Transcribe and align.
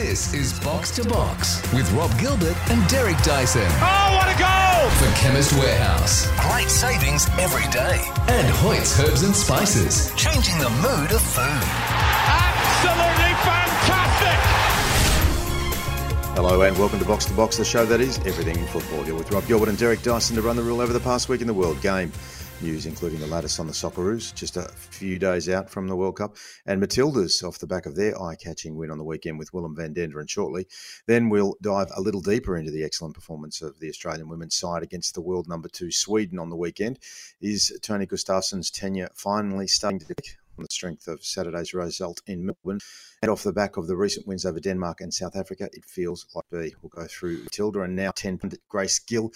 This 0.00 0.32
is 0.32 0.58
Box 0.60 0.90
to 0.92 1.04
Box 1.06 1.60
with 1.74 1.92
Rob 1.92 2.10
Gilbert 2.18 2.56
and 2.70 2.88
Derek 2.88 3.18
Dyson 3.18 3.66
Oh, 3.66 4.16
what 4.16 4.34
a 4.34 4.38
goal! 4.38 4.88
for 4.96 5.14
Chemist 5.20 5.52
Warehouse. 5.52 6.26
Great 6.50 6.70
savings 6.70 7.26
every 7.38 7.70
day. 7.70 8.00
And 8.28 8.48
Hoyt's 8.48 8.98
Herbs 8.98 9.22
and 9.24 9.36
Spices, 9.36 10.10
changing 10.16 10.56
the 10.58 10.70
mood 10.70 11.12
of 11.12 11.20
food. 11.20 11.64
Absolutely 12.32 13.34
fantastic! 13.44 14.38
Hello 16.34 16.62
and 16.62 16.78
welcome 16.78 16.98
to 16.98 17.04
Box 17.04 17.26
to 17.26 17.34
Box, 17.34 17.58
the 17.58 17.64
show 17.66 17.84
that 17.84 18.00
is 18.00 18.16
everything 18.20 18.56
in 18.58 18.66
football. 18.68 19.02
Here 19.02 19.14
with 19.14 19.30
Rob 19.30 19.46
Gilbert 19.46 19.68
and 19.68 19.76
Derek 19.76 20.00
Dyson 20.02 20.34
to 20.36 20.40
run 20.42 20.56
the 20.56 20.62
rule 20.62 20.80
over 20.80 20.94
the 20.94 21.00
past 21.00 21.28
week 21.28 21.42
in 21.42 21.46
the 21.46 21.54
World 21.54 21.78
Game. 21.82 22.10
News 22.62 22.84
including 22.84 23.20
the 23.20 23.26
latest 23.26 23.58
on 23.58 23.66
the 23.66 23.72
Socceroos, 23.72 24.34
just 24.34 24.58
a 24.58 24.68
few 24.68 25.18
days 25.18 25.48
out 25.48 25.70
from 25.70 25.88
the 25.88 25.96
World 25.96 26.16
Cup, 26.16 26.36
and 26.66 26.82
Matildas 26.82 27.42
off 27.42 27.58
the 27.58 27.66
back 27.66 27.86
of 27.86 27.96
their 27.96 28.20
eye-catching 28.20 28.76
win 28.76 28.90
on 28.90 28.98
the 28.98 29.04
weekend 29.04 29.38
with 29.38 29.54
Willem 29.54 29.74
van 29.74 29.94
Denderen 29.94 30.28
shortly. 30.28 30.66
Then 31.06 31.30
we'll 31.30 31.56
dive 31.62 31.88
a 31.96 32.02
little 32.02 32.20
deeper 32.20 32.58
into 32.58 32.70
the 32.70 32.84
excellent 32.84 33.14
performance 33.14 33.62
of 33.62 33.80
the 33.80 33.88
Australian 33.88 34.28
women's 34.28 34.56
side 34.56 34.82
against 34.82 35.14
the 35.14 35.22
world 35.22 35.48
number 35.48 35.70
two 35.70 35.90
Sweden 35.90 36.38
on 36.38 36.50
the 36.50 36.56
weekend. 36.56 36.98
Is 37.40 37.72
Tony 37.80 38.04
Gustafsson's 38.04 38.70
tenure 38.70 39.08
finally 39.14 39.66
starting 39.66 40.00
to 40.00 40.06
pick 40.14 40.36
on 40.58 40.64
the 40.64 40.68
strength 40.70 41.08
of 41.08 41.24
Saturday's 41.24 41.72
result 41.72 42.20
in 42.26 42.44
Melbourne? 42.44 42.80
And 43.22 43.30
off 43.30 43.42
the 43.42 43.54
back 43.54 43.78
of 43.78 43.86
the 43.86 43.96
recent 43.96 44.26
wins 44.26 44.44
over 44.44 44.60
Denmark 44.60 45.00
and 45.00 45.14
South 45.14 45.34
Africa, 45.34 45.70
it 45.72 45.86
feels 45.86 46.26
like 46.34 46.44
B. 46.50 46.74
We'll 46.82 46.90
go 46.90 47.06
through 47.06 47.38
Matilda 47.38 47.80
and 47.80 47.96
now 47.96 48.10
10 48.10 48.36
pundit 48.36 48.60
Grace 48.68 48.98
Gill, 48.98 49.32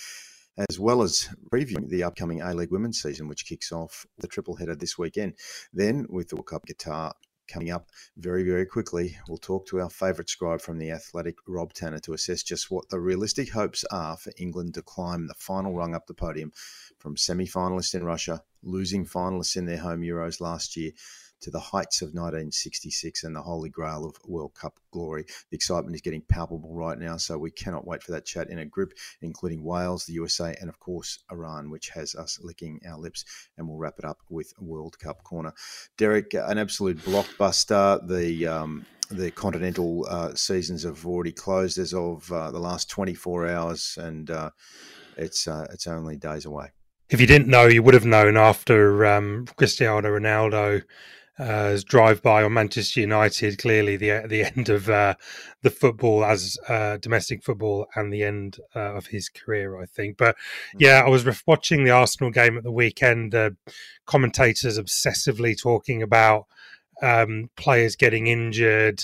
as 0.57 0.79
well 0.79 1.03
as 1.03 1.29
previewing 1.53 1.89
the 1.89 2.03
upcoming 2.03 2.41
A 2.41 2.55
League 2.55 2.71
women's 2.71 3.03
season, 3.03 3.29
which 3.29 3.47
kicks 3.47 3.73
off 3.73 4.07
the 4.19 4.29
triple 4.29 4.57
header 4.57 4.77
this 4.77 4.99
weekend. 4.99 5.35
Then, 5.73 6.07
with 6.09 6.29
the 6.29 6.37
World 6.37 6.47
Cup 6.47 6.67
Qatar 6.67 7.12
coming 7.47 7.71
up 7.71 7.91
very, 8.17 8.43
very 8.45 8.65
quickly, 8.65 9.17
we'll 9.29 9.39
talk 9.39 9.67
to 9.67 9.81
our 9.81 9.91
favourite 9.91 10.31
scribe 10.31 10.61
from 10.61 10.79
the 10.79 10.91
Athletic, 10.91 11.37
Rob 11.47 11.73
Tanner, 11.73 11.98
to 12.01 12.15
assess 12.15 12.43
just 12.43 12.71
what 12.71 12.89
the 12.89 13.01
realistic 13.01 13.53
hopes 13.53 13.85
are 13.91 14.17
for 14.17 14.33
England 14.39 14.75
to 14.75 14.83
climb 14.83 15.27
the 15.27 15.34
final 15.34 15.75
rung 15.75 15.95
up 15.95 16.06
the 16.06 16.15
podium 16.15 16.53
from 16.98 17.17
semi 17.17 17.47
finalists 17.47 17.95
in 17.95 18.05
Russia, 18.05 18.43
losing 18.62 19.05
finalists 19.05 19.56
in 19.56 19.67
their 19.67 19.78
home 19.78 20.00
Euros 20.00 20.41
last 20.41 20.77
year 20.77 20.93
to 21.41 21.51
the 21.51 21.61
heights 21.61 22.03
of 22.03 22.09
1966 22.09 23.25
and 23.25 23.37
the 23.37 23.43
holy 23.43 23.69
grail 23.69 24.05
of 24.05 24.17
World 24.27 24.55
Cup 24.55 24.79
glory. 24.91 25.25
The 25.51 25.57
excitement 25.57 25.95
is 25.95 26.01
getting 26.01 26.23
palpable 26.23 26.75
right 26.75 26.99
now, 26.99 27.17
so 27.17 27.39
we 27.39 27.51
cannot 27.51 27.87
wait 27.87 28.03
for 28.03 28.13
that 28.13 28.25
chat 28.25 28.51
in 28.51 28.59
a 28.59 28.65
group, 28.65 28.93
including 29.21 29.62
Wales, 29.62 30.07
the 30.07 30.15
USA, 30.15 30.57
and 30.61 30.69
of 30.69 30.79
course 30.81 31.25
Iran, 31.31 31.71
which 31.71 31.91
has 31.91 32.15
us 32.15 32.39
licking 32.43 32.81
our 32.89 32.99
lips. 32.99 33.25
And 33.57 33.69
we'll 33.69 33.79
wrap 33.79 33.99
it 33.99 34.05
up 34.05 34.19
with 34.29 34.53
a 34.59 34.65
World 34.65 34.99
Cup 34.99 35.23
corner. 35.23 35.53
Derek, 35.97 36.35
an 36.35 36.59
absolute 36.59 36.99
blockbuster. 36.99 38.07
The 38.07 38.47
um, 38.47 38.87
the 39.11 39.31
continental 39.31 40.07
uh, 40.09 40.35
seasons 40.35 40.83
have 40.85 41.05
already 41.07 41.33
closed 41.33 41.79
as 41.79 41.93
of 41.93 42.31
uh, 42.33 42.51
the 42.51 42.59
last 42.59 42.89
24 42.89 43.49
hours, 43.49 43.99
and 44.01 44.31
uh, 44.31 44.51
it's 45.17 45.47
uh, 45.47 45.67
it's 45.71 45.87
only 45.87 46.17
days 46.17 46.45
away. 46.45 46.71
if 47.11 47.21
you 47.21 47.27
didn't 47.27 47.49
know, 47.49 47.67
you 47.67 47.83
would 47.83 47.95
have 47.95 48.07
known 48.07 48.37
after 48.37 49.05
um, 49.07 49.47
Cristiano 49.57 50.09
Ronaldo 50.09 50.83
uh, 51.39 51.79
drive 51.85 52.23
by 52.23 52.43
on 52.43 52.53
Manchester 52.53 53.01
United. 53.01 53.59
Clearly, 53.59 53.97
the 53.97 54.25
the 54.27 54.45
end 54.57 54.69
of 54.69 54.89
uh, 54.89 55.15
the 55.63 55.71
football 55.71 56.25
as 56.25 56.57
uh, 56.69 56.97
domestic 56.99 57.43
football 57.43 57.87
and 57.95 58.13
the 58.13 58.23
end 58.23 58.59
uh, 58.75 58.95
of 58.95 59.07
his 59.07 59.29
career, 59.29 59.81
I 59.81 59.87
think. 59.87 60.17
But 60.17 60.37
yeah, 60.79 61.03
I 61.05 61.09
was 61.09 61.27
watching 61.47 61.85
the 61.85 61.91
Arsenal 61.91 62.31
game 62.31 62.57
at 62.57 62.65
the 62.65 62.73
weekend. 62.73 63.35
Uh, 63.35 63.51
commentators 64.07 64.79
obsessively 64.79 65.61
talking 65.61 66.03
about 66.03 66.47
um, 67.03 67.51
players 67.57 67.97
getting 67.97 68.27
injured 68.27 69.03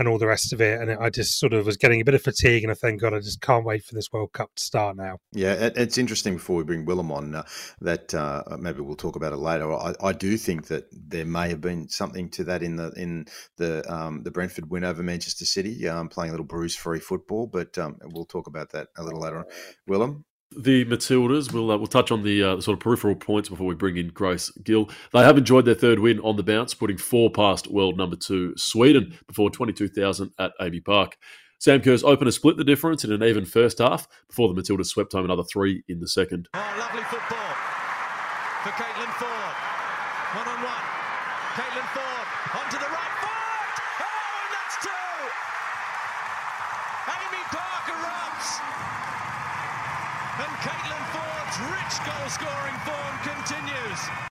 and 0.00 0.08
all 0.08 0.18
the 0.18 0.26
rest 0.26 0.54
of 0.54 0.62
it, 0.62 0.80
and 0.80 0.90
I 0.90 1.10
just 1.10 1.38
sort 1.38 1.52
of 1.52 1.66
was 1.66 1.76
getting 1.76 2.00
a 2.00 2.04
bit 2.04 2.14
of 2.14 2.22
fatigue. 2.22 2.64
And 2.64 2.72
I 2.72 2.74
thank 2.74 3.02
God, 3.02 3.12
I 3.12 3.20
just 3.20 3.42
can't 3.42 3.66
wait 3.66 3.84
for 3.84 3.94
this 3.94 4.10
World 4.10 4.32
Cup 4.32 4.50
to 4.56 4.64
start 4.64 4.96
now. 4.96 5.18
Yeah, 5.32 5.52
it, 5.52 5.74
it's 5.76 5.98
interesting 5.98 6.34
before 6.34 6.56
we 6.56 6.64
bring 6.64 6.86
Willem 6.86 7.12
on 7.12 7.34
uh, 7.34 7.42
that 7.82 8.14
uh, 8.14 8.42
maybe 8.58 8.80
we'll 8.80 8.96
talk 8.96 9.14
about 9.14 9.34
it 9.34 9.36
later. 9.36 9.70
I, 9.70 9.94
I 10.02 10.12
do 10.14 10.38
think 10.38 10.68
that 10.68 10.86
there 10.90 11.26
may 11.26 11.50
have 11.50 11.60
been 11.60 11.90
something 11.90 12.30
to 12.30 12.44
that 12.44 12.62
in 12.62 12.76
the 12.76 12.90
in 12.96 13.26
the 13.58 13.84
um, 13.92 14.22
the 14.22 14.30
Brentford 14.30 14.70
win 14.70 14.84
over 14.84 15.02
Manchester 15.02 15.44
City, 15.44 15.86
um, 15.86 16.08
playing 16.08 16.30
a 16.30 16.32
little 16.32 16.46
bruise-free 16.46 17.00
football. 17.00 17.46
But 17.46 17.76
um, 17.76 17.98
we'll 18.02 18.24
talk 18.24 18.46
about 18.46 18.72
that 18.72 18.88
a 18.96 19.02
little 19.02 19.20
later 19.20 19.40
on. 19.40 19.44
Willem, 19.86 20.24
The 20.56 20.84
Matildas, 20.84 21.52
we'll, 21.52 21.70
uh, 21.70 21.76
we'll 21.76 21.86
touch 21.86 22.10
on 22.10 22.24
the, 22.24 22.42
uh, 22.42 22.60
sort 22.60 22.76
of 22.76 22.80
peripheral 22.80 23.14
points 23.14 23.48
before 23.48 23.66
we 23.66 23.74
bring 23.76 23.96
in 23.96 24.08
Grace 24.08 24.50
Gill. 24.64 24.90
They 25.12 25.20
have 25.20 25.38
enjoyed 25.38 25.64
their 25.64 25.74
third 25.74 26.00
win 26.00 26.18
on 26.20 26.36
the 26.36 26.42
bounce, 26.42 26.74
putting 26.74 26.96
four 26.96 27.30
past 27.30 27.68
world 27.68 27.96
number 27.96 28.16
two 28.16 28.54
Sweden 28.56 29.16
before 29.28 29.50
22,000 29.50 30.32
at 30.38 30.52
AAMI 30.60 30.84
Park. 30.84 31.16
Sam 31.58 31.80
Kerr's 31.80 32.02
opener 32.02 32.30
split 32.30 32.56
the 32.56 32.64
difference 32.64 33.04
in 33.04 33.12
an 33.12 33.22
even 33.22 33.44
first 33.44 33.78
half 33.78 34.08
before 34.28 34.52
the 34.52 34.60
Matildas 34.60 34.86
swept 34.86 35.12
home 35.12 35.26
another 35.26 35.44
three 35.44 35.84
in 35.88 36.00
the 36.00 36.08
second. 36.08 36.48
Oh, 36.54 37.39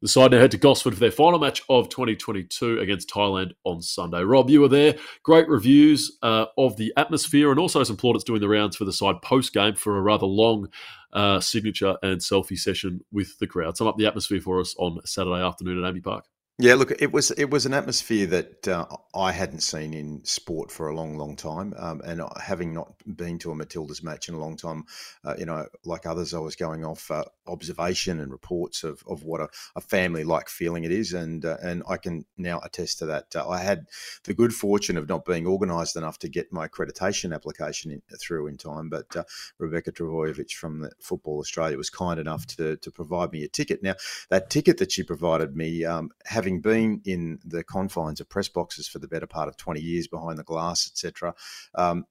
The 0.02 0.08
side 0.08 0.32
now 0.32 0.40
head 0.40 0.52
to 0.52 0.58
Gosford 0.58 0.94
for 0.94 1.00
their 1.00 1.12
final 1.12 1.40
match 1.40 1.62
of 1.70 1.90
2022 1.90 2.80
against 2.80 3.10
Thailand 3.10 3.52
on 3.64 3.82
Sunday. 3.82 4.24
Rob, 4.24 4.50
you 4.50 4.62
were 4.62 4.68
there. 4.68 4.96
Great 5.24 5.50
reviews 5.50 6.18
uh, 6.24 6.46
of 6.58 6.78
the 6.78 6.94
atmosphere 6.96 7.52
and 7.52 7.60
also 7.60 7.84
some 7.84 7.98
plaudits 7.98 8.24
doing 8.24 8.42
the 8.42 8.48
rounds 8.48 8.78
for 8.78 8.86
the 8.86 8.94
side 8.94 9.22
post 9.22 9.54
game 9.54 9.76
for 9.76 9.98
a 9.98 10.02
rather 10.02 10.26
long 10.26 10.70
uh, 11.14 11.40
signature 11.40 11.98
and 12.02 12.22
selfie 12.22 12.58
session 12.58 13.02
with 13.12 13.38
the 13.40 13.48
crowd. 13.48 13.76
Sum 13.76 13.88
up 13.88 13.98
the 13.98 14.06
atmosphere 14.06 14.42
for 14.42 14.60
us 14.60 14.76
on 14.78 15.00
Saturday 15.06 15.44
afternoon 15.44 15.84
at 15.84 15.94
AAMI 15.94 16.04
Park. 16.04 16.26
Yeah, 16.62 16.74
look, 16.76 16.92
it 17.02 17.14
was 17.14 17.32
it 17.32 17.50
was 17.50 17.66
an 17.66 17.74
atmosphere 17.74 18.26
that 18.28 18.68
uh, 18.68 18.86
I 19.16 19.32
hadn't 19.32 19.62
seen 19.62 19.94
in 19.94 20.26
sport 20.26 20.70
for 20.74 20.90
a 20.90 20.94
long, 20.94 21.18
long 21.18 21.38
time, 21.38 21.74
um, 21.78 22.02
and 22.04 22.22
having 22.38 22.74
not 22.74 22.96
been 23.16 23.40
to 23.40 23.52
a 23.52 23.56
Matildas 23.56 24.04
match 24.04 24.28
in 24.28 24.36
a 24.36 24.40
long 24.40 24.58
time, 24.58 24.84
uh, 25.24 25.36
you 25.40 25.46
know, 25.46 25.66
like 25.86 26.06
others, 26.06 26.34
I 26.34 26.40
was 26.40 26.58
going 26.58 26.84
off 26.84 27.10
uh, 27.12 27.24
observation 27.48 28.20
and 28.20 28.30
reports 28.30 28.84
of, 28.84 29.02
of 29.08 29.24
what 29.24 29.40
a, 29.40 29.48
a 29.78 29.80
family 29.80 30.26
like 30.26 30.50
feeling 30.50 30.84
it 30.84 30.92
is, 30.92 31.14
and 31.14 31.46
uh, 31.46 31.56
and 31.64 31.82
I 31.88 31.96
can 31.96 32.26
now 32.38 32.60
attest 32.62 33.00
to 33.00 33.06
that. 33.06 33.34
Uh, 33.34 33.48
I 33.48 33.60
had 33.60 33.86
the 34.26 34.34
good 34.34 34.54
fortune 34.54 34.98
of 34.98 35.08
not 35.08 35.24
being 35.24 35.48
organised 35.48 35.96
enough 35.96 36.20
to 36.20 36.28
get 36.28 36.52
my 36.52 36.68
accreditation 36.68 37.34
application 37.34 37.90
in, 37.92 38.02
through 38.20 38.48
in 38.48 38.58
time, 38.58 38.90
but 38.90 39.16
uh, 39.16 39.24
Rebecca 39.60 39.94
Travojevic 39.94 40.52
from 40.52 40.90
Football 41.00 41.40
Australia 41.40 41.78
was 41.78 41.90
kind 41.90 42.20
enough 42.20 42.46
to 42.48 42.76
to 42.76 42.92
provide 42.92 43.32
me 43.32 43.46
a 43.46 43.48
ticket. 43.48 43.82
Now, 43.82 43.96
that 44.30 44.50
ticket 44.50 44.78
that 44.80 44.92
she 44.92 45.04
provided 45.04 45.56
me, 45.56 45.86
um, 45.86 46.12
having 46.26 46.49
been 46.58 47.02
in 47.06 47.40
the 47.46 47.64
confines 47.64 48.20
of 48.20 48.30
press 48.30 48.50
boxes 48.50 48.88
for 48.88 49.00
the 49.00 49.08
better 49.08 49.28
part 49.28 49.48
of 49.48 49.58
20 49.58 49.80
years 49.80 50.08
behind 50.08 50.40
the 50.40 50.44
glass, 50.44 50.90
etc., 50.92 51.36
um, 51.76 52.06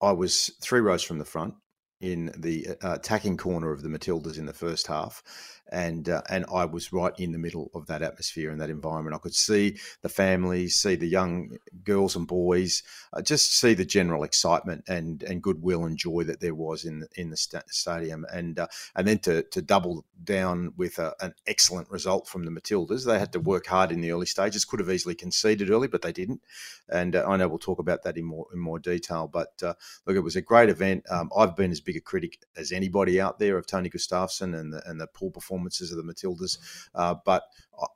I 0.00 0.12
was 0.12 0.50
three 0.62 0.80
rows 0.80 1.02
from 1.02 1.18
the 1.18 1.24
front 1.24 1.54
in 2.00 2.32
the 2.36 2.68
uh, 2.82 2.94
attacking 2.94 3.36
corner 3.36 3.72
of 3.72 3.82
the 3.82 3.88
Matildas 3.88 4.38
in 4.38 4.46
the 4.46 4.52
first 4.52 4.86
half, 4.86 5.22
and 5.70 6.08
uh, 6.08 6.22
and 6.28 6.44
I 6.52 6.64
was 6.64 6.92
right 6.92 7.12
in 7.18 7.32
the 7.32 7.38
middle 7.38 7.70
of 7.74 7.86
that 7.86 8.02
atmosphere 8.02 8.50
and 8.50 8.60
that 8.60 8.70
environment. 8.70 9.14
I 9.14 9.18
could 9.18 9.34
see 9.34 9.78
the 10.02 10.08
families, 10.08 10.76
see 10.76 10.94
the 10.94 11.08
young 11.08 11.58
girls 11.84 12.16
and 12.16 12.26
boys, 12.26 12.82
uh, 13.12 13.22
just 13.22 13.58
see 13.58 13.74
the 13.74 13.84
general 13.84 14.24
excitement 14.24 14.84
and 14.88 15.22
and 15.22 15.42
goodwill 15.42 15.84
and 15.84 15.96
joy 15.96 16.24
that 16.24 16.40
there 16.40 16.54
was 16.54 16.84
in 16.84 17.00
the, 17.00 17.08
in 17.16 17.30
the 17.30 17.36
sta- 17.36 17.62
stadium, 17.68 18.24
and 18.32 18.58
uh, 18.58 18.66
and 18.94 19.06
then 19.06 19.18
to 19.20 19.42
to 19.44 19.62
double 19.62 20.04
down 20.22 20.72
with 20.76 20.98
a, 20.98 21.14
an 21.20 21.34
excellent 21.46 21.90
result 21.90 22.26
from 22.26 22.44
the 22.44 22.50
Matildas. 22.50 23.04
They 23.04 23.18
had 23.18 23.32
to 23.32 23.40
work 23.40 23.66
hard 23.66 23.92
in 23.92 24.00
the 24.00 24.12
early 24.12 24.26
stages. 24.26 24.64
Could 24.64 24.80
have 24.80 24.90
easily 24.90 25.14
conceded 25.14 25.70
early, 25.70 25.88
but 25.88 26.02
they 26.02 26.12
didn't. 26.12 26.42
And 26.88 27.16
uh, 27.16 27.24
I 27.26 27.36
know 27.36 27.48
we'll 27.48 27.58
talk 27.58 27.78
about 27.78 28.02
that 28.04 28.16
in 28.16 28.24
more 28.24 28.46
in 28.52 28.58
more 28.58 28.78
detail. 28.78 29.28
But 29.28 29.62
uh, 29.62 29.74
look, 30.06 30.16
it 30.16 30.20
was 30.20 30.36
a 30.36 30.42
great 30.42 30.68
event. 30.68 31.04
Um, 31.10 31.30
I've 31.36 31.56
been 31.56 31.70
as 31.70 31.80
big 31.80 31.96
a 31.96 32.00
critic 32.00 32.38
as 32.56 32.72
anybody 32.72 33.20
out 33.20 33.38
there 33.38 33.58
of 33.58 33.66
Tony 33.66 33.90
Gustafsson 33.90 34.58
and 34.58 34.72
the 34.72 34.82
and 34.88 35.00
the 35.00 35.06
poor 35.06 35.30
performances 35.58 35.92
of 35.92 35.98
the 35.98 36.12
Matildas. 36.12 36.58
Uh, 36.94 37.14
but 37.24 37.44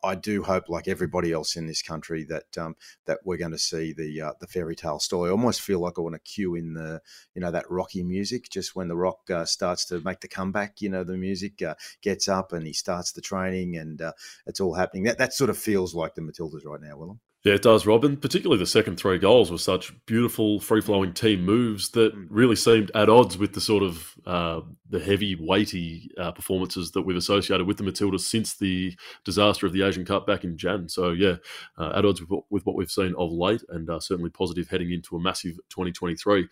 I- 0.04 0.14
do 0.14 0.42
hope, 0.44 0.68
like 0.68 0.86
everybody 0.86 1.32
else 1.32 1.56
in 1.56 1.66
this 1.66 1.82
country, 1.82 2.24
that 2.24 2.56
um, 2.56 2.76
that 3.06 3.18
we're 3.24 3.38
going 3.38 3.50
to 3.50 3.58
see 3.58 3.92
the 3.92 4.20
uh, 4.20 4.32
the 4.40 4.46
fairy 4.46 4.76
tale 4.76 5.00
story. 5.00 5.28
I 5.28 5.32
almost 5.32 5.60
feel 5.60 5.80
like 5.80 5.98
I 5.98 6.02
want 6.02 6.14
to 6.14 6.20
cue 6.20 6.54
in 6.54 6.74
the 6.74 7.00
you 7.34 7.40
know 7.40 7.50
that 7.50 7.68
Rocky 7.70 8.02
music 8.04 8.48
just 8.50 8.76
when 8.76 8.88
the 8.88 8.96
Rock 8.96 9.28
uh, 9.30 9.44
starts 9.44 9.84
to 9.86 10.00
make 10.00 10.20
the 10.20 10.28
comeback. 10.28 10.80
You 10.80 10.90
know 10.90 11.02
the 11.02 11.16
music 11.16 11.62
uh, 11.62 11.74
gets 12.02 12.28
up 12.28 12.52
and 12.52 12.66
he 12.66 12.72
starts 12.72 13.12
the 13.12 13.20
training 13.20 13.76
and 13.76 14.00
uh, 14.00 14.12
it's 14.46 14.60
all 14.60 14.74
happening. 14.74 15.04
That 15.04 15.18
that 15.18 15.34
sort 15.34 15.50
of 15.50 15.58
feels 15.58 15.94
like 15.94 16.14
the 16.14 16.22
Matildas 16.22 16.64
right 16.64 16.80
now, 16.80 16.96
Willem. 16.96 17.20
Yeah, 17.44 17.54
it 17.54 17.62
does, 17.62 17.86
Robin. 17.86 18.16
Particularly 18.16 18.60
the 18.60 18.66
second 18.66 18.98
three 18.98 19.18
goals 19.18 19.50
were 19.50 19.58
such 19.58 19.92
beautiful, 20.06 20.60
free-flowing 20.60 21.12
team 21.12 21.44
moves 21.44 21.90
that 21.90 22.14
mm. 22.14 22.26
really 22.30 22.54
seemed 22.54 22.92
at 22.94 23.08
odds 23.08 23.36
with 23.36 23.52
the 23.54 23.60
sort 23.60 23.82
of 23.82 24.14
uh, 24.24 24.60
the 24.88 25.00
heavy, 25.00 25.34
weighty 25.34 26.12
uh, 26.18 26.30
performances 26.30 26.92
that 26.92 27.02
we've 27.02 27.16
associated 27.16 27.66
with 27.66 27.78
the 27.78 27.84
Matildas 27.84 28.20
since 28.20 28.54
the 28.54 28.96
disaster 29.24 29.66
of 29.66 29.72
the 29.72 29.82
Asian 29.82 30.04
Cup 30.04 30.24
back 30.24 30.44
in 30.44 30.56
Jan. 30.56 30.88
So 30.88 31.10
yeah, 31.10 31.36
uh, 31.76 31.92
at 31.96 32.04
odds 32.04 32.20
with 32.20 32.30
what, 32.30 32.44
with 32.48 32.64
what, 32.64 32.76
we've 32.76 32.90
seen 32.90 33.12
of 33.18 33.32
late, 33.32 33.62
and 33.70 33.90
uh, 33.90 33.98
certainly 33.98 34.30
positive 34.30 34.68
heading 34.68 34.92
into 34.92 35.16
a 35.16 35.20
massive 35.20 35.56
2023. 35.70 36.46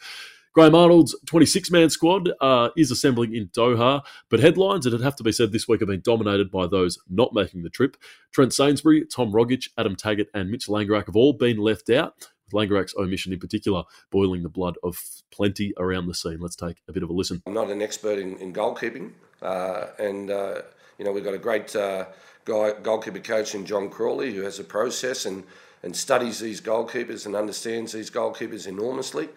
Graham 0.53 0.75
Arnold's 0.75 1.15
26 1.27 1.71
man 1.71 1.91
squad 1.91 2.31
uh, 2.41 2.71
is 2.77 2.91
assembling 2.91 3.35
in 3.37 3.49
Doha, 3.49 4.03
but 4.29 4.41
headlines, 4.41 4.85
it'd 4.85 5.01
have 5.01 5.15
to 5.17 5.23
be 5.23 5.31
said 5.31 5.53
this 5.53 5.69
week, 5.69 5.81
have 5.81 5.89
been 5.89 6.01
dominated 6.01 6.51
by 6.51 6.67
those 6.67 6.99
not 7.09 7.33
making 7.33 7.63
the 7.63 7.71
trip. 7.71 7.97
Trent 8.33 8.53
Sainsbury, 8.53 9.07
Tom 9.07 9.33
Rogic, 9.33 9.69
Adam 9.79 9.95
Taggart, 9.95 10.27
and 10.35 10.51
Mitch 10.51 10.67
Langerak 10.67 11.07
have 11.07 11.15
all 11.15 11.33
been 11.33 11.59
left 11.59 11.89
out, 11.89 12.31
Langerak's 12.53 12.95
omission 12.99 13.33
in 13.33 13.39
particular 13.39 13.85
boiling 14.11 14.43
the 14.43 14.49
blood 14.49 14.77
of 14.83 14.99
plenty 15.31 15.73
around 15.79 16.09
the 16.09 16.15
scene. 16.15 16.39
Let's 16.41 16.57
take 16.57 16.79
a 16.89 16.93
bit 16.93 17.05
of 17.05 17.11
a 17.11 17.13
listen. 17.13 17.43
I'm 17.47 17.55
not 17.55 17.71
an 17.71 17.81
expert 17.81 18.19
in, 18.19 18.37
in 18.39 18.53
goalkeeping, 18.53 19.13
uh, 19.43 19.87
and 20.01 20.31
uh, 20.31 20.63
you 20.99 21.05
know 21.05 21.13
we've 21.13 21.25
got 21.25 21.35
a 21.35 21.39
great 21.39 21.75
uh, 21.77 22.07
guy, 22.45 22.73
goalkeeper 22.83 23.21
coach 23.21 23.55
in 23.55 23.67
John 23.67 23.89
Crawley 23.89 24.35
who 24.35 24.43
has 24.43 24.59
a 24.59 24.65
process 24.65 25.27
and, 25.27 25.45
and 25.85 25.95
studies 25.95 26.41
these 26.41 26.61
goalkeepers 26.61 27.27
and 27.27 27.37
understands 27.37 27.93
these 27.93 28.11
goalkeepers 28.11 28.67
enormously. 28.67 29.29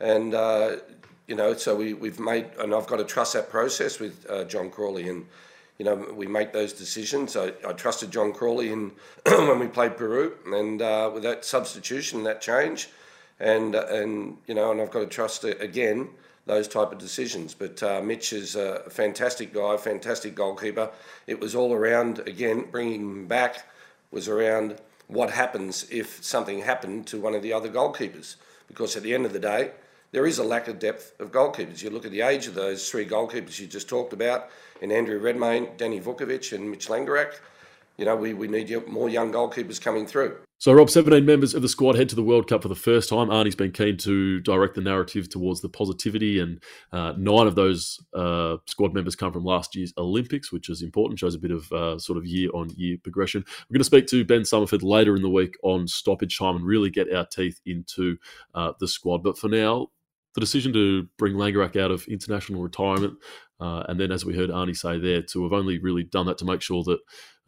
And, 0.00 0.34
uh, 0.34 0.76
you 1.26 1.34
know, 1.34 1.54
so 1.54 1.76
we, 1.76 1.94
we've 1.94 2.20
made, 2.20 2.46
and 2.58 2.74
I've 2.74 2.86
got 2.86 2.96
to 2.96 3.04
trust 3.04 3.34
that 3.34 3.50
process 3.50 3.98
with 3.98 4.26
uh, 4.30 4.44
John 4.44 4.70
Crawley. 4.70 5.08
And, 5.08 5.26
you 5.78 5.84
know, 5.84 5.94
we 5.94 6.26
make 6.26 6.52
those 6.52 6.72
decisions. 6.72 7.36
I, 7.36 7.52
I 7.66 7.72
trusted 7.72 8.10
John 8.10 8.32
Crawley 8.32 8.72
in 8.72 8.92
when 9.26 9.58
we 9.58 9.68
played 9.68 9.96
Peru, 9.96 10.34
and 10.46 10.82
uh, 10.82 11.10
with 11.12 11.22
that 11.22 11.44
substitution, 11.44 12.24
that 12.24 12.40
change, 12.40 12.88
and 13.38 13.76
and 13.76 14.38
you 14.48 14.54
know, 14.54 14.72
and 14.72 14.80
I've 14.80 14.90
got 14.90 15.00
to 15.00 15.06
trust 15.06 15.44
it 15.44 15.60
again 15.62 16.08
those 16.46 16.66
type 16.66 16.90
of 16.90 16.98
decisions. 16.98 17.54
But 17.54 17.80
uh, 17.82 18.00
Mitch 18.02 18.32
is 18.32 18.56
a 18.56 18.90
fantastic 18.90 19.54
guy, 19.54 19.76
fantastic 19.76 20.34
goalkeeper. 20.34 20.90
It 21.28 21.38
was 21.38 21.54
all 21.54 21.72
around 21.72 22.20
again 22.20 22.66
bringing 22.72 23.00
him 23.00 23.26
back 23.28 23.64
was 24.10 24.28
around 24.28 24.78
what 25.06 25.30
happens 25.30 25.86
if 25.90 26.22
something 26.24 26.62
happened 26.62 27.06
to 27.06 27.20
one 27.20 27.34
of 27.34 27.42
the 27.42 27.52
other 27.52 27.68
goalkeepers, 27.68 28.36
because 28.66 28.96
at 28.96 29.02
the 29.02 29.14
end 29.14 29.26
of 29.26 29.32
the 29.32 29.38
day 29.38 29.70
there 30.12 30.26
is 30.26 30.38
a 30.38 30.44
lack 30.44 30.68
of 30.68 30.78
depth 30.78 31.12
of 31.20 31.32
goalkeepers. 31.32 31.82
You 31.82 31.90
look 31.90 32.04
at 32.04 32.12
the 32.12 32.22
age 32.22 32.46
of 32.46 32.54
those 32.54 32.88
three 32.88 33.06
goalkeepers 33.06 33.58
you 33.58 33.66
just 33.66 33.88
talked 33.88 34.12
about, 34.12 34.48
and 34.80 34.92
Andrew 34.92 35.18
Redmayne, 35.18 35.68
Danny 35.76 36.00
Vukovic, 36.00 36.52
and 36.52 36.70
Mitch 36.70 36.88
Langerak. 36.88 37.34
You 37.96 38.04
know, 38.04 38.14
we, 38.14 38.32
we 38.32 38.46
need 38.46 38.86
more 38.86 39.08
young 39.08 39.32
goalkeepers 39.32 39.80
coming 39.80 40.06
through. 40.06 40.36
So, 40.60 40.72
Rob, 40.72 40.90
17 40.90 41.24
members 41.24 41.54
of 41.54 41.62
the 41.62 41.68
squad 41.68 41.94
head 41.94 42.08
to 42.08 42.16
the 42.16 42.22
World 42.22 42.48
Cup 42.48 42.62
for 42.62 42.68
the 42.68 42.74
first 42.74 43.08
time. 43.08 43.28
Arnie's 43.28 43.54
been 43.54 43.70
keen 43.70 43.96
to 43.98 44.40
direct 44.40 44.74
the 44.74 44.80
narrative 44.80 45.28
towards 45.28 45.60
the 45.60 45.68
positivity, 45.68 46.40
and 46.40 46.60
uh, 46.92 47.12
nine 47.16 47.46
of 47.46 47.54
those 47.54 48.00
uh, 48.12 48.56
squad 48.66 48.92
members 48.92 49.14
come 49.14 49.32
from 49.32 49.44
last 49.44 49.76
year's 49.76 49.92
Olympics, 49.96 50.50
which 50.50 50.68
is 50.68 50.82
important, 50.82 51.20
shows 51.20 51.36
a 51.36 51.38
bit 51.38 51.52
of 51.52 51.70
uh, 51.72 51.96
sort 51.98 52.18
of 52.18 52.26
year 52.26 52.50
on 52.54 52.70
year 52.70 52.96
progression. 53.00 53.44
We're 53.46 53.74
going 53.74 53.80
to 53.80 53.84
speak 53.84 54.08
to 54.08 54.24
Ben 54.24 54.40
Somerford 54.40 54.82
later 54.82 55.14
in 55.14 55.22
the 55.22 55.30
week 55.30 55.54
on 55.62 55.86
stoppage 55.86 56.36
time 56.36 56.56
and 56.56 56.66
really 56.66 56.90
get 56.90 57.12
our 57.12 57.24
teeth 57.24 57.60
into 57.64 58.16
uh, 58.52 58.72
the 58.80 58.88
squad. 58.88 59.22
But 59.22 59.38
for 59.38 59.48
now, 59.48 59.90
the 60.34 60.40
decision 60.40 60.72
to 60.72 61.08
bring 61.18 61.34
Langerak 61.34 61.76
out 61.76 61.90
of 61.90 62.06
international 62.06 62.62
retirement, 62.62 63.18
uh, 63.60 63.82
and 63.88 63.98
then, 63.98 64.12
as 64.12 64.24
we 64.24 64.36
heard 64.36 64.50
Arnie 64.50 64.76
say 64.76 64.98
there, 64.98 65.22
to 65.22 65.42
have 65.42 65.52
only 65.52 65.78
really 65.78 66.04
done 66.04 66.26
that 66.26 66.38
to 66.38 66.44
make 66.44 66.62
sure 66.62 66.84
that 66.84 66.98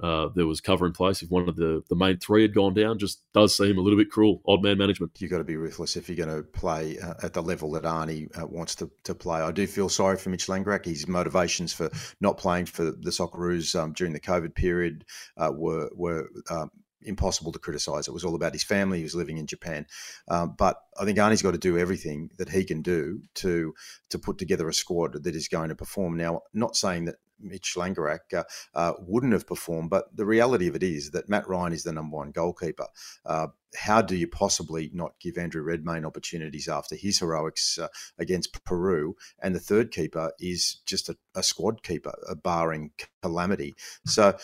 uh, 0.03 0.29
there 0.35 0.47
was 0.47 0.61
cover 0.61 0.87
in 0.87 0.93
place 0.93 1.23
if 1.23 1.31
one 1.31 1.49
of 1.49 1.57
the, 1.57 1.83
the 1.89 1.95
main 1.95 2.19
three 2.19 2.43
had 2.43 2.55
gone 2.55 2.75
down, 2.75 2.99
just 2.99 3.23
does 3.35 3.57
seem 3.57 3.79
a 3.79 3.81
little 3.81 3.99
bit 3.99 4.11
cruel. 4.11 4.43
Odd 4.49 4.63
man 4.63 4.79
management. 4.79 5.13
You've 5.19 5.31
got 5.31 5.39
to 5.39 5.45
be 5.45 5.57
ruthless 5.57 5.97
if 5.97 6.09
you're 6.09 6.27
going 6.27 6.37
to 6.37 6.43
play 6.43 6.99
uh, 6.99 7.15
at 7.23 7.35
the 7.35 7.43
level 7.43 7.71
that 7.73 7.85
Arnie 7.85 8.27
uh, 8.41 8.47
wants 8.47 8.75
to, 8.77 8.91
to 9.05 9.15
play. 9.15 9.41
I 9.41 9.53
do 9.53 9.67
feel 9.67 9.89
sorry 9.89 10.17
for 10.17 10.31
Mitch 10.31 10.47
Langerak. 10.47 10.87
His 10.87 11.07
motivations 11.07 11.73
for 11.73 11.91
not 12.21 12.39
playing 12.39 12.67
for 12.67 12.85
the 12.85 13.11
Socceroos 13.11 13.79
um, 13.79 13.93
during 13.93 14.13
the 14.13 14.21
COVID 14.21 14.55
period 14.55 15.05
uh, 15.37 15.53
were 15.55 15.91
were 15.95 16.29
um, 16.51 16.71
impossible 17.03 17.53
to 17.53 17.59
criticise. 17.59 18.09
It 18.09 18.15
was 18.15 18.25
all 18.25 18.35
about 18.35 18.53
his 18.53 18.65
family. 18.65 18.99
He 18.99 19.05
was 19.05 19.15
living 19.15 19.39
in 19.39 19.47
Japan, 19.47 19.87
um, 20.29 20.55
but 20.59 20.77
I 20.99 21.05
think 21.05 21.19
Arnie's 21.19 21.43
got 21.43 21.53
to 21.53 21.59
do 21.59 21.79
everything 21.79 22.31
that 22.39 22.51
he 22.51 22.65
can 22.65 22.83
do 22.83 23.23
to 23.37 23.75
to 24.11 24.19
put 24.19 24.39
together 24.39 24.69
a 24.69 24.75
squad 24.75 25.23
that 25.23 25.35
is 25.35 25.49
going 25.49 25.69
to 25.69 25.77
perform. 25.77 26.17
Now, 26.17 26.43
not 26.53 26.77
saying 26.77 27.07
that 27.07 27.17
Mitch 27.43 27.75
Langerak 27.77 28.35
uh, 28.35 28.45
uh, 28.75 28.93
wouldn't 29.01 29.33
have 29.33 29.47
performed. 29.47 29.91
But 29.91 30.15
the 30.15 30.27
reality 30.27 30.69
of 30.69 30.77
it 30.77 30.83
is 30.83 31.11
that 31.13 31.29
Matt 31.29 31.49
Ryan 31.49 31.73
is 31.73 31.85
the 31.85 31.93
number 31.93 32.17
one 32.17 32.31
goalkeeper. 32.31 32.87
Uh, 33.25 33.49
how 33.77 34.03
do 34.03 34.17
you 34.17 34.27
possibly 34.27 34.91
not 34.93 35.15
give 35.21 35.39
Andrew 35.39 35.63
Redmayne 35.63 36.05
opportunities 36.05 36.69
after 36.69 36.97
his 36.97 37.19
heroics 37.19 37.79
uh, 37.79 37.89
against 38.19 38.65
Peru? 38.65 39.17
And 39.43 39.55
the 39.55 39.61
third 39.61 39.91
keeper 39.91 40.33
is 40.41 40.81
just 40.87 41.09
a, 41.09 41.17
a 41.35 41.43
squad 41.43 41.83
keeper, 41.83 42.13
barring 42.43 42.93
calamity. 43.23 43.75
So 44.07 44.37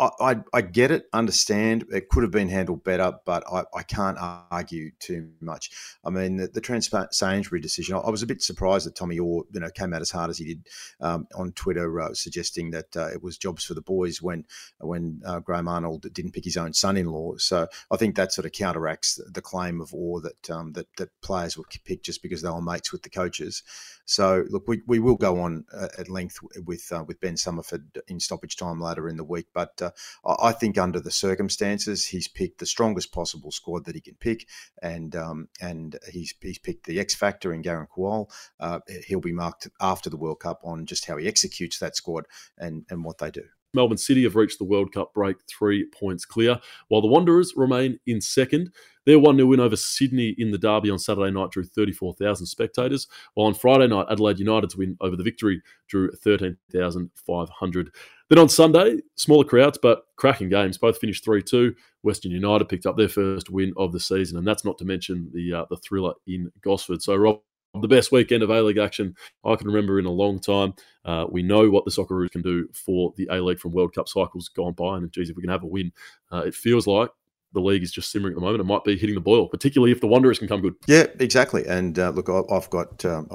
I, 0.00 0.10
I, 0.20 0.36
I, 0.52 0.60
get 0.60 0.90
it, 0.90 1.06
understand. 1.12 1.84
It 1.92 2.08
could 2.08 2.22
have 2.22 2.32
been 2.32 2.48
handled 2.48 2.84
better, 2.84 3.14
but 3.24 3.44
I, 3.50 3.64
I 3.74 3.82
can't 3.82 4.18
argue 4.20 4.90
too 4.98 5.30
much. 5.40 5.70
I 6.04 6.10
mean, 6.10 6.36
the, 6.36 6.48
the 6.48 7.08
Sainsbury 7.12 7.60
decision, 7.60 7.96
I 7.96 8.10
was 8.10 8.22
a 8.22 8.26
bit 8.26 8.42
surprised 8.42 8.86
that 8.86 8.96
Tommy 8.96 9.18
Oar, 9.18 9.44
you 9.52 9.60
know, 9.60 9.70
came 9.70 9.94
out 9.94 10.02
as 10.02 10.10
hard 10.10 10.30
as 10.30 10.38
he 10.38 10.44
did 10.46 10.68
um, 11.00 11.26
on 11.34 11.52
Twitter, 11.52 12.00
uh, 12.00 12.14
suggesting 12.14 12.70
that 12.72 12.96
uh, 12.96 13.08
it 13.08 13.22
was 13.22 13.38
jobs 13.38 13.64
for 13.64 13.74
the 13.74 13.80
boys 13.80 14.20
when 14.20 14.44
when 14.80 15.22
uh, 15.24 15.40
Graham 15.40 15.68
Arnold 15.68 16.12
didn't 16.12 16.32
pick 16.32 16.44
his 16.44 16.56
own 16.56 16.72
son-in-law. 16.72 17.36
So 17.38 17.68
I 17.90 17.96
think 17.96 18.16
that 18.16 18.32
sort 18.32 18.46
of 18.46 18.52
counteracts 18.66 19.20
the 19.32 19.42
claim 19.42 19.80
of 19.80 19.94
Oar 19.94 20.20
that 20.20 20.50
um, 20.50 20.72
that, 20.72 20.86
that 20.96 21.20
players 21.20 21.56
were 21.56 21.64
picked 21.84 22.04
just 22.04 22.22
because 22.22 22.42
they 22.42 22.50
were 22.50 22.62
mates 22.62 22.92
with 22.92 23.02
the 23.02 23.10
coaches. 23.10 23.62
So 24.04 24.44
look, 24.48 24.64
we, 24.66 24.82
we 24.86 24.98
will 24.98 25.16
go 25.16 25.40
on 25.40 25.64
uh, 25.72 25.88
at 25.98 26.08
length 26.08 26.38
with 26.64 26.90
uh, 26.92 27.04
with 27.06 27.20
Ben 27.20 27.34
Somerford 27.34 27.84
in 28.08 28.18
stoppage 28.20 28.56
time 28.56 28.80
later 28.80 29.08
in 29.08 29.16
the 29.16 29.24
week, 29.24 29.46
but 29.54 29.80
uh, 29.80 29.90
I 30.24 30.52
think 30.52 30.78
under 30.78 31.00
the 31.00 31.10
circumstances, 31.10 32.06
he's 32.06 32.28
picked 32.28 32.58
the 32.58 32.66
strongest 32.66 33.12
possible 33.12 33.52
squad 33.52 33.84
that 33.84 33.94
he 33.94 34.00
can 34.00 34.16
pick, 34.18 34.48
and 34.82 35.14
um, 35.14 35.48
and 35.60 35.98
he's 36.10 36.34
he's 36.40 36.58
picked 36.58 36.86
the 36.86 37.00
X 37.00 37.14
factor 37.14 37.52
in 37.52 37.62
Garang 37.62 37.88
Kuol. 37.88 38.30
Uh, 38.58 38.80
he'll 39.06 39.20
be 39.20 39.32
marked 39.32 39.68
after 39.80 40.10
the 40.10 40.16
World 40.16 40.40
Cup 40.40 40.60
on 40.64 40.86
just 40.86 41.06
how 41.06 41.16
he 41.16 41.28
executes 41.28 41.78
that 41.78 41.96
squad 41.96 42.26
and 42.58 42.84
and 42.90 43.04
what 43.04 43.18
they 43.18 43.30
do. 43.30 43.44
Melbourne 43.76 43.96
City 43.96 44.24
have 44.24 44.34
reached 44.34 44.58
the 44.58 44.64
World 44.64 44.92
Cup 44.92 45.14
break 45.14 45.36
three 45.46 45.86
points 45.98 46.24
clear, 46.24 46.58
while 46.88 47.00
the 47.00 47.06
Wanderers 47.06 47.52
remain 47.54 48.00
in 48.06 48.20
second. 48.20 48.72
Their 49.04 49.20
1 49.20 49.36
0 49.36 49.46
win 49.46 49.60
over 49.60 49.76
Sydney 49.76 50.34
in 50.38 50.50
the 50.50 50.58
derby 50.58 50.90
on 50.90 50.98
Saturday 50.98 51.30
night 51.30 51.52
drew 51.52 51.62
34,000 51.62 52.44
spectators, 52.44 53.06
while 53.34 53.46
on 53.46 53.54
Friday 53.54 53.86
night, 53.86 54.06
Adelaide 54.10 54.40
United's 54.40 54.76
win 54.76 54.96
over 55.00 55.14
the 55.14 55.22
victory 55.22 55.62
drew 55.86 56.10
13,500. 56.10 57.90
Then 58.28 58.38
on 58.40 58.48
Sunday, 58.48 58.98
smaller 59.14 59.44
crowds, 59.44 59.78
but 59.80 60.06
cracking 60.16 60.48
games. 60.48 60.78
Both 60.78 60.98
finished 60.98 61.24
3 61.24 61.42
2. 61.42 61.72
Western 62.02 62.32
United 62.32 62.68
picked 62.68 62.86
up 62.86 62.96
their 62.96 63.08
first 63.08 63.50
win 63.50 63.72
of 63.76 63.92
the 63.92 64.00
season, 64.00 64.38
and 64.38 64.46
that's 64.46 64.64
not 64.64 64.78
to 64.78 64.84
mention 64.84 65.30
the 65.32 65.52
uh, 65.52 65.64
the 65.70 65.76
thriller 65.76 66.14
in 66.26 66.50
Gosford. 66.62 67.02
So, 67.02 67.14
Rob, 67.14 67.40
the 67.80 67.88
best 67.88 68.12
weekend 68.12 68.42
of 68.42 68.50
A 68.50 68.62
League 68.62 68.78
action 68.78 69.14
I 69.44 69.56
can 69.56 69.66
remember 69.66 69.98
in 69.98 70.06
a 70.06 70.10
long 70.10 70.38
time. 70.38 70.74
Uh, 71.04 71.26
we 71.30 71.42
know 71.42 71.70
what 71.70 71.84
the 71.84 71.90
Socceroos 71.90 72.30
can 72.30 72.42
do 72.42 72.68
for 72.72 73.12
the 73.16 73.28
A 73.30 73.40
League 73.42 73.58
from 73.58 73.72
World 73.72 73.94
Cup 73.94 74.08
cycles 74.08 74.48
gone 74.48 74.72
by, 74.72 74.96
and 74.96 75.10
geez, 75.12 75.30
if 75.30 75.36
we 75.36 75.42
can 75.42 75.50
have 75.50 75.62
a 75.62 75.66
win, 75.66 75.92
uh, 76.32 76.42
it 76.46 76.54
feels 76.54 76.86
like 76.86 77.10
the 77.52 77.60
league 77.60 77.82
is 77.82 77.92
just 77.92 78.10
simmering 78.10 78.32
at 78.32 78.36
the 78.36 78.40
moment. 78.40 78.60
It 78.60 78.64
might 78.64 78.84
be 78.84 78.96
hitting 78.96 79.14
the 79.14 79.20
boil, 79.20 79.48
particularly 79.48 79.92
if 79.92 80.00
the 80.00 80.06
Wanderers 80.06 80.38
can 80.38 80.48
come 80.48 80.60
good. 80.60 80.74
Yeah, 80.86 81.06
exactly. 81.18 81.66
And 81.66 81.98
uh, 81.98 82.10
look, 82.10 82.28
I've 82.28 82.70
got 82.70 83.04
um, 83.04 83.28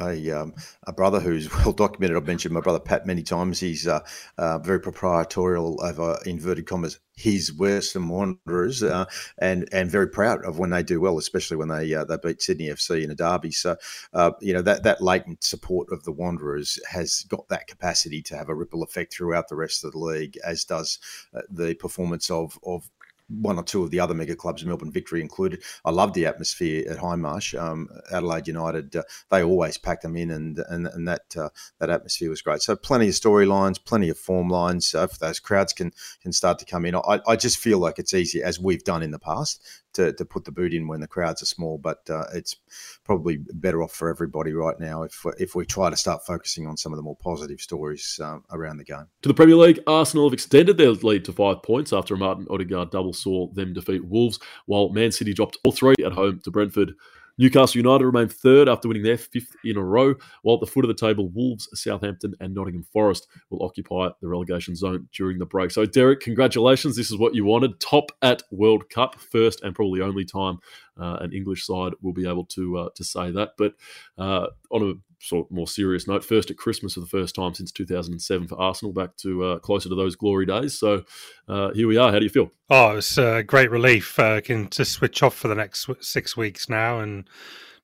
a, 0.00 0.30
um, 0.30 0.54
a 0.86 0.92
brother 0.92 1.20
who's 1.20 1.52
well 1.54 1.72
documented. 1.72 2.16
I've 2.16 2.26
mentioned 2.26 2.54
my 2.54 2.60
brother 2.60 2.80
Pat 2.80 3.06
many 3.06 3.22
times. 3.22 3.60
He's 3.60 3.86
uh, 3.86 4.00
uh, 4.36 4.58
very 4.58 4.80
proprietorial 4.80 5.82
over 5.82 6.18
inverted 6.26 6.66
commas 6.66 6.98
his 7.18 7.52
Western 7.52 8.08
Wanderers, 8.08 8.82
uh, 8.82 9.04
and 9.38 9.68
and 9.72 9.90
very 9.90 10.08
proud 10.08 10.44
of 10.44 10.58
when 10.58 10.70
they 10.70 10.84
do 10.84 11.00
well, 11.00 11.18
especially 11.18 11.56
when 11.56 11.68
they 11.68 11.92
uh, 11.92 12.04
they 12.04 12.16
beat 12.22 12.40
Sydney 12.40 12.68
FC 12.68 13.02
in 13.02 13.10
a 13.10 13.14
derby. 13.14 13.50
So 13.50 13.76
uh, 14.12 14.30
you 14.40 14.54
know 14.54 14.62
that 14.62 14.84
that 14.84 15.02
latent 15.02 15.42
support 15.42 15.88
of 15.90 16.04
the 16.04 16.12
Wanderers 16.12 16.78
has 16.88 17.24
got 17.28 17.48
that 17.48 17.66
capacity 17.66 18.22
to 18.22 18.36
have 18.36 18.48
a 18.48 18.54
ripple 18.54 18.84
effect 18.84 19.12
throughout 19.12 19.48
the 19.48 19.56
rest 19.56 19.84
of 19.84 19.92
the 19.92 19.98
league, 19.98 20.38
as 20.44 20.64
does 20.64 20.98
uh, 21.34 21.42
the 21.50 21.74
performance 21.74 22.30
of 22.30 22.58
of 22.62 22.88
one 23.28 23.58
or 23.58 23.62
two 23.62 23.82
of 23.82 23.90
the 23.90 24.00
other 24.00 24.14
mega 24.14 24.34
clubs, 24.34 24.64
Melbourne 24.64 24.92
Victory 24.92 25.20
included. 25.20 25.62
I 25.84 25.90
love 25.90 26.12
the 26.12 26.26
atmosphere 26.26 26.84
at 26.90 26.98
Hindmarsh. 26.98 27.60
Um, 27.60 27.88
Adelaide 28.10 28.48
United, 28.48 28.96
uh, 28.96 29.02
they 29.30 29.42
always 29.42 29.78
packed 29.78 30.02
them 30.02 30.16
in, 30.16 30.30
and 30.30 30.58
and, 30.68 30.86
and 30.86 31.06
that 31.08 31.36
uh, 31.36 31.50
that 31.78 31.90
atmosphere 31.90 32.30
was 32.30 32.42
great. 32.42 32.62
So 32.62 32.76
plenty 32.76 33.08
of 33.08 33.14
storylines, 33.14 33.82
plenty 33.84 34.08
of 34.08 34.18
form 34.18 34.48
lines. 34.48 34.94
Uh, 34.94 35.08
if 35.10 35.18
those 35.18 35.40
crowds 35.40 35.72
can 35.72 35.92
can 36.22 36.32
start 36.32 36.58
to 36.60 36.64
come 36.64 36.84
in, 36.84 36.94
I, 36.94 37.20
I 37.26 37.36
just 37.36 37.58
feel 37.58 37.78
like 37.78 37.98
it's 37.98 38.14
easy 38.14 38.42
as 38.42 38.58
we've 38.58 38.84
done 38.84 39.02
in 39.02 39.10
the 39.10 39.18
past 39.18 39.62
to, 39.98 40.12
to 40.12 40.24
put 40.24 40.44
the 40.44 40.52
boot 40.52 40.72
in 40.72 40.86
when 40.86 41.00
the 41.00 41.08
crowds 41.08 41.42
are 41.42 41.46
small, 41.46 41.76
but 41.76 42.08
uh, 42.08 42.24
it's 42.32 42.56
probably 43.04 43.38
better 43.54 43.82
off 43.82 43.92
for 43.92 44.08
everybody 44.08 44.52
right 44.52 44.78
now 44.78 45.02
if 45.02 45.24
if 45.38 45.54
we 45.54 45.66
try 45.66 45.90
to 45.90 45.96
start 45.96 46.24
focusing 46.24 46.66
on 46.66 46.76
some 46.76 46.92
of 46.92 46.96
the 46.96 47.02
more 47.02 47.16
positive 47.16 47.60
stories 47.60 48.18
um, 48.22 48.44
around 48.52 48.78
the 48.78 48.84
game. 48.84 49.06
To 49.22 49.28
the 49.28 49.34
Premier 49.34 49.56
League, 49.56 49.80
Arsenal 49.86 50.26
have 50.26 50.32
extended 50.32 50.76
their 50.76 50.92
lead 50.92 51.24
to 51.24 51.32
five 51.32 51.62
points 51.62 51.92
after 51.92 52.14
a 52.14 52.18
Martin 52.18 52.46
Odegaard 52.48 52.90
double 52.90 53.12
saw 53.12 53.48
them 53.52 53.74
defeat 53.74 54.04
Wolves, 54.04 54.38
while 54.66 54.90
Man 54.90 55.12
City 55.12 55.34
dropped 55.34 55.58
all 55.64 55.72
three 55.72 55.96
at 56.04 56.12
home 56.12 56.40
to 56.44 56.50
Brentford. 56.50 56.94
Newcastle 57.38 57.78
United 57.78 58.04
remain 58.04 58.28
third 58.28 58.68
after 58.68 58.88
winning 58.88 59.04
their 59.04 59.16
fifth 59.16 59.54
in 59.64 59.76
a 59.76 59.82
row, 59.82 60.14
while 60.42 60.56
at 60.56 60.60
the 60.60 60.66
foot 60.66 60.84
of 60.84 60.88
the 60.88 60.94
table, 61.06 61.28
Wolves, 61.30 61.68
Southampton, 61.74 62.34
and 62.40 62.54
Nottingham 62.54 62.84
Forest 62.92 63.28
will 63.50 63.64
occupy 63.64 64.08
the 64.20 64.28
relegation 64.28 64.74
zone 64.74 65.08
during 65.12 65.38
the 65.38 65.46
break. 65.46 65.70
So, 65.70 65.86
Derek, 65.86 66.20
congratulations. 66.20 66.96
This 66.96 67.10
is 67.10 67.18
what 67.18 67.34
you 67.34 67.44
wanted. 67.44 67.80
Top 67.80 68.10
at 68.22 68.42
World 68.50 68.90
Cup, 68.90 69.20
first 69.20 69.62
and 69.62 69.74
probably 69.74 70.00
only 70.00 70.24
time 70.24 70.58
uh, 71.00 71.18
an 71.20 71.32
English 71.32 71.64
side 71.64 71.92
will 72.02 72.12
be 72.12 72.28
able 72.28 72.44
to 72.46 72.78
uh, 72.78 72.88
to 72.94 73.04
say 73.04 73.30
that. 73.30 73.50
But 73.56 73.74
uh, 74.18 74.48
on 74.70 74.82
a 74.82 74.94
sort 75.20 75.46
of 75.46 75.50
more 75.50 75.66
serious 75.66 76.06
note, 76.06 76.24
first 76.24 76.50
at 76.50 76.56
Christmas 76.56 76.94
for 76.94 77.00
the 77.00 77.06
first 77.06 77.34
time 77.34 77.54
since 77.54 77.72
2007 77.72 78.48
for 78.48 78.60
Arsenal, 78.60 78.92
back 78.92 79.16
to 79.16 79.44
uh, 79.44 79.58
closer 79.58 79.88
to 79.88 79.94
those 79.94 80.16
glory 80.16 80.46
days. 80.46 80.78
So 80.78 81.04
uh, 81.48 81.70
here 81.72 81.88
we 81.88 81.96
are. 81.96 82.12
How 82.12 82.18
do 82.18 82.24
you 82.24 82.30
feel? 82.30 82.50
Oh, 82.70 82.96
it's 82.96 83.18
a 83.18 83.42
great 83.42 83.70
relief. 83.70 84.18
Uh, 84.18 84.40
can 84.40 84.70
just 84.70 84.92
switch 84.92 85.22
off 85.22 85.34
for 85.34 85.48
the 85.48 85.54
next 85.54 85.88
six 86.00 86.36
weeks 86.36 86.68
now 86.68 87.00
and 87.00 87.28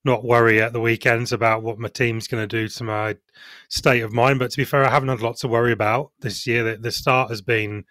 not 0.05 0.25
worry 0.25 0.61
at 0.61 0.73
the 0.73 0.81
weekends 0.81 1.33
about 1.33 1.63
what 1.63 1.79
my 1.79 1.89
team's 1.89 2.29
going 2.29 2.47
to 2.47 2.47
do 2.47 2.69
to 2.69 2.85
my 2.85 3.17
state 3.69 4.03
of 4.03 4.13
mind. 4.13 4.39
But 4.39 4.51
to 4.51 4.57
be 4.57 4.65
fair, 4.65 4.85
I 4.85 4.91
haven't 4.91 5.09
had 5.09 5.21
a 5.21 5.25
lot 5.25 5.39
to 5.39 5.49
worry 5.49 5.73
about 5.73 6.13
this 6.21 6.47
year. 6.47 6.63
The, 6.63 6.77
the 6.77 6.93
start 6.93 7.31
has 7.31 7.41
been 7.41 7.85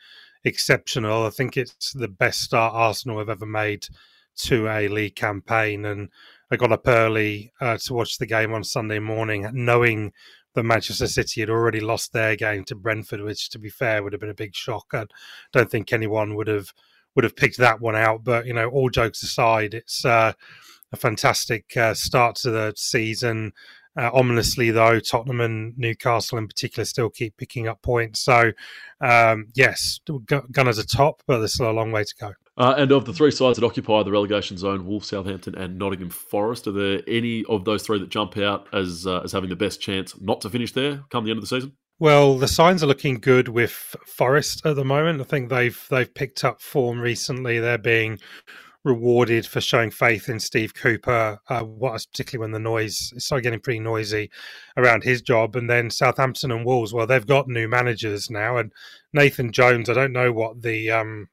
exceptional. 0.44 1.26
I 1.26 1.32
think 1.32 1.58
it's 1.58 1.92
the 1.94 2.08
best 2.08 2.42
start 2.42 2.74
Arsenal 2.76 3.18
have 3.20 3.30
ever 3.30 3.46
made 3.46 3.88
to 4.36 4.68
a 4.68 4.88
league 4.88 5.16
campaign 5.16 5.86
and 5.86 6.10
I 6.54 6.56
got 6.56 6.72
up 6.72 6.88
early 6.88 7.52
uh, 7.60 7.80
to 7.86 7.94
watch 7.96 8.20
the 8.20 8.28
game 8.28 8.54
on 8.54 8.64
Sunday 8.64 9.00
morning, 9.00 9.50
knowing 9.54 10.14
that 10.54 10.62
Manchester 10.62 11.08
City 11.08 11.42
had 11.42 11.50
already 11.50 11.80
lost 11.80 12.14
their 12.14 12.36
game 12.36 12.64
to 12.66 12.76
Brentford, 12.76 13.22
which, 13.22 13.50
to 13.50 13.58
be 13.58 13.72
fair, 13.72 14.04
would 14.04 14.14
have 14.14 14.22
been 14.22 14.30
a 14.30 14.36
big 14.36 14.54
shock. 14.54 14.86
I 14.94 15.06
don't 15.52 15.72
think 15.72 15.92
anyone 15.92 16.36
would 16.36 16.48
have 16.48 16.72
would 17.16 17.24
have 17.24 17.36
picked 17.36 17.58
that 17.58 17.82
one 17.82 17.96
out. 17.96 18.24
But 18.24 18.46
you 18.46 18.54
know, 18.54 18.70
all 18.70 18.92
jokes 18.92 19.24
aside, 19.24 19.74
it's 19.74 20.06
uh, 20.06 20.34
a 20.92 20.96
fantastic 20.96 21.76
uh, 21.76 21.96
start 21.96 22.36
to 22.38 22.52
the 22.52 22.74
season. 22.78 23.54
Uh, 23.98 24.12
ominously, 24.14 24.70
though, 24.70 25.00
Tottenham 25.00 25.42
and 25.42 25.76
Newcastle 25.76 26.38
in 26.38 26.48
particular 26.48 26.86
still 26.86 27.10
keep 27.10 27.36
picking 27.38 27.68
up 27.68 27.82
points. 27.82 28.20
So, 28.20 28.52
um, 29.02 29.48
yes, 29.56 30.00
Gunners 30.52 30.78
are 30.78 30.84
top, 30.84 31.24
but 31.26 31.40
there's 31.40 31.56
still 31.56 31.72
a 31.72 31.74
long 31.74 31.92
way 31.92 32.04
to 32.04 32.16
go. 32.20 32.34
Uh, 32.56 32.76
and 32.78 32.92
of 32.92 33.06
the 33.06 33.14
three 33.14 33.32
sides 33.32 33.58
that 33.58 33.66
occupy 33.66 34.04
the 34.04 34.12
relegation 34.12 34.58
zone, 34.58 34.86
Wolves, 34.86 35.08
Southampton, 35.08 35.56
and 35.56 35.80
Nottingham 35.80 36.12
Forest, 36.12 36.68
are 36.68 36.72
there 36.72 37.02
any 37.08 37.44
of 37.46 37.66
those 37.66 37.84
three 37.84 37.98
that 37.98 38.10
jump 38.10 38.38
out 38.38 38.68
as 38.74 39.08
uh, 39.08 39.22
as 39.24 39.32
having 39.32 39.50
the 39.50 39.56
best 39.56 39.82
chance 39.82 40.20
not 40.22 40.42
to 40.42 40.50
finish 40.50 40.72
there 40.72 41.04
come 41.10 41.24
the 41.24 41.32
end 41.32 41.40
of 41.40 41.44
the 41.44 41.48
season? 41.48 41.74
Well, 42.00 42.38
the 42.38 42.48
signs 42.48 42.84
are 42.84 42.88
looking 42.88 43.20
good 43.20 43.48
with 43.48 43.72
Forest 44.06 44.66
at 44.66 44.76
the 44.76 44.86
moment. 44.86 45.22
I 45.22 45.24
think 45.24 45.50
they've 45.50 45.88
they've 45.90 46.14
picked 46.14 46.44
up 46.44 46.62
form 46.62 47.00
recently. 47.00 47.60
They're 47.60 47.78
being 47.78 48.20
rewarded 48.84 49.46
for 49.46 49.62
showing 49.62 49.90
faith 49.90 50.28
in 50.30 50.40
Steve 50.40 50.74
Cooper. 50.76 51.40
Uh, 51.50 51.62
what 51.62 52.06
particularly 52.12 52.42
when 52.42 52.52
the 52.52 52.60
noise 52.60 53.14
started 53.18 53.44
getting 53.44 53.62
pretty 53.62 53.80
noisy 53.80 54.30
around 54.78 55.04
his 55.04 55.22
job, 55.22 55.56
and 55.56 55.70
then 55.70 55.90
Southampton 55.90 56.52
and 56.52 56.66
Wolves. 56.66 56.94
Well, 56.94 57.08
they've 57.08 57.26
got 57.26 57.48
new 57.48 57.68
managers 57.68 58.30
now, 58.30 58.58
and 58.58 58.72
Nathan 59.14 59.52
Jones. 59.52 59.90
I 59.90 59.94
don't 59.94 60.14
know 60.14 60.32
what 60.32 60.62
the 60.62 60.92
um, 60.92 61.30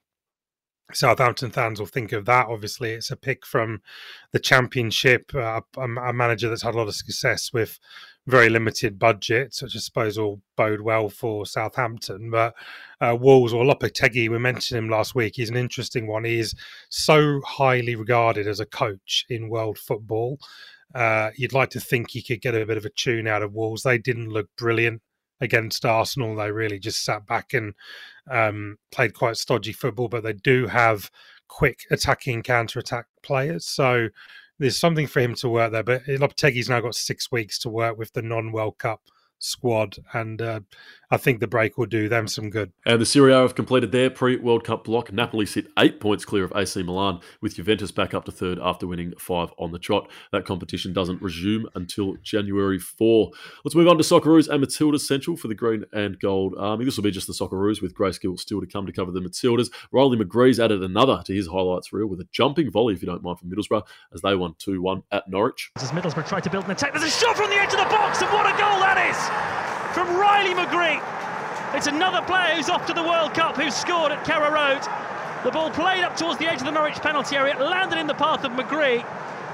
Southampton 0.92 1.50
fans 1.50 1.78
will 1.78 1.87
think 1.87 2.12
of 2.12 2.25
that. 2.26 2.47
Obviously, 2.49 2.92
it's 2.92 3.11
a 3.11 3.16
pick 3.16 3.47
from 3.47 3.82
the 4.32 4.38
Championship, 4.38 5.35
uh, 5.35 5.61
a, 5.76 5.82
a, 5.82 6.12
manager 6.12 6.49
that's 6.49 6.62
had 6.62 6.75
a 6.75 6.78
lot 6.78 6.88
of 6.88 6.94
success 6.94 7.52
with 7.52 7.78
very 8.26 8.49
limited 8.49 8.99
budgets, 8.99 9.62
which 9.62 9.76
I 9.76 9.78
suppose 9.78 10.18
will 10.18 10.40
bode 10.56 10.80
well 10.80 11.09
for 11.09 11.47
Southampton. 11.47 12.30
But 12.30 12.54
uh, 13.00 13.16
Wolves 13.18 13.52
or 13.52 13.64
Lopetegui, 13.64 14.28
we 14.28 14.38
mentioned 14.38 14.78
him 14.78 14.90
last 14.90 15.14
week. 15.14 15.35
He's 15.37 15.50
an 15.50 15.56
interesting 15.56 16.06
one. 16.06 16.25
He 16.25 16.38
is 16.38 16.54
so 16.88 17.40
highly 17.47 17.97
regarded 17.97 18.47
as 18.47 18.61
a 18.61 18.66
coach 18.66 19.25
in 19.28 19.49
world 19.49 19.78
football. 19.78 20.38
Uh, 20.94 21.30
you'd 21.37 21.52
like 21.52 21.70
to 21.70 21.80
think 21.80 22.11
he 22.11 22.23
could 22.23 22.40
get 22.40 22.54
a 22.54 22.66
bit 22.66 22.76
of 22.76 22.85
a 22.85 22.90
tune 22.90 23.26
out 23.26 23.42
of 23.42 23.54
Wolves. 23.54 23.82
They 23.82 23.99
didn't 23.99 24.30
look 24.30 24.49
brilliant 24.56 25.02
against 25.40 25.85
Arsenal. 25.85 26.37
They 26.37 26.50
really 26.50 26.78
just 26.78 27.04
sat 27.04 27.26
back 27.26 27.54
and 27.54 27.75
um, 28.31 28.79
played 28.93 29.15
quite 29.15 29.37
stodgy 29.37 29.73
football, 29.73 30.09
but 30.09 30.23
they 30.23 30.33
do 30.33 30.67
have 30.67 31.11
quick 31.49 31.81
attacking 31.91 32.43
counter 32.43 32.79
attack 32.79 33.07
players. 33.23 33.67
So 33.67 34.09
there's 34.59 34.79
something 34.79 35.07
for 35.07 35.21
him 35.21 35.35
to 35.37 35.49
work 35.49 35.73
there. 35.73 35.83
But 35.83 36.05
Lopetegui's 36.05 36.69
now 36.69 36.81
got 36.81 36.95
six 36.95 37.33
weeks 37.33 37.59
to 37.61 37.69
work 37.69 37.99
with 37.99 38.13
the 38.13 38.23
non 38.23 38.53
World 38.53 38.79
Cup 38.79 39.03
squad, 39.40 39.97
and 40.12 40.40
uh, 40.40 40.61
I 41.11 41.16
think 41.16 41.40
the 41.40 41.49
break 41.49 41.76
will 41.76 41.87
do 41.87 42.09
them 42.09 42.28
some 42.28 42.50
good. 42.50 42.73
And 42.87 43.00
the 43.00 43.06
Serie 43.06 43.32
A 43.32 43.38
have 43.38 43.56
completed 43.56 43.90
their 43.90 44.11
pre 44.11 44.37
World 44.37 44.62
Cup 44.62 44.85
block. 44.85 45.12
Napoli 45.12 45.47
sit 45.47 45.66
eight 45.78 45.99
points 45.99 46.25
clear 46.25 46.44
of 46.44 46.52
AC 46.54 46.82
Milan, 46.82 47.20
with 47.40 47.56
Juventus 47.56 47.90
back 47.90 48.14
up 48.14 48.25
to 48.26 48.32
third 48.32 48.59
after 48.62 48.87
winning 48.87 49.14
five 49.18 49.52
on 49.59 49.73
the 49.73 49.78
trot. 49.78 50.09
That 50.32 50.44
competition 50.44 50.92
doesn't 50.92 51.20
resume 51.20 51.68
until 51.75 52.16
January 52.23 52.78
4. 52.78 53.30
Let's 53.64 53.75
move 53.75 53.88
on 53.88 53.99
to 53.99 54.04
Socceroos 54.04 54.49
and 54.49 54.62
Matildas 54.62 55.00
Central 55.00 55.37
for 55.37 55.49
the 55.49 55.54
Green 55.54 55.85
and 55.92 56.20
Gold 56.20 56.54
Army. 56.59 56.85
This 56.85 56.97
will 56.97 57.04
be 57.04 57.11
just 57.11 57.26
the 57.26 57.32
Socceroos 57.32 57.82
with 57.82 57.94
Grace 57.94 58.18
Gill 58.18 58.37
still 58.37 58.61
to 58.61 58.66
come 58.66 58.87
to 58.87 58.92
cover 58.92 59.11
the 59.11 59.20
Matildas. 59.20 59.68
Riley 59.90 60.16
McGree's 60.16 60.61
added 60.61 60.82
another 60.82 61.23
to 61.25 61.35
his 61.35 61.49
highlights 61.49 61.92
reel 61.92 62.06
with 62.06 62.20
a 62.20 62.28
jumping 62.30 62.70
volley, 62.70 62.94
if 62.94 63.02
you 63.02 63.06
don't 63.06 63.23
mind, 63.23 63.38
from 63.38 63.50
Middlesbrough 63.50 63.87
as 64.14 64.20
they 64.20 64.37
won 64.37 64.54
2 64.59 64.80
1 64.80 65.02
at 65.11 65.28
Norwich. 65.28 65.70
As 65.76 65.90
Middlesbrough 65.90 66.28
tried 66.28 66.44
to 66.44 66.50
build 66.50 66.64
an 66.64 66.73
attack, 66.73 66.92
there's 66.92 67.04
a 67.04 67.11
shot 67.11 67.37
from 67.37 67.50
the 67.50 67.56
edge 67.56 67.73
of 67.73 67.78
the 67.78 67.85
box, 67.85 68.20
and 68.20 68.30
what 68.32 68.47
a 68.47 68.56
goal 68.59 68.78
that 68.80 69.11
is! 69.11 69.30
From 69.93 70.17
Riley 70.17 70.55
McGree. 70.55 71.03
It's 71.75 71.87
another 71.87 72.23
player 72.23 72.55
who's 72.55 72.69
off 72.69 72.87
to 72.87 72.93
the 72.93 73.03
World 73.03 73.35
Cup 73.35 73.57
who's 73.57 73.75
scored 73.75 74.13
at 74.13 74.25
Carrow 74.25 74.53
Road. 74.53 74.81
The 75.45 75.51
ball 75.51 75.71
played 75.71 76.05
up 76.05 76.17
towards 76.17 76.39
the 76.39 76.47
edge 76.47 76.59
of 76.59 76.65
the 76.65 76.71
Norwich 76.71 77.01
penalty 77.01 77.37
area, 77.37 77.57
landed 77.59 77.99
in 77.99 78.07
the 78.07 78.15
path 78.15 78.45
of 78.45 78.53
McGree, 78.53 79.03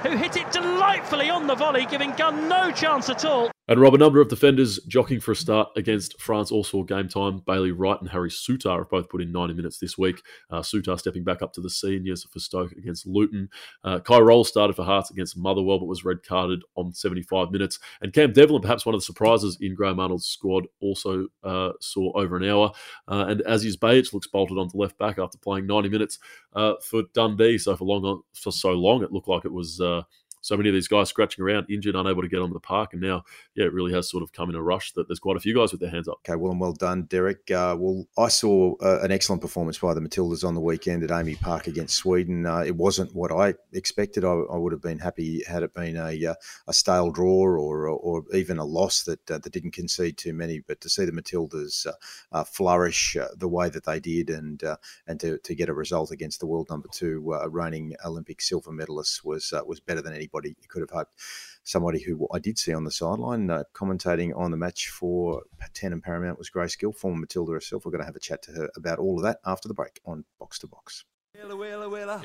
who 0.02 0.16
hit 0.16 0.36
it 0.36 0.50
delightfully 0.50 1.30
on 1.30 1.46
the 1.46 1.54
volley, 1.54 1.86
giving 1.86 2.12
Gunn 2.12 2.48
no 2.48 2.70
chance 2.70 3.08
at 3.08 3.24
all. 3.24 3.50
And 3.68 3.80
Rob, 3.80 3.94
a 3.94 3.98
number 3.98 4.20
of 4.20 4.28
defenders 4.28 4.78
jockeying 4.86 5.20
for 5.20 5.32
a 5.32 5.36
start 5.36 5.70
against 5.74 6.20
France 6.20 6.52
also 6.52 6.84
game 6.84 7.08
time. 7.08 7.42
Bailey 7.46 7.72
Wright 7.72 8.00
and 8.00 8.08
Harry 8.08 8.30
Souttar 8.30 8.78
have 8.78 8.90
both 8.90 9.08
put 9.08 9.20
in 9.20 9.32
90 9.32 9.54
minutes 9.54 9.78
this 9.78 9.98
week. 9.98 10.22
Uh, 10.50 10.60
Souttar 10.60 10.96
stepping 10.96 11.24
back 11.24 11.42
up 11.42 11.52
to 11.54 11.60
the 11.60 11.68
seniors 11.68 12.22
for 12.24 12.38
Stoke 12.38 12.70
against 12.72 13.06
Luton. 13.06 13.48
Uh, 13.82 13.98
Kye 13.98 14.20
Rowles 14.20 14.48
started 14.48 14.76
for 14.76 14.84
Hearts 14.84 15.10
against 15.10 15.36
Motherwell, 15.36 15.80
but 15.80 15.86
was 15.86 16.04
red 16.04 16.22
carded 16.22 16.62
on 16.76 16.92
75 16.92 17.50
minutes. 17.50 17.80
And 18.00 18.12
Cam 18.12 18.32
Devlin, 18.32 18.62
perhaps 18.62 18.86
one 18.86 18.94
of 18.94 19.00
the 19.00 19.04
surprises 19.04 19.58
in 19.60 19.74
Graham 19.74 19.98
Arnold's 19.98 20.28
squad, 20.28 20.66
also 20.80 21.26
uh, 21.42 21.72
saw 21.80 22.12
over 22.16 22.36
an 22.36 22.48
hour. 22.48 22.70
Uh, 23.08 23.26
and 23.28 23.42
Aziz 23.46 23.76
Behich 23.76 24.12
looks 24.12 24.28
bolted 24.28 24.58
onto 24.58 24.78
left 24.78 24.96
back 24.96 25.18
after 25.18 25.38
playing 25.38 25.66
90 25.66 25.88
minutes 25.88 26.20
uh, 26.54 26.74
for 26.80 27.02
Dundee. 27.14 27.58
So 27.58 27.74
for 27.74 27.84
long, 27.84 28.22
for 28.32 28.52
so 28.52 28.70
long, 28.70 29.02
it 29.02 29.10
looked 29.10 29.28
like 29.28 29.44
it 29.44 29.52
was 29.52 29.80
uh, 29.80 30.02
so 30.46 30.56
many 30.56 30.68
of 30.68 30.74
these 30.74 30.86
guys 30.86 31.08
scratching 31.08 31.42
around, 31.42 31.66
injured, 31.68 31.96
unable 31.96 32.22
to 32.22 32.28
get 32.28 32.40
onto 32.40 32.54
the 32.54 32.60
park. 32.60 32.92
And 32.92 33.02
now, 33.02 33.24
yeah, 33.56 33.64
it 33.64 33.72
really 33.72 33.92
has 33.92 34.08
sort 34.08 34.22
of 34.22 34.32
come 34.32 34.48
in 34.48 34.54
a 34.54 34.62
rush 34.62 34.92
that 34.92 35.08
there's 35.08 35.18
quite 35.18 35.36
a 35.36 35.40
few 35.40 35.56
guys 35.56 35.72
with 35.72 35.80
their 35.80 35.90
hands 35.90 36.06
up. 36.06 36.20
Okay, 36.20 36.36
well 36.36 36.52
and 36.52 36.60
well 36.60 36.72
done, 36.72 37.02
Derek. 37.02 37.50
Uh, 37.50 37.74
well, 37.76 38.06
I 38.16 38.28
saw 38.28 38.76
uh, 38.76 39.00
an 39.02 39.10
excellent 39.10 39.42
performance 39.42 39.76
by 39.78 39.92
the 39.92 40.00
Matildas 40.00 40.46
on 40.46 40.54
the 40.54 40.60
weekend 40.60 41.02
at 41.02 41.10
AAMI 41.10 41.40
Park 41.40 41.66
against 41.66 41.96
Sweden. 41.96 42.46
Uh, 42.46 42.60
it 42.60 42.76
wasn't 42.76 43.12
what 43.12 43.32
I 43.32 43.54
expected. 43.72 44.24
I, 44.24 44.30
I, 44.30 44.56
would 44.56 44.72
have 44.72 44.82
been 44.82 45.00
happy 45.00 45.42
had 45.42 45.64
it 45.64 45.74
been 45.74 45.96
a, 45.96 46.26
uh, 46.26 46.34
a 46.68 46.72
stale 46.72 47.10
draw 47.10 47.26
or, 47.26 47.88
or, 47.88 48.22
even 48.32 48.58
a 48.58 48.64
loss 48.64 49.02
that 49.02 49.28
uh, 49.28 49.38
that 49.38 49.52
didn't 49.52 49.72
concede 49.72 50.16
too 50.16 50.32
many. 50.32 50.60
But 50.60 50.80
to 50.82 50.88
see 50.88 51.04
the 51.04 51.12
Matildas 51.12 51.86
uh, 52.30 52.44
flourish 52.44 53.16
the 53.36 53.48
way 53.48 53.68
that 53.68 53.84
they 53.84 53.98
did 53.98 54.30
and 54.30 54.62
and 55.08 55.18
to, 55.20 55.38
to 55.38 55.54
get 55.56 55.68
a 55.68 55.74
result 55.74 56.12
against 56.12 56.38
the 56.38 56.46
world 56.46 56.68
number 56.70 56.88
two 56.92 57.36
reigning 57.50 57.94
Olympic 58.04 58.40
silver 58.40 58.70
medalist 58.70 59.24
was 59.24 59.52
was 59.66 59.80
better 59.80 60.02
than 60.02 60.14
anybody 60.14 60.35
anybody 60.44 60.66
could 60.68 60.80
have 60.80 60.90
hoped. 60.90 61.12
Somebody 61.64 62.00
who 62.00 62.28
I 62.32 62.38
did 62.38 62.58
see 62.58 62.72
on 62.72 62.84
the 62.84 62.90
sideline 62.90 63.50
uh, 63.50 63.64
commentating 63.74 64.36
on 64.36 64.50
the 64.50 64.56
match 64.56 64.88
for 64.88 65.42
10 65.74 65.92
and 65.92 66.02
Paramount 66.02 66.38
was 66.38 66.48
Grace 66.48 66.76
Gill, 66.76 66.92
former 66.92 67.18
Matilda 67.18 67.52
herself. 67.52 67.84
We're 67.84 67.92
going 67.92 68.02
to 68.02 68.06
have 68.06 68.16
a 68.16 68.20
chat 68.20 68.42
to 68.42 68.52
her 68.52 68.70
about 68.76 68.98
all 68.98 69.16
of 69.16 69.24
that 69.24 69.38
after 69.44 69.68
the 69.68 69.74
break 69.74 70.00
on 70.04 70.24
Box 70.38 70.58
to 70.60 70.66
Box. 70.66 71.04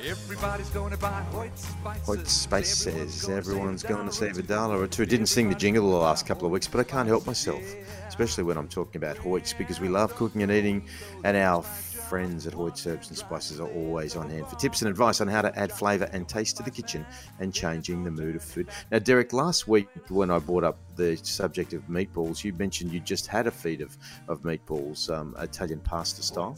Everybody's 0.07 0.69
going 0.69 0.91
to 0.91 0.97
buy 0.97 1.21
Hoyt 1.31 1.57
Spices. 1.57 2.05
Hoyt 2.05 2.27
Spices. 2.27 3.29
Everyone's 3.29 3.83
going 3.83 4.05
to 4.05 4.13
save 4.13 4.37
a 4.37 4.41
dollar 4.41 4.79
or 4.79 4.87
two. 4.87 5.05
Didn't 5.05 5.25
sing 5.25 5.49
the 5.49 5.55
jingle 5.55 5.89
the 5.89 5.97
last 5.97 6.25
couple 6.25 6.45
of 6.45 6.51
weeks, 6.51 6.67
but 6.67 6.79
I 6.79 6.83
can't 6.83 7.09
help 7.09 7.27
myself, 7.27 7.61
especially 8.07 8.45
when 8.45 8.57
I'm 8.57 8.69
talking 8.69 8.97
about 8.97 9.17
Hoyts 9.17 9.57
because 9.57 9.81
we 9.81 9.89
love 9.89 10.15
cooking 10.15 10.43
and 10.43 10.51
eating, 10.51 10.87
and 11.25 11.35
our 11.35 11.61
friends 12.11 12.45
at 12.45 12.51
Hoyt 12.51 12.85
Herbs 12.85 13.07
and 13.07 13.17
Spices 13.17 13.61
are 13.61 13.69
always 13.69 14.17
on 14.17 14.29
hand 14.29 14.45
for 14.45 14.57
tips 14.57 14.81
and 14.81 14.89
advice 14.89 15.21
on 15.21 15.29
how 15.29 15.41
to 15.41 15.57
add 15.57 15.71
flavour 15.71 16.09
and 16.11 16.27
taste 16.27 16.57
to 16.57 16.63
the 16.63 16.69
kitchen 16.69 17.05
and 17.39 17.53
changing 17.53 18.03
the 18.03 18.11
mood 18.11 18.35
of 18.35 18.43
food. 18.43 18.67
Now, 18.91 18.99
Derek, 18.99 19.31
last 19.31 19.65
week 19.65 19.87
when 20.09 20.29
I 20.29 20.37
brought 20.39 20.65
up 20.65 20.77
the 20.97 21.15
subject 21.23 21.71
of 21.71 21.87
meatballs, 21.87 22.43
you 22.43 22.51
mentioned 22.51 22.91
you 22.91 22.99
just 22.99 23.27
had 23.27 23.47
a 23.47 23.51
feed 23.51 23.79
of, 23.79 23.97
of 24.27 24.41
meatballs, 24.41 25.09
um, 25.09 25.33
Italian 25.39 25.79
pasta 25.79 26.21
style. 26.21 26.57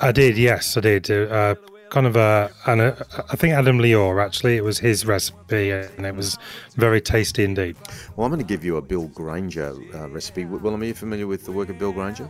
I 0.00 0.10
did, 0.10 0.36
yes, 0.36 0.76
I 0.76 0.80
did. 0.80 1.08
Uh, 1.08 1.54
kind 1.90 2.08
of 2.08 2.16
a, 2.16 2.50
and 2.66 2.80
a, 2.80 3.06
I 3.30 3.36
think 3.36 3.54
Adam 3.54 3.78
Liaw 3.78 4.20
actually, 4.20 4.56
it 4.56 4.64
was 4.64 4.80
his 4.80 5.06
recipe 5.06 5.70
and 5.70 6.04
it 6.04 6.16
was 6.16 6.38
very 6.74 7.00
tasty 7.00 7.44
indeed. 7.44 7.76
Well, 8.16 8.24
I'm 8.24 8.32
going 8.32 8.44
to 8.44 8.52
give 8.52 8.64
you 8.64 8.78
a 8.78 8.82
Bill 8.82 9.06
Granger 9.06 9.76
uh, 9.94 10.08
recipe. 10.08 10.44
Will, 10.44 10.74
are 10.74 10.84
you 10.84 10.92
familiar 10.92 11.28
with 11.28 11.44
the 11.44 11.52
work 11.52 11.68
of 11.68 11.78
Bill 11.78 11.92
Granger? 11.92 12.28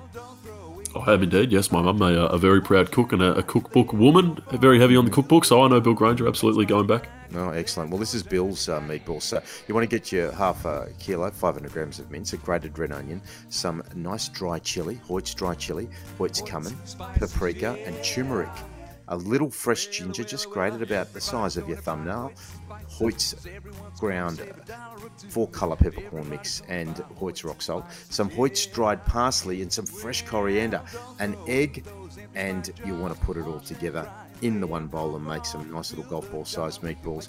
I 0.95 1.05
have 1.11 1.23
indeed. 1.23 1.51
Yes, 1.51 1.73
my 1.73 1.81
mum, 1.81 2.03
a, 2.03 2.27
a 2.27 2.39
very 2.39 2.61
proud 2.61 2.93
cook 2.93 3.13
and 3.13 3.23
a, 3.23 3.35
a, 3.37 3.43
cookbook 3.43 3.93
woman, 3.93 4.43
very 4.53 4.79
heavy 4.79 4.97
on 4.97 5.05
the 5.05 5.11
cookbook. 5.11 5.45
So 5.45 5.63
I 5.63 5.69
know 5.69 5.81
Bill 5.81 5.95
Granger 5.95 6.29
absolutely 6.29 6.67
going 6.67 6.87
back. 6.87 7.09
Oh, 7.35 7.51
excellent. 7.51 7.91
Well, 7.91 7.99
this 7.99 8.13
is 8.13 8.23
Bill's 8.23 8.69
uh, 8.69 8.81
meatballs. 8.81 9.23
So 9.23 9.43
you 9.67 9.75
want 9.75 9.89
to 9.89 9.99
get 9.99 10.13
your 10.13 10.31
half 10.33 10.65
a 10.67 10.89
kilo, 10.99 11.31
500 11.31 11.73
grams 11.73 11.99
of 11.99 12.11
mince, 12.11 12.35
a 12.35 12.37
grated 12.37 12.79
red 12.79 12.93
onion, 12.93 13.23
some 13.49 13.83
nice 13.95 14.29
dry 14.29 14.59
chili, 14.59 15.01
Hoyt's 15.05 15.35
dry 15.35 15.55
chili, 15.55 15.89
Hoyt's 16.19 16.43
cumin, 16.43 16.77
paprika, 17.19 17.79
and 17.87 18.03
turmeric 18.05 18.51
a 19.09 19.17
little 19.17 19.51
fresh 19.51 19.89
ginger, 19.89 20.25
just 20.25 20.49
grated 20.49 20.81
about 20.81 21.13
the 21.13 21.21
size 21.21 21.59
of 21.59 21.69
your 21.69 21.77
thumbnail, 21.77 22.33
Hoyt's 22.93 23.35
ground 23.99 24.41
four 25.29 25.49
colour 25.49 25.77
peppercorn 25.77 26.29
mix 26.29 26.63
and 26.69 26.97
Hoyt's 27.17 27.45
rock 27.45 27.63
salt, 27.63 27.85
some 28.11 28.29
Hoyt's 28.31 28.67
dried 28.67 29.05
parsley, 29.07 29.63
and 29.63 29.73
some 29.73 29.87
fresh 29.87 30.25
coriander, 30.27 30.83
an 31.19 31.37
egg, 31.47 31.85
and 32.35 32.71
you 32.85 32.95
want 32.95 33.15
to 33.15 33.21
put 33.25 33.37
it 33.37 33.47
all 33.47 33.61
together 33.61 34.09
in 34.43 34.61
the 34.61 34.67
one 34.67 34.87
bowl 34.89 35.17
and 35.17 35.25
make 35.25 35.45
some 35.45 35.71
nice 35.73 35.93
little 35.93 36.09
golf 36.11 36.31
ball 36.31 36.45
sized 36.45 36.83
meatballs. 36.83 37.29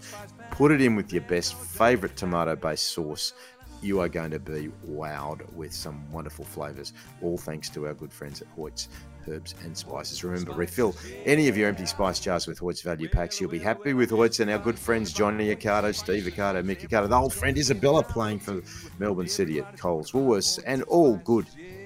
Put 0.51 0.71
it 0.71 0.81
in 0.81 0.95
with 0.95 1.13
your 1.13 1.21
best 1.23 1.55
favourite 1.55 2.15
tomato 2.15 2.55
based 2.55 2.87
sauce. 2.87 3.33
You 3.81 3.99
are 3.99 4.09
going 4.09 4.31
to 4.31 4.39
be 4.39 4.71
wowed 4.87 5.51
with 5.53 5.73
some 5.73 6.09
wonderful 6.11 6.45
flavours, 6.45 6.93
all 7.21 7.37
thanks 7.37 7.69
to 7.71 7.87
our 7.87 7.93
good 7.93 8.13
friends 8.13 8.41
at 8.41 8.47
Hoyt's 8.55 8.87
herbs 9.27 9.55
and 9.63 9.75
spices. 9.77 10.23
Remember, 10.23 10.53
refill 10.53 10.95
any 11.25 11.47
of 11.47 11.57
your 11.57 11.67
empty 11.69 11.85
spice 11.85 12.19
jars 12.19 12.47
with 12.47 12.59
Hoyt's 12.59 12.81
value 12.81 13.09
packs. 13.09 13.39
You'll 13.39 13.49
be 13.49 13.59
happy 13.59 13.93
with 13.93 14.09
Hoyt's 14.09 14.39
and 14.39 14.49
our 14.49 14.59
good 14.59 14.77
friends 14.77 15.13
Johnny 15.13 15.55
Accardo, 15.55 15.93
Steve 15.93 16.23
Accardo, 16.23 16.63
Mick 16.63 16.81
Accardo, 16.81 17.09
the 17.09 17.15
old 17.15 17.33
friend 17.33 17.57
Isabella 17.57 18.03
playing 18.03 18.39
for 18.39 18.61
Melbourne 18.99 19.27
City 19.27 19.59
at 19.59 19.77
Coles, 19.77 20.11
Woolworths, 20.11 20.59
and 20.65 20.83
all 20.83 21.17
good 21.17 21.45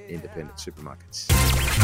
independent 0.10 0.58
supermarkets. 0.58 1.27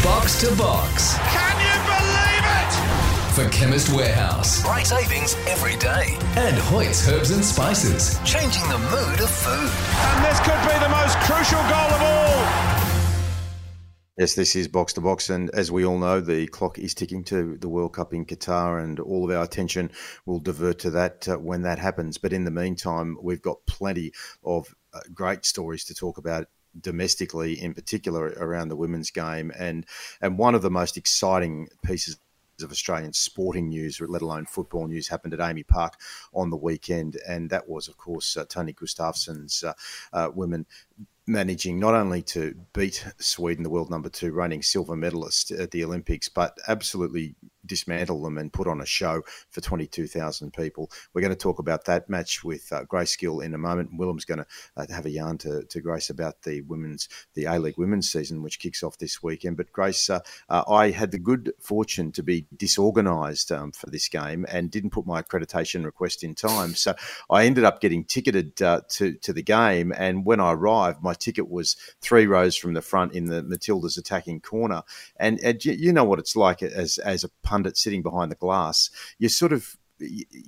Box 0.03 0.41
to 0.41 0.55
box. 0.55 1.17
Can 1.17 1.55
you 1.60 1.75
believe 1.88 2.43
it? 2.43 3.03
For 3.33 3.50
Chemist 3.50 3.89
Warehouse. 3.89 4.63
Great 4.63 4.86
savings 4.86 5.36
every 5.48 5.75
day. 5.77 6.17
And 6.38 6.55
Hoyt's 6.55 7.07
Herbs 7.10 7.31
and 7.31 7.43
Spices. 7.43 8.19
Changing 8.24 8.63
the 8.69 8.77
mood 8.77 9.19
of 9.22 9.29
food. 9.29 9.72
And 10.05 10.25
this 10.25 10.39
could 10.41 10.62
be 10.69 10.77
the 10.79 10.89
most 10.89 11.17
crucial 11.22 11.62
goal 11.63 11.89
of 11.95 12.01
all. 12.01 12.12
Yes, 14.15 14.36
this 14.36 14.55
is 14.55 14.67
box 14.67 14.93
to 14.93 15.01
box, 15.01 15.32
and 15.32 15.50
as 15.55 15.72
we 15.72 15.84
all 15.84 15.98
know, 15.98 16.22
the 16.22 16.46
clock 16.46 16.77
is 16.77 16.93
ticking 16.93 17.24
to 17.24 17.58
the 17.58 17.67
World 17.67 17.93
Cup 17.93 18.13
in 18.13 18.25
Qatar, 18.27 18.84
and 18.84 19.00
all 19.00 19.24
of 19.25 19.36
our 19.36 19.43
attention 19.43 19.89
will 20.27 20.39
divert 20.39 20.77
to 20.79 20.91
that 20.91 21.27
uh, 21.27 21.38
when 21.38 21.63
that 21.63 21.79
happens. 21.79 22.20
But 22.20 22.32
in 22.32 22.43
the 22.43 22.51
meantime, 22.51 23.17
we've 23.24 23.41
got 23.41 23.65
plenty 23.65 24.12
of 24.43 24.75
uh, 24.93 25.00
great 25.15 25.46
stories 25.46 25.84
to 25.86 25.96
talk 25.96 26.20
about 26.20 26.48
domestically, 26.79 27.60
in 27.60 27.74
particular 27.74 28.27
around 28.38 28.67
the 28.67 28.75
women's 28.75 29.10
game, 29.10 29.51
and 29.58 29.84
and 30.22 30.38
one 30.38 30.53
of 30.53 30.62
the 30.62 30.70
most 30.70 30.96
exciting 30.96 31.70
pieces 31.84 32.20
of 32.62 32.72
Australian 32.72 33.13
sporting 33.13 33.70
news, 33.70 34.00
let 34.00 34.22
alone 34.22 34.46
football 34.46 34.86
news, 34.86 35.08
happened 35.08 35.34
at 35.34 35.39
AAMI 35.39 35.67
Park 35.67 36.00
on 36.36 36.51
the 36.51 36.55
weekend, 36.55 37.17
and 37.27 37.50
that 37.50 37.67
was, 37.67 37.88
of 37.88 37.98
course, 37.98 38.38
uh, 38.38 38.46
Tony 38.48 38.74
Gustafsson's 38.74 39.63
uh, 39.63 39.74
uh, 40.13 40.29
women 40.36 40.67
managing 41.25 41.79
not 41.79 41.93
only 41.93 42.21
to 42.21 42.55
beat 42.73 43.05
Sweden, 43.19 43.63
the 43.63 43.69
world 43.69 43.89
number 43.89 44.09
two 44.09 44.31
reigning 44.31 44.61
silver 44.61 44.95
medalist 44.95 45.51
at 45.51 45.71
the 45.71 45.83
Olympics, 45.83 46.29
but 46.29 46.57
absolutely 46.67 47.35
dismantle 47.65 48.22
them 48.22 48.38
and 48.38 48.51
put 48.51 48.67
on 48.67 48.82
a 48.82 48.86
show 48.86 49.22
for 49.50 49.62
22,000 49.62 50.53
people. 50.53 50.89
We're 51.13 51.22
going 51.22 51.32
to 51.32 51.36
talk 51.36 51.60
about 51.60 51.86
that 51.86 52.10
match 52.10 52.43
with 52.43 52.72
uh, 52.72 52.84
Grace 52.84 53.15
Gill 53.15 53.39
in 53.39 53.53
a 53.53 53.58
moment. 53.58 53.91
Willem's 53.98 54.25
going 54.25 54.39
to 54.39 54.48
uh, 54.77 54.86
have 54.89 55.05
a 55.05 55.10
yarn 55.10 55.38
to, 55.39 55.63
to 55.63 55.82
Grace 55.82 56.10
about 56.10 56.41
the 56.43 56.62
women's, 56.62 57.10
the 57.34 57.46
A 57.46 57.60
League 57.60 57.77
women's 57.77 58.12
season, 58.12 58.43
which 58.43 58.60
kicks 58.60 58.84
off 58.84 58.98
this 58.98 59.24
weekend. 59.24 59.58
But 59.58 59.72
Grace, 59.72 60.10
uh, 60.10 60.20
uh 60.50 60.63
I 60.67 60.91
had 60.91 61.12
the 61.12 61.20
good 61.20 61.53
fortune 61.60 62.12
to 62.13 62.24
be 62.24 62.48
disorganised 62.55 63.51
um, 63.51 63.72
for 63.72 63.89
this 63.89 64.08
game 64.08 64.46
and 64.50 64.72
didn't 64.72 64.91
put 64.91 65.05
my 65.05 65.22
accreditation 65.22 65.86
request 65.86 66.24
in 66.24 66.36
time. 66.36 66.75
So 66.75 66.93
I 67.29 67.46
ended 67.46 67.63
up 67.63 67.82
getting 67.82 68.03
ticketed 68.03 68.62
uh, 68.62 68.82
to, 68.89 69.13
to 69.13 69.34
the 69.34 69.43
game. 69.43 69.93
And 69.96 70.25
when 70.25 70.39
I 70.39 70.53
arrived, 70.53 71.01
my 71.01 71.13
ticket 71.13 71.50
was 71.50 71.75
three 72.01 72.25
rows 72.25 72.55
from 72.55 72.74
the 72.74 72.82
front 72.82 73.13
in 73.13 73.25
the 73.25 73.43
Matildas 73.43 73.98
attacking 73.98 74.41
corner. 74.41 74.84
And, 75.17 75.39
and 75.41 75.63
you, 75.63 75.74
you 75.74 75.93
know 75.93 76.03
what 76.03 76.20
it's 76.20 76.36
like 76.36 76.62
as, 76.63 76.98
as 76.98 77.24
a 77.24 77.29
pundit 77.53 77.77
sitting 77.77 78.01
behind 78.01 78.31
the 78.31 78.36
glass, 78.36 78.89
you're 79.19 79.29
sort 79.29 79.53
of 79.53 79.77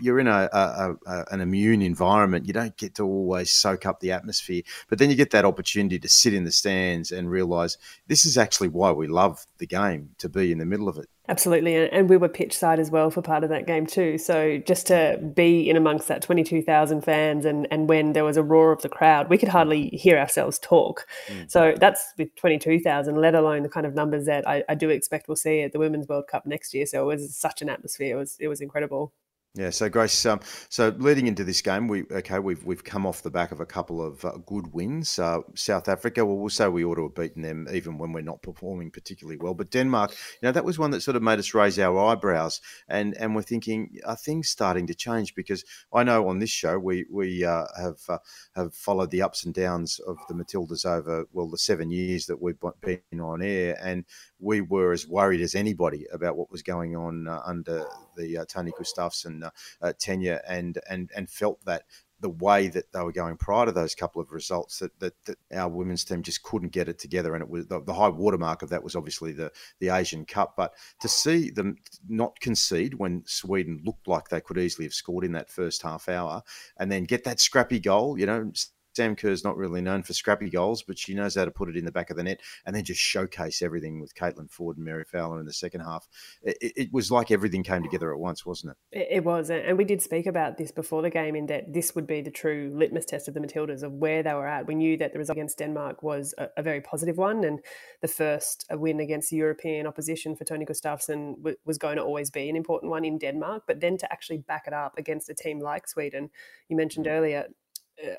you're 0.02 0.20
in 0.20 0.28
a, 0.28 0.50
a, 0.52 0.96
a, 1.06 1.26
an 1.32 1.42
immune 1.42 1.82
environment. 1.82 2.48
You 2.48 2.54
don't 2.54 2.76
get 2.78 2.96
to 2.96 3.04
always 3.04 3.52
soak 3.52 3.86
up 3.86 4.00
the 4.00 4.12
atmosphere, 4.12 4.64
but 4.90 5.00
then 5.00 5.10
you 5.10 5.16
get 5.16 5.32
that 5.32 5.46
opportunity 5.46 6.00
to 6.00 6.10
sit 6.10 6.34
in 6.34 6.44
the 6.44 6.52
stands 6.52 7.12
and 7.12 7.30
realize 7.30 7.78
this 8.08 8.26
is 8.26 8.38
actually 8.38 8.70
why 8.70 8.92
we 8.92 9.08
love 9.08 9.46
the 9.58 9.68
game 9.68 10.10
to 10.18 10.30
be 10.30 10.52
in 10.52 10.58
the 10.58 10.66
middle 10.66 10.90
of 10.90 10.98
it. 10.98 11.08
Absolutely, 11.28 11.90
and 11.90 12.08
we 12.08 12.18
were 12.18 12.30
pitch 12.30 12.56
side 12.56 12.80
as 12.80 12.92
well 12.92 13.10
for 13.10 13.24
part 13.24 13.44
of 13.44 13.50
that 13.50 13.66
game 13.66 13.88
too. 13.88 14.20
So 14.20 14.60
just 14.60 14.86
to 14.88 15.20
be 15.34 15.68
in 15.68 15.76
amongst 15.76 16.08
that 16.08 16.22
twenty 16.22 16.44
two 16.44 16.62
thousand 16.62 17.02
fans, 17.02 17.46
and 17.46 17.68
and 17.72 17.90
when 17.90 18.14
there 18.14 18.24
was 18.24 18.38
a 18.38 18.44
roar 18.44 18.72
of 18.72 18.84
the 18.84 18.90
crowd, 18.90 19.28
we 19.28 19.40
could 19.40 19.50
hardly 19.50 19.88
hear 19.88 20.20
ourselves 20.20 20.60
talk. 20.60 21.08
Mm. 21.28 21.50
So 21.50 21.74
that's 21.80 22.14
with 22.20 22.36
twenty 22.36 22.60
two 22.60 22.80
thousand, 22.80 23.16
let 23.16 23.34
alone 23.34 23.64
the 23.64 23.70
kind 23.70 23.88
of 23.88 23.96
numbers 23.96 24.26
that 24.26 24.48
I, 24.48 24.64
I 24.70 24.76
do 24.76 24.92
expect 24.92 25.28
we'll 25.28 25.36
see 25.36 25.62
at 25.62 25.72
the 25.72 25.80
Women's 25.80 26.08
World 26.08 26.28
Cup 26.28 26.46
next 26.46 26.76
year. 26.76 26.86
So 26.86 27.02
it 27.02 27.16
was 27.16 27.36
such 27.36 27.64
an 27.64 27.70
atmosphere. 27.70 28.16
It 28.16 28.20
was 28.20 28.38
it 28.40 28.48
was 28.48 28.62
incredible. 28.62 29.12
Yeah, 29.58 29.70
so 29.70 29.88
Grace, 29.88 30.26
um, 30.26 30.42
so 30.68 30.94
leading 30.98 31.28
into 31.28 31.46
this 31.46 31.62
game, 31.62 31.88
we 31.88 32.04
okay, 32.12 32.40
we've 32.40 32.62
we've 32.66 32.84
come 32.84 33.06
off 33.06 33.22
the 33.22 33.32
back 33.32 33.54
of 33.54 33.62
a 33.62 33.66
couple 33.66 34.06
of 34.06 34.26
uh, 34.26 34.34
good 34.46 34.74
wins. 34.74 35.18
Uh, 35.18 35.40
South 35.54 35.88
Africa, 35.88 36.26
well, 36.26 36.36
we'll 36.36 36.50
say 36.50 36.68
we 36.68 36.84
ought 36.84 36.96
to 36.96 37.04
have 37.04 37.16
beaten 37.16 37.42
them 37.42 37.66
even 37.72 37.98
when 37.98 38.12
we're 38.12 38.20
not 38.20 38.42
performing 38.42 38.92
particularly 38.92 39.38
well. 39.38 39.54
But 39.54 39.72
Denmark, 39.72 40.12
you 40.12 40.46
know, 40.46 40.52
that 40.52 40.66
was 40.66 40.78
one 40.78 40.92
that 40.92 41.04
sort 41.04 41.16
of 41.16 41.24
made 41.24 41.40
us 41.40 41.54
raise 41.54 41.80
our 41.80 41.98
eyebrows, 41.98 42.60
and 42.90 43.16
and 43.16 43.34
we're 43.34 43.44
thinking, 43.44 43.98
are 44.06 44.18
things 44.18 44.50
starting 44.50 44.88
to 44.88 44.94
change? 44.94 45.34
Because 45.36 45.64
I 45.94 46.04
know 46.04 46.28
on 46.28 46.40
this 46.40 46.50
show 46.50 46.78
we 46.78 47.06
we 47.10 47.46
uh, 47.46 47.64
have 47.78 48.00
uh, 48.10 48.18
have 48.58 48.74
followed 48.76 49.12
the 49.12 49.22
ups 49.22 49.46
and 49.46 49.54
downs 49.54 50.02
of 50.06 50.18
the 50.28 50.34
Matildas 50.34 50.86
over 50.86 51.28
well 51.32 51.50
the 51.50 51.58
seven 51.58 51.92
years 51.92 52.26
that 52.26 52.42
we've 52.42 52.60
been 52.82 53.22
on 53.22 53.42
air, 53.42 53.78
and 53.82 54.04
we 54.40 54.62
were 54.62 54.92
as 54.92 55.08
worried 55.08 55.42
as 55.42 55.56
anybody 55.56 56.06
about 56.12 56.38
what 56.38 56.52
was 56.52 56.62
going 56.62 56.96
on 56.96 57.28
uh, 57.28 57.42
under 57.46 57.86
the 58.16 58.40
uh, 58.40 58.46
Tony 58.46 58.72
Gustafsson 58.72 59.44
uh, 59.44 59.50
uh, 59.82 59.94
tenure, 60.00 60.42
and 60.48 60.80
and 60.90 61.12
and 61.16 61.30
felt 61.30 61.64
that 61.66 61.84
the 62.22 62.30
way 62.30 62.68
that 62.68 62.92
they 62.94 63.02
were 63.02 63.12
going 63.12 63.36
prior 63.36 63.66
to 63.66 63.72
those 63.72 63.94
couple 63.94 64.22
of 64.22 64.32
results 64.32 64.80
that, 64.80 64.98
that, 65.00 65.14
that 65.26 65.38
our 65.54 65.68
women's 65.68 66.06
team 66.06 66.24
just 66.24 66.44
couldn't 66.44 66.72
get 66.72 66.88
it 66.88 66.98
together. 66.98 67.34
And 67.34 67.44
it 67.44 67.50
was 67.50 67.68
the, 67.68 67.82
the, 67.82 67.94
high 67.94 68.08
watermark 68.08 68.62
of 68.62 68.70
that 68.70 68.84
was 68.84 68.96
obviously 68.96 69.34
the 69.34 69.52
the 69.80 69.90
Asian 69.90 70.26
Cup. 70.26 70.54
But 70.56 70.74
to 71.02 71.08
see 71.08 71.50
them 71.50 71.78
not 72.08 72.40
concede 72.40 72.96
when 72.96 73.24
Sweden 73.26 73.82
looked 73.84 74.08
like 74.08 74.30
they 74.30 74.42
could 74.42 74.58
easily 74.58 74.86
have 74.86 74.94
scored 74.94 75.26
in 75.26 75.34
that 75.34 75.50
first 75.50 75.82
half 75.82 76.08
hour 76.08 76.42
and 76.78 76.92
then 76.92 77.04
get 77.04 77.24
that 77.26 77.40
scrappy 77.40 77.80
goal 77.80 78.18
you 78.18 78.26
know 78.26 78.52
Sam 78.96 79.16
Kerr's 79.16 79.44
not 79.44 79.58
really 79.58 79.82
known 79.82 80.04
for 80.04 80.14
scrappy 80.14 80.50
goals, 80.50 80.84
but 80.84 80.98
she 80.98 81.14
knows 81.14 81.36
how 81.36 81.46
to 81.46 81.52
put 81.52 81.70
it 81.70 81.76
in 81.76 81.86
the 81.86 81.92
back 81.92 82.10
of 82.10 82.18
the 82.18 82.24
net 82.24 82.42
and 82.66 82.76
then 82.76 82.84
just 82.84 83.00
showcase 83.00 83.62
everything 83.62 84.00
with 84.00 84.16
Caitlin 84.16 84.50
Foord 84.50 84.78
and 84.78 84.86
Mary 84.86 85.04
Fowler 85.04 85.40
in 85.40 85.46
the 85.46 85.54
second 85.54 85.82
half. 85.82 86.08
It, 86.42 86.74
it, 86.76 86.94
was 86.94 87.12
like 87.12 87.30
everything 87.30 87.64
came 87.64 87.84
together 87.84 88.14
at 88.14 88.20
once, 88.20 88.46
wasn't 88.46 88.76
it? 88.92 89.08
It 89.12 89.24
was. 89.24 89.50
And 89.50 89.78
we 89.78 89.84
did 89.84 90.02
speak 90.02 90.26
about 90.26 90.58
this 90.58 90.72
before 90.72 91.02
the 91.02 91.10
game 91.10 91.36
in 91.36 91.48
that 91.48 91.74
this 91.74 91.94
would 91.94 92.08
be 92.08 92.22
the 92.22 92.32
true 92.32 92.72
litmus 92.74 93.06
test 93.06 93.28
of 93.28 93.34
the 93.34 93.40
Matildas 93.42 93.84
of 93.84 93.92
where 93.94 94.24
they 94.24 94.34
were 94.34 94.48
at. 94.48 94.68
We 94.68 94.76
knew 94.76 94.98
that 94.98 95.12
the 95.12 95.20
result 95.20 95.38
against 95.38 95.58
Denmark 95.58 96.02
was 96.02 96.34
a, 96.38 96.48
a 96.58 96.64
very 96.64 96.82
positive 96.82 97.18
one 97.18 97.44
and 97.44 97.60
the 98.02 98.08
first 98.08 98.66
win 98.72 99.00
against 99.00 99.30
the 99.30 99.38
European 99.38 99.88
opposition 99.88 100.36
for 100.36 100.46
Tony 100.46 100.66
Gustafsson 100.66 101.36
w- 101.38 101.58
was 101.66 101.78
going 101.78 101.98
to 101.98 102.04
always 102.04 102.30
be 102.30 102.50
an 102.50 102.56
important 102.56 102.92
one 102.92 103.04
in 103.04 103.18
Denmark. 103.18 103.64
But 103.68 103.82
then 103.82 103.98
to 103.98 104.12
actually 104.12 104.38
back 104.38 104.64
it 104.68 104.74
up 104.74 104.98
against 104.98 105.30
a 105.30 105.34
team 105.34 105.60
like 105.60 105.88
Sweden, 105.88 106.30
you 106.70 106.78
mentioned 106.78 107.08
mm. 107.08 107.12
earlier, 107.12 107.48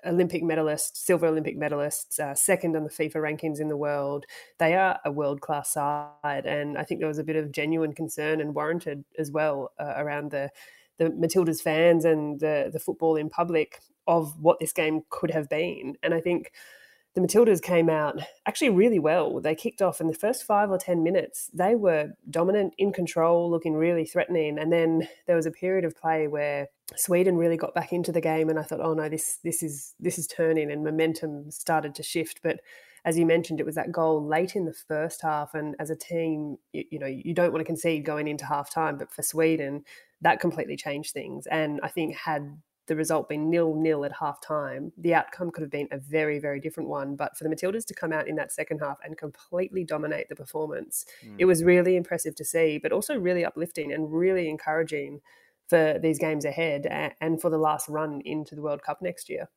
Olympic 0.05 0.43
medalists, 0.43 0.97
silver 0.97 1.27
Olympic 1.27 1.57
medalists, 1.59 2.19
uh, 2.19 2.35
second 2.35 2.77
on 2.77 2.85
the 2.85 2.91
FIFA 2.91 3.17
rankings 3.17 3.61
in 3.61 3.69
the 3.69 3.77
world. 3.77 4.25
They 4.59 4.75
are 4.75 4.99
a 5.05 5.13
world 5.13 5.41
class 5.41 5.71
side, 5.73 6.47
and 6.47 6.79
I 6.79 6.85
think 6.85 7.01
there 7.01 7.09
was 7.09 7.19
a 7.19 7.25
bit 7.25 7.37
of 7.37 7.53
genuine 7.53 7.93
concern 7.93 8.41
and 8.41 8.55
warranted 8.55 9.05
as 9.19 9.31
well 9.31 9.73
uh, 9.79 9.95
around 9.97 10.31
the 10.31 10.51
the 10.99 11.11
Matildas 11.11 11.61
fans 11.61 12.05
and 12.05 12.41
the 12.41 12.71
the 12.73 12.81
football 12.81 13.17
in 13.17 13.29
public 13.29 13.81
of 14.07 14.39
what 14.41 14.59
this 14.61 14.73
game 14.73 15.03
could 15.11 15.31
have 15.31 15.49
been. 15.49 15.97
And 16.03 16.15
I 16.15 16.21
think 16.21 16.53
the 17.17 17.23
Matildas 17.23 17.63
came 17.63 17.89
out 17.89 18.21
actually 18.45 18.69
really 18.69 18.99
well. 18.99 19.41
They 19.41 19.55
kicked 19.55 19.81
off 19.81 20.03
in 20.03 20.07
the 20.07 20.13
first 20.13 20.45
five 20.45 20.71
or 20.71 20.77
10 20.77 21.03
minutes. 21.03 21.51
They 21.55 21.75
were 21.75 22.11
dominant, 22.29 22.75
in 22.77 22.93
control, 22.93 23.51
looking 23.51 23.73
really 23.73 24.05
threatening. 24.05 24.59
And 24.59 24.71
then 24.71 25.09
there 25.27 25.35
was 25.35 25.47
a 25.47 25.51
period 25.51 25.87
of 25.87 25.97
play 25.97 26.29
where 26.29 26.69
Sweden 26.95 27.39
really 27.39 27.57
got 27.57 27.75
back 27.75 27.91
into 27.91 28.13
the 28.13 28.21
game. 28.21 28.51
And 28.51 28.59
I 28.59 28.65
thought, 28.65 28.83
oh 28.83 28.93
no, 28.93 29.09
this, 29.09 29.39
this, 29.43 29.63
is, 29.63 29.95
this 29.99 30.19
is 30.19 30.27
turning 30.27 30.71
and 30.71 30.85
momentum 30.85 31.51
started 31.51 31.95
to 31.95 32.03
shift. 32.03 32.41
But 32.43 32.61
as 33.07 33.17
you 33.17 33.25
mentioned, 33.25 33.61
it 33.61 33.67
was 33.67 33.77
that 33.77 33.91
goal 33.91 34.23
late 34.23 34.55
in 34.55 34.67
the 34.67 34.75
first 34.75 35.23
half. 35.23 35.55
And 35.55 35.75
as 35.79 35.89
a 35.89 35.97
team, 35.97 36.59
you, 36.75 36.85
you 36.91 36.99
know, 36.99 37.07
you 37.07 37.33
don't 37.33 37.51
want 37.51 37.61
to 37.61 37.65
concede 37.65 38.05
going 38.05 38.29
into 38.29 38.45
half 38.45 38.71
time. 38.71 38.99
But 38.99 39.11
for 39.11 39.23
Sweden, 39.23 39.85
that 40.21 40.39
completely 40.39 40.77
changed 40.77 41.15
things. 41.15 41.47
And 41.47 41.81
I 41.83 41.89
think 41.89 42.15
had 42.15 42.61
the 42.87 42.97
result 42.97 43.29
being 43.29 43.51
nil 43.51 43.75
nil 43.75 44.05
at 44.05 44.13
half 44.13 44.41
time, 44.41 44.93
the 44.97 45.15
outcome 45.15 45.51
could 45.51 45.63
have 45.63 45.71
been 45.71 45.89
a 45.91 45.99
very, 45.99 46.39
very 46.39 46.61
different 46.61 46.89
one. 46.89 47.17
But 47.17 47.37
for 47.37 47.45
the 47.45 47.51
Matildas 47.51 47.85
to 47.87 47.95
come 47.95 48.13
out 48.13 48.29
in 48.29 48.37
that 48.37 48.53
second 48.53 48.79
half 48.79 48.99
and 49.05 49.17
completely 49.17 49.85
dominate 49.85 50.29
the 50.29 50.37
performance, 50.37 51.05
mm. 51.25 51.35
it 51.39 51.45
was 51.45 51.65
really 51.65 51.97
impressive 51.97 52.35
to 52.37 52.45
see, 52.45 52.79
but 52.79 52.93
also 52.93 53.19
really 53.19 53.45
uplifting 53.45 53.93
and 53.93 54.13
really 54.13 54.49
encouraging 54.49 55.21
for 55.69 55.99
these 56.01 56.19
games 56.19 56.45
ahead 56.45 56.87
and 57.21 57.41
for 57.41 57.51
the 57.51 57.59
last 57.59 57.89
run 57.89 58.21
into 58.25 58.55
the 58.55 58.63
World 58.63 58.83
Cup 58.83 59.03
next 59.03 59.29
year. 59.29 59.49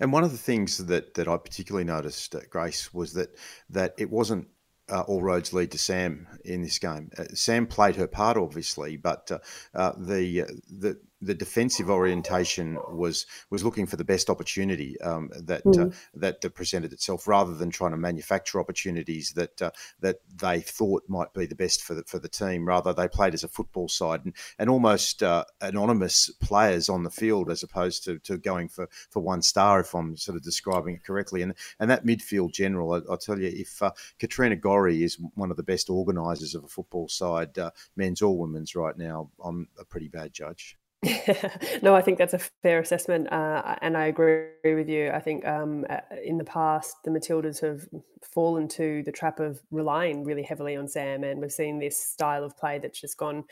And 0.00 0.12
one 0.12 0.24
of 0.24 0.32
the 0.32 0.38
things 0.38 0.78
that, 0.86 1.14
that 1.14 1.28
I 1.28 1.36
particularly 1.36 1.84
noticed, 1.84 2.34
uh, 2.34 2.40
Grace, 2.48 2.94
was 2.94 3.12
that 3.14 3.36
that 3.70 3.94
it 3.98 4.10
wasn't 4.10 4.48
uh, 4.90 5.02
all 5.02 5.22
roads 5.22 5.52
lead 5.52 5.70
to 5.72 5.78
Sam 5.78 6.26
in 6.44 6.62
this 6.62 6.78
game. 6.78 7.10
Uh, 7.18 7.24
Sam 7.34 7.66
played 7.66 7.96
her 7.96 8.06
part, 8.06 8.36
obviously, 8.36 8.96
but 8.96 9.30
uh, 9.30 9.38
uh 9.74 9.92
the 9.98 10.46
the 10.70 10.98
the 11.20 11.34
defensive 11.34 11.90
orientation 11.90 12.78
was 12.90 13.26
was 13.50 13.64
looking 13.64 13.86
for 13.86 13.96
the 13.96 14.04
best 14.04 14.30
opportunity 14.30 15.00
um, 15.00 15.30
that 15.34 15.64
mm. 15.64 15.92
uh, 15.92 15.96
that 16.14 16.40
presented 16.54 16.92
itself, 16.92 17.26
rather 17.26 17.54
than 17.54 17.70
trying 17.70 17.90
to 17.90 17.96
manufacture 17.96 18.60
opportunities 18.60 19.32
that 19.34 19.60
uh, 19.60 19.70
that 20.00 20.20
they 20.34 20.60
thought 20.60 21.02
might 21.08 21.32
be 21.32 21.46
the 21.46 21.54
best 21.54 21.82
for 21.82 21.94
the 21.94 22.04
for 22.04 22.18
the 22.18 22.28
team. 22.28 22.66
Rather, 22.66 22.92
they 22.92 23.08
played 23.08 23.34
as 23.34 23.44
a 23.44 23.48
football 23.48 23.88
side 23.88 24.24
and, 24.24 24.34
and 24.58 24.70
almost 24.70 25.22
uh, 25.22 25.44
anonymous 25.60 26.30
players 26.40 26.88
on 26.88 27.02
the 27.02 27.10
field, 27.10 27.50
as 27.50 27.62
opposed 27.62 28.04
to, 28.04 28.18
to 28.20 28.38
going 28.38 28.68
for, 28.68 28.88
for 29.10 29.20
one 29.20 29.42
star. 29.42 29.80
If 29.80 29.94
I'm 29.94 30.16
sort 30.16 30.36
of 30.36 30.42
describing 30.42 30.94
it 30.94 31.04
correctly, 31.04 31.42
and 31.42 31.54
and 31.80 31.90
that 31.90 32.06
midfield 32.06 32.52
general, 32.52 32.92
I, 32.92 33.00
will 33.00 33.18
tell 33.18 33.38
you, 33.38 33.50
if 33.52 33.82
uh, 33.82 33.90
Katrina 34.18 34.56
Gorry 34.56 35.02
is 35.02 35.18
one 35.34 35.50
of 35.50 35.56
the 35.56 35.62
best 35.62 35.90
organisers 35.90 36.54
of 36.54 36.64
a 36.64 36.68
football 36.68 37.08
side, 37.08 37.58
uh, 37.58 37.70
men's 37.96 38.22
or 38.22 38.38
women's, 38.38 38.74
right 38.74 38.96
now, 38.96 39.30
I'm 39.42 39.68
a 39.78 39.84
pretty 39.84 40.08
bad 40.08 40.32
judge. 40.32 40.76
no, 41.82 41.94
I 41.94 42.02
think 42.02 42.18
that's 42.18 42.34
a 42.34 42.40
fair 42.62 42.80
assessment, 42.80 43.32
uh, 43.32 43.76
and 43.82 43.96
I 43.96 44.06
agree 44.06 44.48
with 44.64 44.88
you. 44.88 45.10
I 45.10 45.20
think 45.20 45.46
um, 45.46 45.86
uh, 45.88 45.98
in 46.24 46.38
the 46.38 46.44
past, 46.44 46.96
the 47.04 47.10
Matildas 47.10 47.60
have 47.60 47.86
fallen 48.22 48.66
to 48.68 49.04
the 49.04 49.12
trap 49.12 49.38
of 49.38 49.60
relying 49.70 50.24
really 50.24 50.42
heavily 50.42 50.74
on 50.74 50.88
Sam, 50.88 51.22
and 51.22 51.40
we've 51.40 51.52
seen 51.52 51.78
this 51.78 51.96
style 51.96 52.42
of 52.42 52.56
play 52.56 52.80
that's 52.80 53.00
just 53.00 53.16
gone 53.16 53.44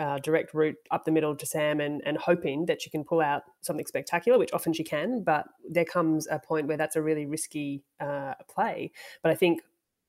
uh, 0.00 0.18
direct 0.18 0.52
route 0.52 0.76
up 0.90 1.04
the 1.04 1.12
middle 1.12 1.36
to 1.36 1.46
Sam, 1.46 1.80
and, 1.80 2.02
and 2.04 2.18
hoping 2.18 2.66
that 2.66 2.82
she 2.82 2.90
can 2.90 3.04
pull 3.04 3.20
out 3.20 3.42
something 3.60 3.86
spectacular, 3.86 4.36
which 4.36 4.52
often 4.52 4.72
she 4.72 4.82
can. 4.82 5.22
But 5.22 5.46
there 5.68 5.84
comes 5.84 6.26
a 6.26 6.40
point 6.40 6.66
where 6.66 6.76
that's 6.76 6.96
a 6.96 7.02
really 7.02 7.26
risky 7.26 7.84
uh, 8.00 8.34
play. 8.52 8.90
But 9.22 9.30
I 9.30 9.36
think 9.36 9.60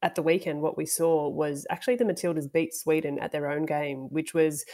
at 0.02 0.16
the 0.16 0.24
weekend, 0.24 0.62
what 0.62 0.78
we 0.78 0.88
saw 0.88 1.30
was 1.30 1.68
actually 1.70 1.98
the 1.98 2.06
Matildas 2.06 2.52
beat 2.52 2.74
Sweden 2.74 3.20
at 3.20 3.32
their 3.32 3.52
own 3.52 3.68
game, 3.68 4.08
which 4.10 4.34
was 4.34 4.66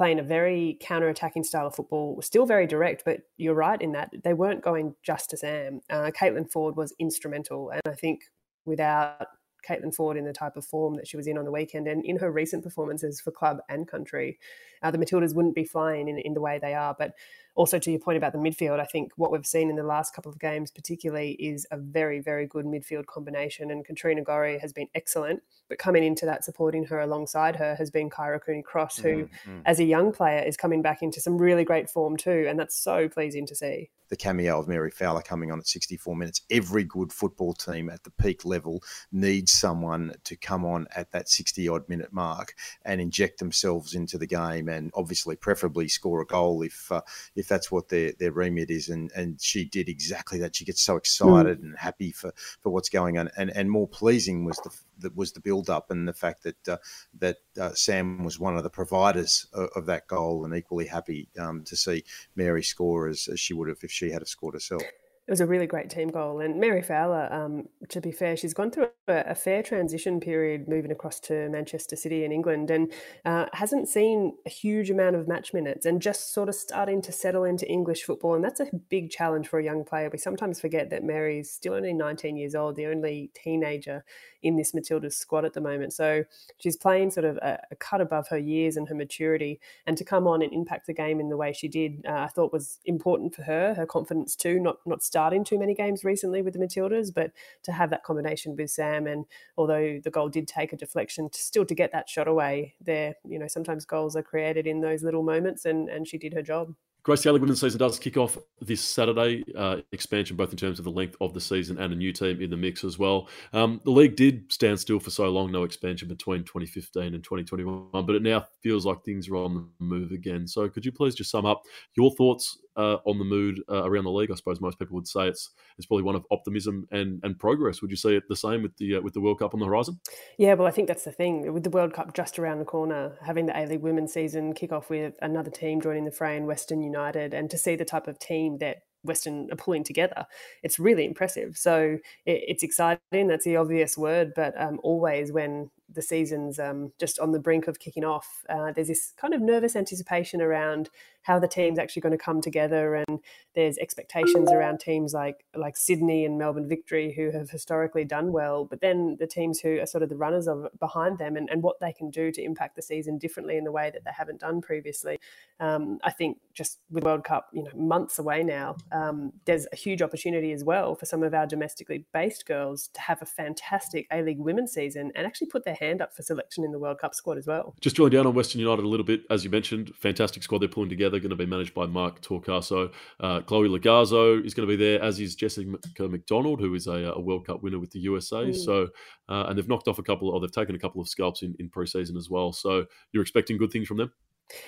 playing 0.00 0.18
a 0.18 0.22
very 0.22 0.78
counter-attacking 0.80 1.44
style 1.44 1.66
of 1.66 1.74
football, 1.74 2.18
still 2.22 2.46
very 2.46 2.66
direct, 2.66 3.02
but 3.04 3.18
you're 3.36 3.52
right 3.52 3.82
in 3.82 3.92
that 3.92 4.08
they 4.24 4.32
weren't 4.32 4.62
going 4.62 4.94
just 5.02 5.28
to 5.28 5.36
Sam. 5.36 5.82
Uh, 5.90 6.10
Caitlin 6.18 6.50
Foord 6.50 6.74
was 6.74 6.94
instrumental, 6.98 7.68
and 7.68 7.82
I 7.86 7.92
think 7.92 8.22
without 8.64 9.26
Caitlin 9.68 9.94
Foord 9.94 10.16
in 10.16 10.24
the 10.24 10.32
type 10.32 10.56
of 10.56 10.64
form 10.64 10.94
that 10.94 11.06
she 11.06 11.18
was 11.18 11.26
in 11.26 11.36
on 11.36 11.44
the 11.44 11.52
weekend 11.52 11.86
and 11.86 12.02
in 12.02 12.16
her 12.16 12.32
recent 12.32 12.64
performances 12.64 13.20
for 13.20 13.30
club 13.30 13.58
and 13.68 13.86
country, 13.86 14.38
uh, 14.82 14.90
the 14.90 14.96
Matildas 14.96 15.34
wouldn't 15.34 15.54
be 15.54 15.66
flying 15.66 16.08
in, 16.08 16.18
in 16.18 16.32
the 16.32 16.40
way 16.40 16.58
they 16.58 16.72
are. 16.72 16.96
But 16.98 17.12
also 17.60 17.78
to 17.78 17.90
your 17.90 18.00
point 18.00 18.16
about 18.16 18.32
the 18.32 18.38
midfield, 18.38 18.80
I 18.80 18.86
think 18.86 19.12
what 19.16 19.30
we've 19.30 19.44
seen 19.44 19.68
in 19.68 19.76
the 19.76 19.82
last 19.82 20.14
couple 20.14 20.32
of 20.32 20.38
games, 20.38 20.70
particularly, 20.70 21.32
is 21.32 21.66
a 21.70 21.76
very, 21.76 22.18
very 22.18 22.46
good 22.46 22.64
midfield 22.64 23.04
combination. 23.04 23.70
And 23.70 23.84
Katrina 23.84 24.22
Gorry 24.22 24.58
has 24.60 24.72
been 24.72 24.88
excellent, 24.94 25.42
but 25.68 25.76
coming 25.76 26.02
into 26.02 26.24
that, 26.24 26.42
supporting 26.42 26.86
her 26.86 27.00
alongside 27.00 27.56
her, 27.56 27.74
has 27.74 27.90
been 27.90 28.08
Kyra 28.08 28.40
Cooney 28.42 28.62
Cross, 28.62 29.00
who, 29.00 29.24
mm-hmm. 29.26 29.60
as 29.66 29.78
a 29.78 29.84
young 29.84 30.10
player, 30.10 30.42
is 30.42 30.56
coming 30.56 30.80
back 30.80 31.02
into 31.02 31.20
some 31.20 31.36
really 31.36 31.64
great 31.64 31.90
form 31.90 32.16
too. 32.16 32.46
And 32.48 32.58
that's 32.58 32.82
so 32.82 33.10
pleasing 33.10 33.44
to 33.48 33.54
see 33.54 33.90
the 34.10 34.16
cameo 34.16 34.58
of 34.58 34.68
Mary 34.68 34.90
Fowler 34.90 35.22
coming 35.22 35.50
on 35.50 35.60
at 35.60 35.68
64 35.68 36.14
minutes. 36.16 36.42
Every 36.50 36.84
good 36.84 37.12
football 37.12 37.54
team 37.54 37.88
at 37.88 38.02
the 38.02 38.10
peak 38.10 38.44
level 38.44 38.82
needs 39.12 39.52
someone 39.52 40.12
to 40.24 40.36
come 40.36 40.64
on 40.66 40.86
at 40.94 41.12
that 41.12 41.28
60 41.28 41.68
odd 41.68 41.88
minute 41.88 42.12
mark 42.12 42.54
and 42.84 43.00
inject 43.00 43.38
themselves 43.38 43.94
into 43.94 44.18
the 44.18 44.26
game, 44.26 44.68
and 44.68 44.90
obviously, 44.94 45.36
preferably 45.36 45.88
score 45.88 46.20
a 46.20 46.26
goal 46.26 46.62
if 46.62 46.90
uh, 46.92 47.00
if 47.36 47.48
that's 47.50 47.70
what 47.70 47.88
their 47.88 48.12
their 48.18 48.32
remit 48.32 48.70
is. 48.70 48.88
And 48.88 49.10
and 49.14 49.38
she 49.40 49.66
did 49.66 49.88
exactly 49.90 50.38
that. 50.38 50.56
She 50.56 50.64
gets 50.64 50.80
so 50.80 50.96
excited 50.96 51.60
mm. 51.60 51.64
and 51.64 51.76
happy 51.76 52.12
for 52.12 52.32
for 52.60 52.70
what's 52.70 52.88
going 52.88 53.18
on, 53.18 53.28
and 53.36 53.50
and 53.50 53.70
more 53.70 53.88
pleasing 53.88 54.46
was 54.46 54.56
the 54.58 54.70
that 55.00 55.16
was 55.16 55.32
the 55.32 55.40
build 55.40 55.68
up 55.68 55.90
and 55.90 56.08
the 56.08 56.14
fact 56.14 56.44
that 56.44 56.68
uh, 56.68 56.78
that 57.18 57.38
uh, 57.60 57.74
Sam 57.74 58.24
was 58.24 58.38
one 58.38 58.56
of 58.56 58.62
the 58.62 58.70
providers 58.70 59.46
of, 59.52 59.68
of 59.76 59.86
that 59.86 60.06
goal, 60.06 60.44
and 60.44 60.54
equally 60.54 60.86
happy 60.86 61.28
um, 61.38 61.64
to 61.64 61.76
see 61.76 62.04
Mary 62.36 62.62
score 62.62 63.08
as, 63.08 63.28
as 63.30 63.40
she 63.40 63.52
would 63.52 63.68
have 63.68 63.78
if 63.82 63.90
she 63.90 64.10
had 64.10 64.26
scored 64.26 64.54
herself 64.54 64.82
it 65.30 65.34
was 65.34 65.40
a 65.40 65.46
really 65.46 65.68
great 65.68 65.88
team 65.88 66.08
goal. 66.08 66.40
And 66.40 66.58
Mary 66.58 66.82
Fowler, 66.82 67.32
um, 67.32 67.68
to 67.90 68.00
be 68.00 68.10
fair, 68.10 68.36
she's 68.36 68.52
gone 68.52 68.72
through 68.72 68.88
a, 69.06 69.26
a, 69.28 69.34
fair 69.36 69.62
transition 69.62 70.18
period 70.18 70.66
moving 70.66 70.90
across 70.90 71.20
to 71.20 71.48
Manchester 71.50 71.94
City 71.94 72.24
in 72.24 72.32
England 72.32 72.68
and 72.68 72.92
uh, 73.24 73.46
hasn't 73.52 73.86
seen 73.86 74.36
a 74.44 74.50
huge 74.50 74.90
amount 74.90 75.14
of 75.14 75.28
match 75.28 75.54
minutes 75.54 75.86
and 75.86 76.02
just 76.02 76.34
sort 76.34 76.48
of 76.48 76.56
starting 76.56 77.00
to 77.02 77.12
settle 77.12 77.44
into 77.44 77.64
English 77.68 78.02
football. 78.02 78.34
And 78.34 78.42
that's 78.42 78.58
a 78.58 78.66
big 78.88 79.10
challenge 79.10 79.46
for 79.46 79.60
a 79.60 79.64
young 79.64 79.84
player. 79.84 80.10
We 80.12 80.18
sometimes 80.18 80.60
forget 80.60 80.90
that 80.90 81.04
Mary's 81.04 81.48
still 81.48 81.74
only 81.74 81.92
19 81.92 82.36
years 82.36 82.56
old, 82.56 82.74
the 82.74 82.86
only 82.86 83.30
teenager 83.32 84.02
in 84.42 84.56
this 84.56 84.74
Matilda's 84.74 85.16
squad 85.16 85.44
at 85.44 85.52
the 85.52 85.60
moment. 85.60 85.92
So 85.92 86.24
she's 86.58 86.76
playing 86.76 87.10
sort 87.10 87.24
of 87.24 87.36
a, 87.38 87.60
a 87.70 87.76
cut 87.76 88.00
above 88.00 88.28
her 88.28 88.38
years 88.38 88.76
and 88.76 88.88
her 88.88 88.94
maturity. 88.94 89.60
And 89.86 89.96
to 89.96 90.04
come 90.04 90.26
on 90.26 90.42
and 90.42 90.52
impact 90.52 90.86
the 90.86 90.94
game 90.94 91.20
in 91.20 91.28
the 91.28 91.36
way 91.36 91.52
she 91.52 91.68
did, 91.68 92.04
uh, 92.08 92.12
I 92.12 92.26
thought 92.28 92.52
was 92.52 92.78
important 92.84 93.34
for 93.34 93.42
her, 93.42 93.74
her 93.74 93.86
confidence 93.86 94.36
too, 94.36 94.58
not, 94.60 94.78
not 94.86 95.02
starting 95.02 95.44
too 95.44 95.58
many 95.58 95.74
games 95.74 96.04
recently 96.04 96.42
with 96.42 96.54
the 96.54 96.60
Matildas, 96.60 97.12
but 97.14 97.32
to 97.64 97.72
have 97.72 97.90
that 97.90 98.04
combination 98.04 98.56
with 98.56 98.70
Sam, 98.70 99.06
and 99.06 99.26
although 99.56 100.00
the 100.02 100.10
goal 100.10 100.28
did 100.28 100.48
take 100.48 100.72
a 100.72 100.76
deflection, 100.76 101.28
to 101.30 101.40
still 101.40 101.64
to 101.64 101.74
get 101.74 101.92
that 101.92 102.08
shot 102.08 102.28
away 102.28 102.74
there, 102.80 103.14
you 103.24 103.38
know, 103.38 103.48
sometimes 103.48 103.84
goals 103.84 104.16
are 104.16 104.22
created 104.22 104.66
in 104.66 104.80
those 104.80 105.02
little 105.02 105.22
moments, 105.22 105.64
and 105.64 105.88
and 105.88 106.06
she 106.06 106.18
did 106.18 106.34
her 106.34 106.42
job. 106.42 106.74
Grace 107.02 107.22
Gaelic 107.22 107.40
women's 107.40 107.60
season 107.60 107.78
does 107.78 107.98
kick 107.98 108.16
off 108.16 108.36
this 108.60 108.82
Saturday. 108.82 109.42
Uh, 109.56 109.78
expansion 109.92 110.36
both 110.36 110.50
in 110.50 110.56
terms 110.56 110.78
of 110.78 110.84
the 110.84 110.90
length 110.90 111.16
of 111.20 111.32
the 111.32 111.40
season 111.40 111.78
and 111.78 111.92
a 111.92 111.96
new 111.96 112.12
team 112.12 112.42
in 112.42 112.50
the 112.50 112.56
mix 112.56 112.84
as 112.84 112.98
well. 112.98 113.28
Um, 113.52 113.80
the 113.84 113.90
league 113.90 114.16
did 114.16 114.52
stand 114.52 114.78
still 114.78 115.00
for 115.00 115.10
so 115.10 115.30
long, 115.30 115.50
no 115.50 115.64
expansion 115.64 116.08
between 116.08 116.44
2015 116.44 117.14
and 117.14 117.24
2021, 117.24 118.04
but 118.04 118.14
it 118.14 118.22
now 118.22 118.44
feels 118.62 118.84
like 118.84 119.02
things 119.02 119.28
are 119.28 119.36
on 119.36 119.54
the 119.54 119.84
move 119.84 120.12
again. 120.12 120.46
So, 120.46 120.68
could 120.68 120.84
you 120.84 120.92
please 120.92 121.14
just 121.14 121.30
sum 121.30 121.46
up 121.46 121.62
your 121.94 122.10
thoughts 122.16 122.58
uh, 122.76 122.96
on 123.04 123.18
the 123.18 123.24
mood 123.24 123.62
uh, 123.70 123.84
around 123.84 124.04
the 124.04 124.10
league? 124.10 124.30
I 124.30 124.34
suppose 124.34 124.60
most 124.60 124.78
people 124.78 124.94
would 124.94 125.08
say 125.08 125.28
it's 125.28 125.50
it's 125.78 125.86
probably 125.86 126.04
one 126.04 126.14
of 126.14 126.24
optimism 126.30 126.86
and, 126.90 127.20
and 127.22 127.38
progress. 127.38 127.82
Would 127.82 127.90
you 127.90 127.96
say 127.96 128.16
it 128.16 128.24
the 128.28 128.36
same 128.36 128.62
with 128.62 128.76
the 128.76 128.96
uh, 128.96 129.00
with 129.00 129.14
the 129.14 129.20
World 129.20 129.38
Cup 129.38 129.54
on 129.54 129.60
the 129.60 129.66
horizon? 129.66 129.98
Yeah, 130.38 130.54
well, 130.54 130.68
I 130.68 130.70
think 130.70 130.88
that's 130.88 131.04
the 131.04 131.12
thing 131.12 131.52
with 131.52 131.64
the 131.64 131.70
World 131.70 131.92
Cup 131.92 132.14
just 132.14 132.38
around 132.38 132.58
the 132.58 132.64
corner, 132.64 133.16
having 133.24 133.46
the 133.46 133.58
A 133.58 133.66
League 133.66 133.82
women's 133.82 134.12
season 134.12 134.52
kick 134.52 134.72
off 134.72 134.90
with 134.90 135.14
another 135.22 135.50
team 135.50 135.80
joining 135.80 136.04
the 136.04 136.10
fray 136.10 136.36
in 136.36 136.46
Western 136.46 136.82
United, 136.82 137.34
and 137.34 137.50
to 137.50 137.58
see 137.58 137.76
the 137.76 137.84
type 137.84 138.08
of 138.08 138.18
team 138.18 138.58
that 138.58 138.82
Western 139.02 139.50
are 139.50 139.56
pulling 139.56 139.84
together. 139.84 140.26
It's 140.62 140.78
really 140.78 141.04
impressive. 141.04 141.56
So 141.56 141.98
it, 142.26 142.44
it's 142.46 142.62
exciting. 142.62 143.28
That's 143.28 143.44
the 143.44 143.56
obvious 143.56 143.96
word, 143.96 144.32
but 144.36 144.60
um, 144.60 144.78
always 144.82 145.32
when 145.32 145.70
the 145.92 146.02
season's 146.02 146.58
um, 146.58 146.92
just 146.98 147.18
on 147.18 147.32
the 147.32 147.38
brink 147.38 147.68
of 147.68 147.78
kicking 147.78 148.04
off, 148.04 148.44
uh, 148.48 148.72
there's 148.72 148.88
this 148.88 149.12
kind 149.16 149.34
of 149.34 149.40
nervous 149.40 149.76
anticipation 149.76 150.40
around 150.40 150.90
how 151.22 151.38
the 151.38 151.48
team's 151.48 151.78
actually 151.78 152.00
going 152.00 152.16
to 152.16 152.24
come 152.24 152.40
together, 152.40 152.94
and 152.94 153.20
there's 153.54 153.76
expectations 153.78 154.50
around 154.50 154.80
teams 154.80 155.12
like 155.12 155.44
like 155.54 155.76
Sydney 155.76 156.24
and 156.24 156.38
Melbourne 156.38 156.68
Victory 156.68 157.12
who 157.12 157.30
have 157.30 157.50
historically 157.50 158.04
done 158.04 158.32
well, 158.32 158.64
but 158.64 158.80
then 158.80 159.16
the 159.18 159.26
teams 159.26 159.60
who 159.60 159.78
are 159.78 159.86
sort 159.86 160.02
of 160.02 160.08
the 160.08 160.16
runners 160.16 160.48
of 160.48 160.66
behind 160.78 161.18
them 161.18 161.36
and, 161.36 161.48
and 161.50 161.62
what 161.62 161.78
they 161.80 161.92
can 161.92 162.10
do 162.10 162.32
to 162.32 162.42
impact 162.42 162.76
the 162.76 162.82
season 162.82 163.18
differently 163.18 163.56
in 163.56 163.64
the 163.64 163.72
way 163.72 163.90
that 163.92 164.04
they 164.04 164.12
haven't 164.16 164.40
done 164.40 164.60
previously. 164.60 165.18
Um, 165.58 165.98
I 166.02 166.10
think 166.10 166.38
just 166.54 166.78
with 166.90 167.04
World 167.04 167.24
Cup, 167.24 167.48
you 167.52 167.62
know, 167.62 167.70
months 167.74 168.18
away 168.18 168.42
now, 168.42 168.76
um, 168.92 169.32
there's 169.44 169.66
a 169.72 169.76
huge 169.76 170.00
opportunity 170.02 170.52
as 170.52 170.64
well 170.64 170.94
for 170.94 171.06
some 171.06 171.22
of 171.22 171.34
our 171.34 171.46
domestically 171.46 172.06
based 172.12 172.46
girls 172.46 172.88
to 172.94 173.00
have 173.00 173.20
a 173.20 173.26
fantastic 173.26 174.06
A 174.10 174.22
League 174.22 174.38
women's 174.38 174.72
season 174.72 175.12
and 175.14 175.26
actually 175.26 175.48
put 175.48 175.64
their 175.64 175.74
hand 175.80 176.02
up 176.02 176.14
for 176.14 176.22
selection 176.22 176.62
in 176.62 176.70
the 176.70 176.78
World 176.78 176.98
Cup 176.98 177.14
squad 177.14 177.38
as 177.38 177.46
well. 177.46 177.74
Just 177.80 177.96
drilling 177.96 178.12
down 178.12 178.26
on 178.26 178.34
Western 178.34 178.60
United 178.60 178.84
a 178.84 178.88
little 178.88 179.04
bit, 179.04 179.22
as 179.30 179.42
you 179.42 179.50
mentioned, 179.50 179.92
fantastic 179.96 180.42
squad 180.42 180.58
they're 180.58 180.68
pulling 180.68 180.90
together, 180.90 181.18
going 181.18 181.30
to 181.30 181.36
be 181.36 181.46
managed 181.46 181.74
by 181.74 181.86
Mark 181.86 182.20
Torcaso. 182.20 182.92
Uh, 183.18 183.40
Chloe 183.40 183.68
Logarzo 183.68 184.44
is 184.44 184.54
going 184.54 184.68
to 184.68 184.76
be 184.76 184.82
there, 184.82 185.02
as 185.02 185.18
is 185.18 185.34
Jessica 185.34 185.70
McDonald, 186.00 186.60
who 186.60 186.74
is 186.74 186.86
a, 186.86 187.12
a 187.16 187.20
World 187.20 187.46
Cup 187.46 187.62
winner 187.62 187.78
with 187.78 187.90
the 187.90 188.00
USA. 188.00 188.44
Mm. 188.44 188.56
So, 188.56 188.88
uh, 189.28 189.46
and 189.48 189.58
they've 189.58 189.68
knocked 189.68 189.88
off 189.88 189.98
a 189.98 190.02
couple, 190.02 190.28
or 190.28 190.40
they've 190.40 190.52
taken 190.52 190.74
a 190.74 190.78
couple 190.78 191.00
of 191.00 191.08
scalps 191.08 191.42
in, 191.42 191.56
in 191.58 191.70
pre-season 191.70 192.16
as 192.16 192.28
well. 192.28 192.52
So, 192.52 192.86
you're 193.12 193.22
expecting 193.22 193.56
good 193.56 193.72
things 193.72 193.88
from 193.88 193.96
them? 193.96 194.12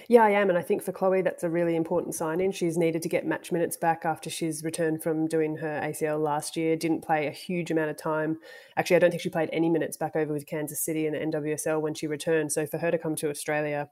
Yeah, 0.09 0.25
I 0.25 0.31
am. 0.31 0.49
And 0.49 0.59
I 0.59 0.63
think 0.63 0.83
for 0.83 0.93
Chloe, 0.93 1.23
that's 1.23 1.45
a 1.45 1.51
really 1.51 1.77
important 1.77 2.15
sign 2.15 2.41
in. 2.41 2.53
She's 2.53 2.77
needed 2.77 3.03
to 3.03 3.09
get 3.09 3.27
match 3.27 3.53
minutes 3.53 3.77
back 3.77 4.05
after 4.05 4.31
she's 4.31 4.63
returned 4.63 5.03
from 5.03 5.27
doing 5.27 5.57
her 5.57 5.81
ACL 5.83 6.21
last 6.23 6.57
year. 6.57 6.77
Didn't 6.77 7.03
play 7.03 7.27
a 7.27 7.31
huge 7.31 7.71
amount 7.71 7.91
of 7.91 7.97
time. 7.97 8.39
Actually, 8.77 8.97
I 8.97 8.99
don't 9.01 9.11
think 9.11 9.23
she 9.23 9.31
played 9.31 9.51
any 9.53 9.69
minutes 9.69 9.97
back 9.97 10.17
over 10.17 10.33
with 10.33 10.47
Kansas 10.47 10.81
City 10.81 11.07
in 11.07 11.13
the 11.13 11.19
NWSL 11.19 11.81
when 11.81 11.95
she 11.95 12.07
returned. 12.07 12.53
So 12.53 12.67
for 12.67 12.79
her 12.79 12.91
to 12.91 12.99
come 12.99 13.17
to 13.17 13.31
Australia, 13.31 13.89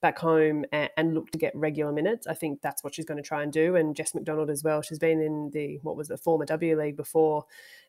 back 0.00 0.18
home, 0.18 0.64
and, 0.72 0.90
and 0.96 1.14
look 1.14 1.30
to 1.30 1.38
get 1.38 1.54
regular 1.54 1.92
minutes, 1.92 2.26
I 2.26 2.34
think 2.34 2.60
that's 2.62 2.82
what 2.82 2.94
she's 2.94 3.04
going 3.04 3.22
to 3.22 3.26
try 3.28 3.42
and 3.42 3.52
do. 3.52 3.76
And 3.76 3.96
Jess 3.96 4.14
McDonald 4.14 4.50
as 4.50 4.62
well. 4.62 4.82
She's 4.82 4.98
been 4.98 5.20
in 5.20 5.50
the, 5.52 5.78
what 5.82 5.96
was 5.96 6.08
the 6.08 6.18
former 6.18 6.44
W 6.46 6.78
League 6.78 6.96
before. 6.96 7.44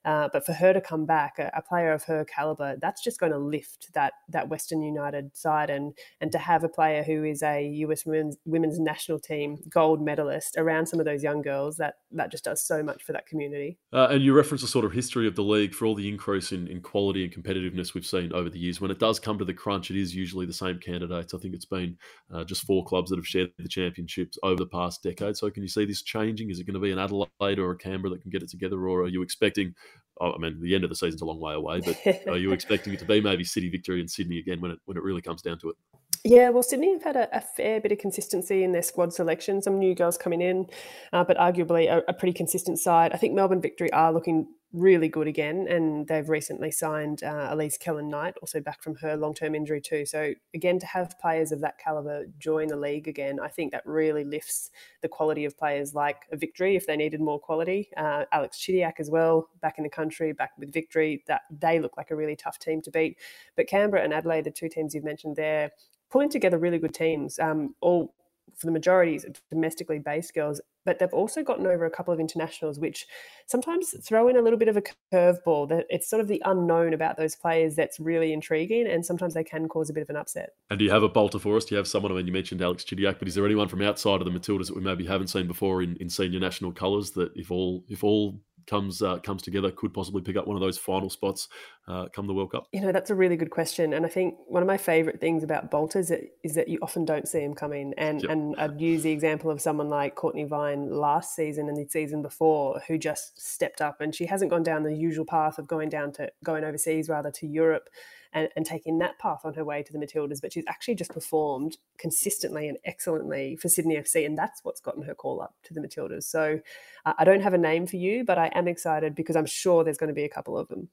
Uh, 0.05 0.29
but 0.31 0.45
for 0.45 0.53
her 0.53 0.71
to 0.71 0.79
come 0.79 1.05
back, 1.05 1.39
a, 1.39 1.51
a 1.55 1.61
player 1.61 1.91
of 1.91 2.03
her 2.03 2.23
caliber, 2.25 2.75
that's 2.81 3.03
just 3.03 3.19
going 3.19 3.31
to 3.31 3.37
lift 3.37 3.91
that 3.93 4.13
that 4.29 4.49
Western 4.49 4.81
United 4.81 5.35
side, 5.35 5.69
and 5.69 5.93
and 6.21 6.31
to 6.31 6.37
have 6.37 6.63
a 6.63 6.69
player 6.69 7.03
who 7.03 7.23
is 7.23 7.41
a 7.41 7.65
US 7.67 8.05
women's 8.05 8.37
women's 8.45 8.79
national 8.79 9.19
team 9.19 9.57
gold 9.69 10.01
medalist 10.01 10.55
around 10.57 10.85
some 10.85 10.99
of 10.99 11.05
those 11.05 11.23
young 11.23 11.41
girls, 11.41 11.77
that 11.77 11.95
that 12.11 12.31
just 12.31 12.43
does 12.43 12.65
so 12.65 12.83
much 12.83 13.03
for 13.03 13.13
that 13.13 13.25
community. 13.25 13.77
Uh, 13.91 14.07
and 14.11 14.21
you 14.21 14.33
reference 14.33 14.61
the 14.61 14.67
sort 14.67 14.85
of 14.85 14.91
history 14.91 15.27
of 15.27 15.35
the 15.35 15.43
league 15.43 15.73
for 15.73 15.85
all 15.85 15.95
the 15.95 16.07
increase 16.07 16.51
in, 16.51 16.67
in 16.67 16.81
quality 16.81 17.23
and 17.23 17.33
competitiveness 17.33 17.93
we've 17.93 18.05
seen 18.05 18.31
over 18.33 18.49
the 18.49 18.59
years. 18.59 18.79
When 18.79 18.91
it 18.91 18.99
does 18.99 19.19
come 19.19 19.37
to 19.39 19.45
the 19.45 19.53
crunch, 19.53 19.89
it 19.89 19.97
is 19.97 20.15
usually 20.15 20.45
the 20.45 20.53
same 20.53 20.79
candidates. 20.79 21.33
I 21.33 21.37
think 21.37 21.55
it's 21.55 21.65
been 21.65 21.97
uh, 22.33 22.43
just 22.43 22.65
four 22.65 22.85
clubs 22.85 23.09
that 23.09 23.17
have 23.17 23.27
shared 23.27 23.51
the 23.57 23.67
championships 23.67 24.37
over 24.43 24.57
the 24.57 24.65
past 24.65 25.03
decade. 25.03 25.37
So 25.37 25.49
can 25.49 25.63
you 25.63 25.69
see 25.69 25.85
this 25.85 26.01
changing? 26.01 26.49
Is 26.49 26.59
it 26.59 26.65
going 26.65 26.75
to 26.75 26.79
be 26.79 26.91
an 26.91 26.99
Adelaide 26.99 27.59
or 27.59 27.71
a 27.71 27.77
Canberra 27.77 28.11
that 28.11 28.21
can 28.21 28.31
get 28.31 28.43
it 28.43 28.49
together, 28.49 28.87
or 28.87 29.01
are 29.01 29.07
you 29.07 29.21
expecting 29.21 29.73
I 30.21 30.37
mean, 30.37 30.61
the 30.61 30.75
end 30.75 30.83
of 30.83 30.89
the 30.89 30.95
season's 30.95 31.21
a 31.21 31.25
long 31.25 31.39
way 31.39 31.53
away, 31.53 31.81
but 31.81 32.27
are 32.27 32.37
you 32.37 32.51
expecting 32.51 32.93
it 32.93 32.99
to 32.99 33.05
be 33.05 33.19
maybe 33.19 33.43
City 33.43 33.69
victory 33.69 33.99
in 33.99 34.07
Sydney 34.07 34.39
again 34.39 34.61
when 34.61 34.71
it 34.71 34.79
when 34.85 34.97
it 34.97 35.03
really 35.03 35.21
comes 35.21 35.41
down 35.41 35.59
to 35.59 35.69
it? 35.69 35.75
Yeah, 36.23 36.49
well, 36.49 36.63
Sydney 36.63 36.93
have 36.93 37.03
had 37.03 37.15
a, 37.15 37.37
a 37.37 37.41
fair 37.41 37.79
bit 37.79 37.91
of 37.91 37.99
consistency 37.99 38.63
in 38.63 38.71
their 38.71 38.81
squad 38.81 39.13
selection. 39.13 39.61
Some 39.61 39.77
new 39.77 39.93
girls 39.93 40.17
coming 40.17 40.41
in, 40.41 40.65
uh, 41.13 41.23
but 41.23 41.37
arguably 41.37 41.87
a, 41.87 42.01
a, 42.07 42.13
pretty 42.13 42.33
consistent 42.33 42.79
side. 42.79 43.11
I 43.13 43.17
think 43.17 43.35
Melbourne 43.35 43.61
Victory 43.61 43.93
are 43.93 44.11
looking 44.11 44.47
really 44.75 45.07
good 45.07 45.27
again. 45.27 45.67
And 45.69 46.07
they've 46.07 46.27
recently 46.27 46.71
signed 46.71 47.23
uh, 47.23 47.47
Elise 47.51 47.77
Kellond-Knight, 47.77 48.35
also 48.41 48.59
back 48.59 48.83
from 48.83 48.95
her 48.95 49.15
long 49.15 49.33
term 49.33 49.55
injury, 49.55 49.81
too. 49.81 50.05
So, 50.05 50.33
again, 50.53 50.79
to 50.79 50.85
have 50.85 51.17
players 51.19 51.51
of 51.51 51.61
that 51.61 51.77
caliber 51.77 52.25
join 52.37 52.67
the 52.67 52.75
league 52.75 53.07
again, 53.07 53.39
I 53.39 53.47
think 53.47 53.71
that 53.71 53.85
really 53.85 54.23
lifts 54.23 54.71
the 55.01 55.07
quality 55.07 55.45
of 55.45 55.57
players 55.57 55.93
like 55.93 56.23
a 56.31 56.37
Victory 56.37 56.75
if 56.75 56.85
they 56.85 56.97
needed 56.97 57.21
more 57.21 57.39
quality. 57.39 57.89
Uh, 57.95 58.25
Alex 58.31 58.57
Chidiac 58.57 58.99
as 58.99 59.09
well, 59.09 59.49
back 59.61 59.77
in 59.77 59.83
the 59.83 59.89
country, 59.89 60.33
back 60.33 60.51
with 60.57 60.73
Victory. 60.73 61.23
That 61.27 61.41
they 61.49 61.79
look 61.79 61.97
like 61.97 62.11
a 62.11 62.15
really 62.15 62.35
tough 62.35 62.59
team 62.59 62.81
to 62.81 62.91
beat. 62.91 63.17
But 63.55 63.67
Canberra 63.67 64.03
and 64.03 64.13
Adelaide, 64.13 64.43
the 64.43 64.51
two 64.51 64.69
teams 64.69 64.93
you've 64.93 65.03
mentioned 65.03 65.35
there, 65.35 65.71
pulling 66.09 66.29
together 66.29 66.57
really 66.57 66.79
good 66.79 66.93
teams, 66.93 67.39
um, 67.39 67.75
all 67.81 68.13
for 68.55 68.67
the 68.67 68.71
majority 68.71 69.19
domestically 69.49 69.99
based 69.99 70.33
girls, 70.33 70.61
but 70.85 70.99
they've 70.99 71.13
also 71.13 71.43
gotten 71.43 71.67
over 71.67 71.85
a 71.85 71.89
couple 71.89 72.13
of 72.13 72.19
internationals, 72.19 72.79
which 72.79 73.05
sometimes 73.47 73.95
throw 74.03 74.27
in 74.27 74.37
a 74.37 74.41
little 74.41 74.59
bit 74.59 74.67
of 74.67 74.77
a 74.77 74.83
curveball. 75.13 75.67
That 75.69 75.85
it's 75.89 76.09
sort 76.09 76.21
of 76.21 76.27
the 76.27 76.41
unknown 76.45 76.93
about 76.93 77.17
those 77.17 77.35
players 77.35 77.75
that's 77.75 77.99
really 77.99 78.31
intriguing, 78.31 78.87
and 78.87 79.05
sometimes 79.05 79.33
they 79.33 79.43
can 79.43 79.67
cause 79.67 79.89
a 79.89 79.93
bit 79.93 80.03
of 80.03 80.09
an 80.09 80.15
upset. 80.15 80.51
And 80.69 80.79
do 80.79 80.85
you 80.85 80.91
have 80.91 81.03
a 81.03 81.09
bolter 81.09 81.39
for 81.39 81.57
us? 81.57 81.65
Do 81.65 81.75
you 81.75 81.77
have 81.77 81.87
someone? 81.87 82.11
I 82.11 82.15
mean, 82.15 82.27
you 82.27 82.33
mentioned 82.33 82.61
Alex 82.61 82.83
Chidiac, 82.83 83.19
but 83.19 83.27
is 83.27 83.35
there 83.35 83.45
anyone 83.45 83.67
from 83.67 83.81
outside 83.81 84.21
of 84.21 84.25
the 84.25 84.37
Matildas 84.39 84.67
that 84.67 84.75
we 84.75 84.81
maybe 84.81 85.05
haven't 85.05 85.27
seen 85.27 85.47
before 85.47 85.81
in, 85.81 85.95
in 85.97 86.09
senior 86.09 86.39
national 86.39 86.71
colours 86.71 87.11
that 87.11 87.31
if 87.35 87.51
all 87.51 87.83
if 87.89 88.03
all 88.03 88.39
comes 88.67 89.01
uh, 89.01 89.17
comes 89.19 89.41
together 89.41 89.71
could 89.71 89.93
possibly 89.93 90.21
pick 90.21 90.35
up 90.35 90.47
one 90.47 90.55
of 90.55 90.61
those 90.61 90.77
final 90.77 91.09
spots 91.09 91.47
uh, 91.87 92.07
come 92.13 92.27
the 92.27 92.33
World 92.33 92.51
Cup? 92.51 92.67
You 92.71 92.81
know, 92.81 92.91
that's 92.91 93.09
a 93.09 93.15
really 93.15 93.37
good 93.37 93.49
question, 93.49 93.93
and 93.93 94.05
I 94.05 94.09
think 94.09 94.35
one 94.47 94.63
of 94.63 94.67
my 94.67 94.77
favourite 94.77 95.19
things 95.19 95.43
about 95.43 95.71
bolters 95.71 96.11
is 96.43 96.55
that 96.55 96.67
you 96.67 96.79
often 96.81 97.05
don't 97.05 97.27
see 97.27 97.39
them 97.39 97.53
coming. 97.53 97.93
And 97.97 98.21
yep. 98.21 98.31
and 98.31 98.55
I'd 98.57 98.79
use 98.79 99.03
the 99.03 99.11
example 99.11 99.51
of 99.51 99.61
someone 99.61 99.89
like 99.89 100.15
Cortnee 100.15 100.47
Vine 100.47 100.89
last 100.89 101.35
season 101.35 101.67
and 101.67 101.77
the 101.77 101.87
season 101.89 102.21
before, 102.21 102.81
who 102.87 102.97
just 102.97 103.39
stepped 103.39 103.81
up, 103.81 104.01
and 104.01 104.13
she 104.13 104.25
hasn't 104.25 104.51
gone 104.51 104.63
down 104.63 104.83
the 104.83 104.95
usual 104.95 105.25
path 105.25 105.59
of 105.59 105.67
going 105.67 105.89
down 105.89 106.11
to 106.13 106.31
going 106.43 106.63
overseas, 106.63 107.09
rather 107.09 107.31
to 107.31 107.47
Europe 107.47 107.89
and, 108.35 108.49
and 108.55 108.65
taking 108.65 108.99
that 108.99 109.17
path 109.17 109.41
on 109.45 109.53
her 109.55 109.63
way 109.63 109.81
to 109.81 109.93
the 109.93 109.97
Matildas, 109.97 110.41
but 110.41 110.53
she's 110.53 110.65
actually 110.67 110.95
just 110.95 111.11
performed 111.11 111.77
consistently 111.97 112.67
and 112.67 112.77
excellently 112.83 113.55
for 113.55 113.69
Sydney 113.69 113.95
FC, 113.95 114.25
and 114.25 114.37
that's 114.37 114.59
what's 114.63 114.81
gotten 114.81 115.03
her 115.03 115.15
call 115.15 115.41
up 115.41 115.55
to 115.63 115.73
the 115.73 115.79
Matildas. 115.79 116.23
So 116.23 116.59
uh, 117.05 117.13
I 117.17 117.23
don't 117.23 117.41
have 117.41 117.53
a 117.53 117.57
name 117.57 117.87
for 117.87 117.95
you, 117.95 118.25
but 118.25 118.37
I 118.37 118.51
am 118.53 118.67
excited 118.67 119.15
because 119.15 119.37
I'm 119.37 119.45
sure 119.45 119.83
there's 119.83 119.97
going 119.97 120.09
to 120.09 120.13
be 120.13 120.25
a 120.25 120.29
couple 120.29 120.57
of 120.57 120.67
them 120.67 120.89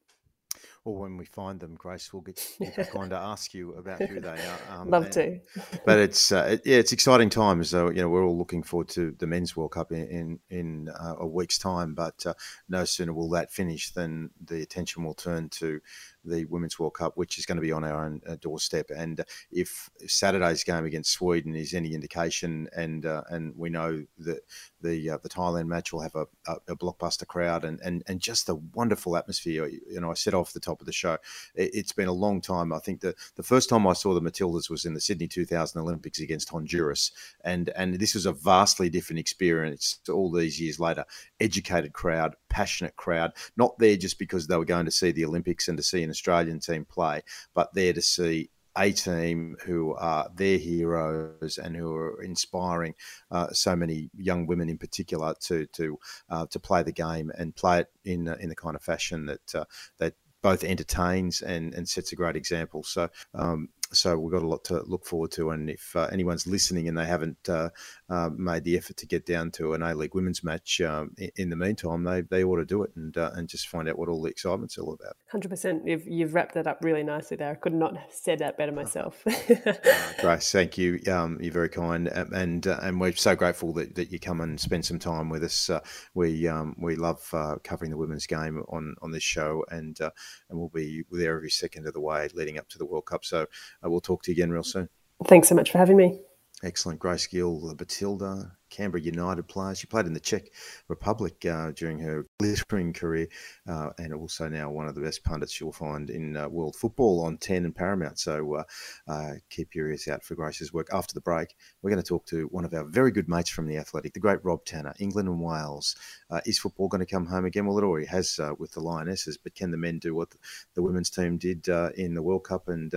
Well, 0.84 0.94
when 0.94 1.16
we 1.16 1.24
find 1.24 1.58
them, 1.58 1.74
Grace, 1.74 2.12
we'll 2.12 2.22
get 2.22 2.40
kind 2.92 3.12
of 3.12 3.18
ask 3.18 3.54
you 3.54 3.74
about 3.74 4.00
who 4.00 4.20
they 4.20 4.28
are. 4.28 4.58
Um, 4.70 4.88
Love 4.88 5.10
to. 5.10 5.38
but 5.84 5.98
it's 5.98 6.32
uh, 6.32 6.48
it, 6.52 6.62
yeah, 6.64 6.78
it's 6.78 6.92
exciting 6.92 7.28
times. 7.28 7.70
So 7.70 7.90
you 7.90 8.00
know, 8.00 8.08
we're 8.08 8.24
all 8.24 8.38
looking 8.38 8.62
forward 8.62 8.88
to 8.90 9.14
the 9.18 9.26
men's 9.26 9.56
World 9.56 9.72
Cup 9.72 9.92
in 9.92 10.06
in, 10.06 10.38
in 10.50 10.88
uh, 10.88 11.16
a 11.18 11.26
week's 11.26 11.58
time. 11.58 11.94
But 11.94 12.24
uh, 12.24 12.34
no 12.68 12.84
sooner 12.84 13.12
will 13.12 13.28
that 13.30 13.52
finish 13.52 13.90
than 13.90 14.30
the 14.44 14.62
attention 14.62 15.04
will 15.04 15.14
turn 15.14 15.48
to 15.50 15.80
the 16.24 16.44
Women's 16.46 16.78
World 16.78 16.94
Cup, 16.94 17.16
which 17.16 17.38
is 17.38 17.46
going 17.46 17.56
to 17.56 17.62
be 17.62 17.72
on 17.72 17.84
our 17.84 18.04
own 18.04 18.20
uh, 18.26 18.36
doorstep. 18.40 18.90
And 18.94 19.20
uh, 19.20 19.24
if 19.50 19.90
Saturday's 20.06 20.64
game 20.64 20.84
against 20.84 21.12
Sweden 21.12 21.54
is 21.54 21.74
any 21.74 21.94
indication, 21.94 22.68
and 22.76 23.06
uh, 23.06 23.22
and 23.28 23.54
we 23.56 23.70
know 23.70 24.04
that 24.18 24.40
the 24.80 25.10
uh, 25.10 25.18
the 25.22 25.28
Thailand 25.28 25.66
match 25.66 25.92
will 25.92 26.00
have 26.00 26.14
a, 26.14 26.26
a, 26.46 26.56
a, 26.68 26.76
blockbuster 26.76 27.26
crowd 27.26 27.64
and, 27.64 27.80
and 27.80 28.02
and 28.06 28.20
just 28.20 28.48
a 28.48 28.54
wonderful 28.54 29.16
atmosphere. 29.16 29.68
You 29.68 30.00
know, 30.00 30.10
I 30.10 30.14
said 30.14 30.34
off 30.34 30.52
the 30.52 30.60
top 30.60 30.80
of 30.80 30.86
the 30.86 30.92
show, 30.92 31.18
it, 31.54 31.74
has 31.74 31.92
been 31.92 32.08
a 32.08 32.12
long 32.12 32.40
time. 32.40 32.72
I 32.72 32.78
think 32.78 33.00
the 33.00 33.14
the 33.36 33.42
first 33.42 33.68
time 33.68 33.86
I 33.86 33.92
saw 33.92 34.14
the 34.14 34.20
Matildas 34.20 34.70
was 34.70 34.84
in 34.84 34.94
the 34.94 35.00
Sydney 35.00 35.28
2000 35.28 35.80
Olympics 35.80 36.20
against 36.20 36.50
Honduras, 36.50 37.10
and 37.44 37.70
and 37.70 37.94
this 37.94 38.14
was 38.14 38.26
a 38.26 38.32
vastly 38.32 38.88
different 38.88 39.20
experience 39.20 39.98
all 40.08 40.30
these 40.30 40.60
years 40.60 40.78
later. 40.78 41.04
Educated 41.40 41.92
crowd, 41.92 42.36
passionate 42.48 42.96
crowd, 42.96 43.32
not 43.56 43.78
there 43.78 43.96
just 43.96 44.18
because 44.18 44.46
they 44.46 44.56
were 44.56 44.64
going 44.64 44.84
to 44.84 44.90
see 44.90 45.10
the 45.10 45.24
Olympics 45.24 45.68
and 45.68 45.76
to 45.76 45.82
see 45.82 46.02
an 46.02 46.11
Australian 46.12 46.60
team 46.60 46.84
play, 46.84 47.22
but 47.54 47.74
there 47.74 47.92
to 47.92 48.02
see 48.02 48.50
a 48.76 48.90
team 48.92 49.56
who 49.64 49.94
are 49.94 50.30
their 50.34 50.58
heroes 50.58 51.58
and 51.58 51.76
who 51.76 51.94
are 51.94 52.22
inspiring 52.22 52.94
uh, 53.30 53.48
so 53.52 53.76
many 53.76 54.10
young 54.16 54.46
women 54.46 54.68
in 54.68 54.78
particular 54.78 55.34
to 55.40 55.66
to 55.66 55.98
uh, 56.30 56.46
to 56.46 56.58
play 56.58 56.82
the 56.82 56.92
game 56.92 57.30
and 57.36 57.54
play 57.54 57.80
it 57.80 57.88
in 58.04 58.28
in 58.40 58.48
the 58.48 58.56
kind 58.56 58.76
of 58.76 58.82
fashion 58.82 59.26
that 59.26 59.54
uh, 59.54 59.64
that 59.98 60.14
both 60.42 60.64
entertains 60.64 61.42
and 61.42 61.74
and 61.74 61.88
sets 61.88 62.12
a 62.12 62.16
great 62.16 62.36
example. 62.36 62.82
So. 62.82 63.08
Um, 63.34 63.68
so 63.92 64.18
we've 64.18 64.32
got 64.32 64.42
a 64.42 64.46
lot 64.46 64.64
to 64.64 64.82
look 64.86 65.04
forward 65.04 65.30
to. 65.32 65.50
And 65.50 65.70
if 65.70 65.94
uh, 65.94 66.08
anyone's 66.12 66.46
listening 66.46 66.88
and 66.88 66.96
they 66.96 67.04
haven't 67.04 67.48
uh, 67.48 67.70
uh, 68.08 68.30
made 68.36 68.64
the 68.64 68.76
effort 68.76 68.96
to 68.98 69.06
get 69.06 69.26
down 69.26 69.50
to 69.52 69.74
an 69.74 69.82
A 69.82 69.94
League 69.94 70.14
women's 70.14 70.42
match 70.42 70.80
um, 70.80 71.14
in, 71.18 71.30
in, 71.36 71.50
the 71.50 71.56
meantime, 71.56 72.04
they, 72.04 72.22
they 72.22 72.44
ought 72.44 72.56
to 72.56 72.64
do 72.64 72.82
it 72.82 72.90
and 72.96 73.16
uh, 73.16 73.30
and 73.34 73.48
just 73.48 73.68
find 73.68 73.88
out 73.88 73.98
what 73.98 74.08
all 74.08 74.22
the 74.22 74.30
excitement's 74.30 74.78
all 74.78 74.94
about. 74.94 75.16
Hundred 75.30 75.48
percent. 75.48 75.86
You've 75.86 76.06
you've 76.06 76.34
wrapped 76.34 76.54
that 76.54 76.66
up 76.66 76.78
really 76.82 77.02
nicely 77.02 77.36
there. 77.36 77.50
I 77.50 77.54
could 77.54 77.74
not 77.74 77.96
have 77.96 78.12
said 78.12 78.38
that 78.40 78.56
better 78.56 78.72
myself. 78.72 79.22
Grace, 80.20 80.52
thank 80.52 80.78
you. 80.78 81.00
Um, 81.10 81.38
you're 81.40 81.52
very 81.52 81.68
kind, 81.68 82.08
and 82.08 82.66
uh, 82.66 82.78
and 82.82 83.00
we're 83.00 83.12
so 83.12 83.34
grateful 83.36 83.72
that, 83.74 83.94
that 83.94 84.10
you 84.10 84.18
come 84.18 84.40
and 84.40 84.58
spend 84.60 84.84
some 84.84 84.98
time 84.98 85.28
with 85.28 85.44
us. 85.44 85.70
Uh, 85.70 85.80
we 86.14 86.48
um, 86.48 86.74
we 86.78 86.96
love 86.96 87.22
covering 87.64 87.90
the 87.90 87.96
women's 87.96 88.26
game 88.26 88.62
on 88.68 88.94
on 89.02 89.10
this 89.10 89.22
show, 89.22 89.64
and 89.70 89.98
and 90.00 90.58
we'll 90.58 90.68
be 90.68 91.04
there 91.10 91.36
every 91.36 91.50
second 91.50 91.86
of 91.86 91.94
the 91.94 92.00
way 92.00 92.28
leading 92.34 92.58
up 92.58 92.68
to 92.68 92.78
the 92.78 92.86
World 92.86 93.06
Cup. 93.06 93.24
So 93.24 93.46
we'll 93.90 94.00
talk 94.00 94.22
to 94.24 94.30
you 94.30 94.34
again 94.34 94.50
real 94.50 94.62
soon. 94.62 94.88
Thanks 95.26 95.48
so 95.48 95.54
much 95.54 95.70
for 95.70 95.78
having 95.78 95.96
me. 95.96 96.20
Excellent. 96.62 96.98
Grace 96.98 97.26
Gill, 97.26 97.74
Matilda, 97.78 98.52
Canberra 98.72 99.02
United 99.02 99.46
player. 99.46 99.74
She 99.74 99.86
played 99.86 100.06
in 100.06 100.14
the 100.14 100.20
Czech 100.20 100.46
Republic 100.88 101.44
uh, 101.44 101.72
during 101.72 101.98
her 102.00 102.26
glittering 102.38 102.92
career, 102.92 103.28
uh, 103.68 103.90
and 103.98 104.14
also 104.14 104.48
now 104.48 104.70
one 104.70 104.88
of 104.88 104.94
the 104.94 105.00
best 105.00 105.22
pundits 105.22 105.60
you'll 105.60 105.72
find 105.72 106.08
in 106.08 106.36
uh, 106.36 106.48
world 106.48 106.74
football 106.74 107.24
on 107.24 107.36
10 107.36 107.64
and 107.64 107.76
Paramount. 107.76 108.18
So 108.18 108.54
uh, 108.54 108.64
uh, 109.06 109.32
keep 109.50 109.74
your 109.74 109.90
ears 109.90 110.08
out 110.08 110.24
for 110.24 110.34
Grace's 110.34 110.72
work. 110.72 110.88
After 110.92 111.14
the 111.14 111.20
break, 111.20 111.54
we're 111.82 111.90
going 111.90 112.02
to 112.02 112.08
talk 112.08 112.24
to 112.26 112.46
one 112.46 112.64
of 112.64 112.72
our 112.72 112.84
very 112.84 113.10
good 113.10 113.28
mates 113.28 113.50
from 113.50 113.66
the 113.66 113.76
Athletic, 113.76 114.14
the 114.14 114.20
great 114.20 114.42
Rob 114.42 114.64
Tanner, 114.64 114.94
England 114.98 115.28
and 115.28 115.40
Wales. 115.40 115.94
Uh, 116.30 116.40
is 116.46 116.58
football 116.58 116.88
going 116.88 117.04
to 117.04 117.06
come 117.06 117.26
home 117.26 117.44
again? 117.44 117.66
Well, 117.66 117.78
it 117.78 117.84
already 117.84 118.06
has 118.06 118.40
with 118.58 118.72
the 118.72 118.80
Lionesses, 118.80 119.36
but 119.36 119.54
can 119.54 119.70
the 119.70 119.76
men 119.76 119.98
do 119.98 120.14
what 120.14 120.34
the 120.74 120.82
women's 120.82 121.10
team 121.10 121.36
did 121.36 121.68
in 121.68 122.14
the 122.14 122.22
World 122.22 122.44
Cup 122.44 122.68
and 122.68 122.92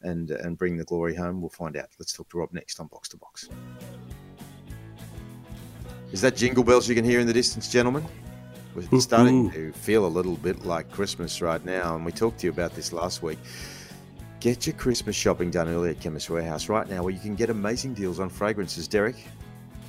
and 0.00 0.30
and 0.30 0.56
bring 0.56 0.78
the 0.78 0.84
glory 0.84 1.14
home? 1.14 1.40
We'll 1.40 1.50
find 1.50 1.76
out. 1.76 1.88
Let's 1.98 2.14
talk 2.14 2.30
to 2.30 2.38
Rob 2.38 2.52
next 2.52 2.80
on 2.80 2.86
Box 2.86 3.10
to 3.10 3.18
Box. 3.18 3.48
Is 6.10 6.22
that 6.22 6.36
jingle 6.36 6.64
bells 6.64 6.88
you 6.88 6.94
can 6.94 7.04
hear 7.04 7.20
in 7.20 7.26
the 7.26 7.32
distance, 7.32 7.70
gentlemen? 7.70 8.04
We're 8.90 9.00
starting 9.00 9.50
to 9.50 9.72
feel 9.72 10.06
a 10.06 10.08
little 10.08 10.36
bit 10.36 10.64
like 10.64 10.90
Christmas 10.90 11.42
right 11.42 11.62
now, 11.64 11.96
and 11.96 12.04
we 12.04 12.12
talked 12.12 12.40
to 12.40 12.46
you 12.46 12.52
about 12.52 12.74
this 12.74 12.92
last 12.92 13.22
week. 13.22 13.38
Get 14.40 14.66
your 14.66 14.76
Christmas 14.76 15.16
shopping 15.16 15.50
done 15.50 15.68
early 15.68 15.90
at 15.90 16.00
Chemist 16.00 16.30
Warehouse 16.30 16.68
right 16.68 16.88
now, 16.88 17.02
where 17.02 17.12
you 17.12 17.20
can 17.20 17.34
get 17.34 17.50
amazing 17.50 17.92
deals 17.92 18.20
on 18.20 18.30
fragrances. 18.30 18.88
Derek, 18.88 19.16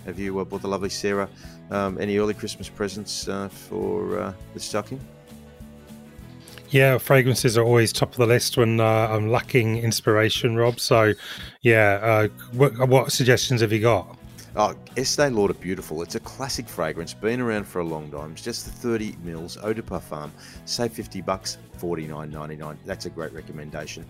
have 0.05 0.19
you 0.19 0.39
uh, 0.39 0.43
bought 0.43 0.61
the 0.61 0.67
lovely 0.67 0.89
Sarah 0.89 1.29
um, 1.71 1.97
any 2.01 2.17
early 2.17 2.33
Christmas 2.33 2.67
presents 2.67 3.27
uh, 3.27 3.47
for 3.47 4.19
uh, 4.19 4.33
the 4.53 4.59
stocking? 4.59 4.99
Yeah, 6.69 6.97
fragrances 6.97 7.57
are 7.57 7.63
always 7.63 7.93
top 7.93 8.11
of 8.11 8.17
the 8.17 8.27
list 8.27 8.57
when 8.57 8.79
uh, 8.79 8.83
I'm 8.83 9.31
lacking 9.31 9.77
inspiration, 9.77 10.55
Rob. 10.55 10.79
So, 10.79 11.13
yeah, 11.61 11.99
uh, 12.01 12.27
what, 12.51 12.89
what, 12.89 13.11
suggestions 13.11 13.61
have 13.61 13.71
you 13.71 13.79
got? 13.79 14.18
Oh, 14.55 14.75
Estee 14.97 15.29
Lauder 15.29 15.53
Beautiful. 15.53 16.01
It's 16.01 16.15
a 16.15 16.19
classic 16.19 16.67
fragrance, 16.67 17.13
been 17.13 17.39
around 17.39 17.65
for 17.67 17.79
a 17.79 17.83
long 17.83 18.09
time. 18.09 18.31
It's 18.31 18.41
just 18.41 18.65
30 18.65 19.15
mils, 19.23 19.57
eau 19.61 19.73
de 19.73 19.81
parfum. 19.81 20.31
Save 20.65 20.91
50 20.91 21.21
bucks, 21.21 21.57
49.99. 21.79 22.77
That's 22.85 23.05
a 23.05 23.09
great 23.09 23.31
recommendation. 23.31 24.05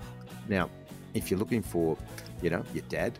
Now, 0.47 0.69
if 1.13 1.29
you're 1.29 1.39
looking 1.39 1.61
for, 1.61 1.97
you 2.41 2.49
know, 2.49 2.63
your 2.73 2.83
dad, 2.87 3.19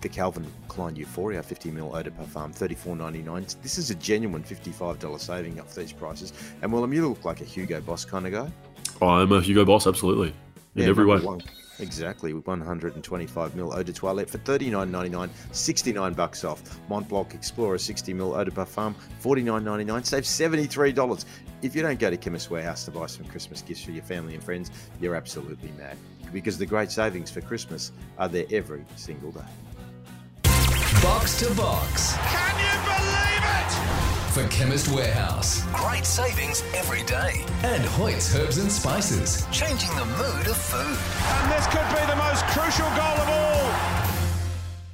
the 0.00 0.08
Calvin 0.08 0.46
Klein 0.68 0.94
Euphoria 0.94 1.42
50ml 1.42 1.98
Eau 1.98 2.02
de 2.02 2.10
Parfum, 2.10 2.56
$34.99. 2.56 3.60
This 3.62 3.78
is 3.78 3.90
a 3.90 3.96
genuine 3.96 4.44
$55 4.44 5.18
saving 5.18 5.58
off 5.60 5.74
these 5.74 5.92
prices. 5.92 6.32
And 6.62 6.72
Willem, 6.72 6.92
you 6.92 7.08
look 7.08 7.24
like 7.24 7.40
a 7.40 7.44
Hugo 7.44 7.80
Boss 7.80 8.04
kind 8.04 8.26
of 8.26 8.32
guy. 8.32 8.50
I'm 9.04 9.32
a 9.32 9.40
Hugo 9.40 9.64
Boss, 9.64 9.88
absolutely. 9.88 10.28
In 10.76 10.82
yeah, 10.84 10.88
every 10.88 11.04
way. 11.04 11.18
One, 11.18 11.42
exactly, 11.80 12.32
125ml 12.32 13.74
Eau 13.74 13.82
de 13.82 13.92
Toilette 13.92 14.30
for 14.30 14.38
$39.99, 14.38 15.30
69 15.52 16.12
bucks 16.14 16.44
off. 16.44 16.62
Montblanc 16.88 17.34
Explorer 17.34 17.78
60ml 17.78 18.38
Eau 18.38 18.44
de 18.44 18.50
Parfum, 18.50 18.94
$49.99, 19.22 20.04
save 20.04 20.24
$73. 20.24 21.24
If 21.60 21.74
you 21.74 21.82
don't 21.82 21.98
go 21.98 22.10
to 22.10 22.16
Chemist 22.16 22.50
Warehouse 22.50 22.84
to 22.84 22.90
buy 22.90 23.06
some 23.06 23.26
Christmas 23.26 23.62
gifts 23.62 23.82
for 23.82 23.90
your 23.90 24.04
family 24.04 24.34
and 24.34 24.42
friends, 24.42 24.70
you're 25.00 25.16
absolutely 25.16 25.72
mad 25.78 25.96
because 26.32 26.58
the 26.58 26.66
great 26.66 26.90
savings 26.90 27.30
for 27.30 27.40
Christmas 27.40 27.92
are 28.18 28.28
there 28.28 28.46
every 28.50 28.84
single 28.96 29.32
day. 29.32 29.40
Box 31.02 31.38
to 31.40 31.54
box. 31.54 32.16
Can 32.16 32.58
you 32.58 32.74
believe 32.84 34.04
it? 34.04 34.07
For 34.30 34.46
Chemist 34.48 34.88
Warehouse. 34.88 35.64
Great 35.72 36.04
savings 36.04 36.62
every 36.74 37.02
day. 37.04 37.44
And 37.62 37.82
Hoyt's 37.84 38.34
Herbs 38.36 38.58
and 38.58 38.70
Spices. 38.70 39.46
Changing 39.50 39.88
the 39.96 40.04
mood 40.04 40.46
of 40.46 40.56
food. 40.56 40.98
And 41.42 41.52
this 41.52 41.66
could 41.68 41.88
be 41.88 42.06
the 42.06 42.16
most 42.16 42.44
crucial 42.46 42.86
goal 42.90 43.16
of 43.16 43.28
all. 43.28 44.08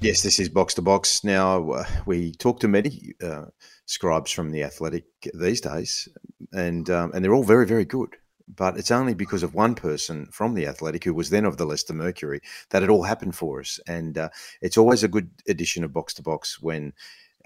Yes, 0.01 0.23
this 0.23 0.39
is 0.39 0.49
box 0.49 0.75
to 0.75 0.83
box. 0.83 1.25
Now, 1.25 1.71
uh, 1.71 1.85
we 2.07 2.33
talk 2.33 2.61
to 2.61 2.69
many 2.69 3.15
uh, 3.23 3.47
scribes 3.87 4.31
from 4.31 4.53
the 4.53 4.63
athletic 4.63 5.05
these 5.35 5.61
days, 5.61 6.09
and 6.53 6.89
um, 6.89 7.11
and 7.13 7.25
they're 7.25 7.35
all 7.35 7.45
very, 7.45 7.67
very 7.67 7.85
good 7.85 8.17
but 8.57 8.77
it's 8.77 8.91
only 8.91 9.15
because 9.15 9.43
of 9.43 9.55
one 9.55 9.75
person 9.75 10.27
from 10.31 10.55
the 10.55 10.67
Athletic, 10.67 11.05
who 11.05 11.15
was 11.15 11.31
then 11.31 11.45
of 11.45 11.57
the 11.57 11.65
Leicester 11.65 11.95
Mercury, 11.95 12.41
that 12.71 12.83
it 12.83 12.91
all 12.91 13.03
happened 13.03 13.35
for 13.35 13.61
us. 13.61 13.81
And 13.87 14.19
uh, 14.19 14.29
it's 14.61 14.77
always 14.77 15.03
a 15.03 15.09
good 15.09 15.31
addition 15.49 15.85
of 15.85 15.93
box 15.93 16.15
to 16.15 16.23
box 16.23 16.61
when 16.61 16.93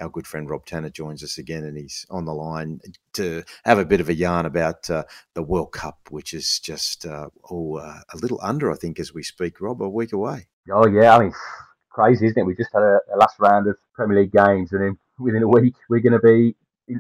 our 0.00 0.08
good 0.08 0.26
friend 0.26 0.48
Rob 0.48 0.64
Tanner 0.64 0.90
joins 0.90 1.22
us 1.22 1.38
again, 1.38 1.64
and 1.64 1.76
he's 1.76 2.06
on 2.10 2.24
the 2.24 2.34
line 2.34 2.80
to 3.14 3.42
have 3.64 3.78
a 3.78 3.84
bit 3.84 4.00
of 4.00 4.08
a 4.08 4.14
yarn 4.14 4.46
about 4.46 4.88
uh, 4.90 5.04
the 5.34 5.42
World 5.42 5.72
Cup, 5.72 5.98
which 6.10 6.32
is 6.32 6.60
just 6.60 7.06
uh, 7.06 7.28
oh 7.50 7.76
uh, 7.76 8.00
a 8.12 8.16
little 8.16 8.38
under, 8.42 8.70
I 8.70 8.76
think, 8.76 8.98
as 9.00 9.12
we 9.12 9.22
speak. 9.22 9.60
Rob, 9.60 9.82
a 9.82 9.88
week 9.88 10.12
away. 10.12 10.48
Oh 10.72 10.86
yeah, 10.86 11.16
I 11.16 11.20
mean, 11.20 11.32
crazy, 11.90 12.26
isn't 12.26 12.38
it? 12.38 12.46
We 12.46 12.54
just 12.54 12.72
had 12.72 12.82
a, 12.82 13.00
a 13.14 13.16
last 13.16 13.38
round 13.38 13.66
of 13.68 13.76
Premier 13.94 14.20
League 14.20 14.32
games, 14.32 14.72
and 14.72 14.82
then 14.82 14.98
within 15.18 15.42
a 15.42 15.48
week 15.48 15.74
we're 15.88 16.00
going 16.00 16.18
to 16.18 16.20
be 16.20 16.54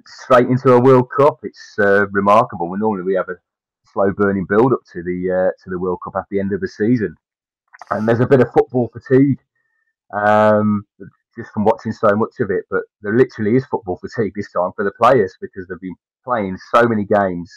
straight 0.06 0.48
into 0.48 0.72
a 0.72 0.80
World 0.80 1.08
Cup. 1.16 1.38
It's 1.42 1.76
uh, 1.78 2.08
remarkable. 2.08 2.68
We 2.68 2.78
normally 2.78 3.04
we 3.04 3.14
have 3.14 3.28
a 3.28 3.36
slow 3.92 4.12
burning 4.12 4.46
build 4.48 4.72
up 4.72 4.80
to 4.92 5.02
the 5.02 5.30
uh, 5.30 5.50
to 5.62 5.70
the 5.70 5.78
World 5.78 6.00
Cup 6.02 6.14
at 6.16 6.24
the 6.30 6.40
end 6.40 6.52
of 6.52 6.60
the 6.60 6.68
season, 6.68 7.14
and 7.90 8.08
there's 8.08 8.20
a 8.20 8.26
bit 8.26 8.40
of 8.40 8.52
football 8.52 8.90
fatigue 8.92 9.38
um, 10.12 10.84
just 11.38 11.52
from 11.52 11.64
watching 11.64 11.92
so 11.92 12.14
much 12.16 12.34
of 12.40 12.50
it. 12.50 12.64
But 12.70 12.82
there 13.02 13.16
literally 13.16 13.56
is 13.56 13.64
football 13.66 13.98
fatigue 13.98 14.32
this 14.34 14.52
time 14.52 14.72
for 14.76 14.84
the 14.84 14.92
players 15.00 15.34
because 15.40 15.66
they've 15.68 15.80
been 15.80 15.94
playing 16.24 16.58
so 16.74 16.86
many 16.86 17.04
games 17.04 17.50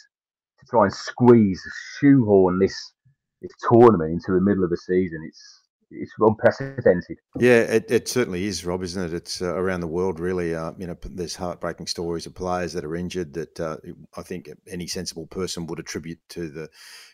to 0.59 0.65
try 0.69 0.83
and 0.83 0.93
squeeze, 0.93 1.61
shoehorn 1.99 2.59
this 2.59 2.93
this 3.41 3.51
tournament 3.67 4.11
into 4.11 4.33
the 4.33 4.41
middle 4.41 4.63
of 4.63 4.69
the 4.69 4.77
season. 4.77 5.23
It's 5.27 5.61
it's 5.91 6.13
unprecedented. 6.19 7.17
Yeah, 7.37 7.61
it, 7.63 7.91
it 7.91 8.07
certainly 8.07 8.45
is, 8.45 8.65
Rob, 8.65 8.83
isn't 8.83 9.03
it? 9.03 9.13
It's 9.13 9.41
uh, 9.41 9.55
around 9.55 9.81
the 9.81 9.87
world, 9.87 10.19
really. 10.19 10.55
Uh, 10.55 10.71
you 10.77 10.87
know, 10.87 10.95
there's 11.03 11.35
heartbreaking 11.35 11.87
stories 11.87 12.25
of 12.25 12.33
players 12.33 12.73
that 12.73 12.85
are 12.85 12.95
injured 12.95 13.33
that 13.33 13.59
uh, 13.59 13.77
I 14.15 14.21
think 14.21 14.49
any 14.67 14.87
sensible 14.87 15.27
person 15.27 15.67
would 15.67 15.79
attribute 15.79 16.19
to 16.29 16.49
the, 16.49 16.69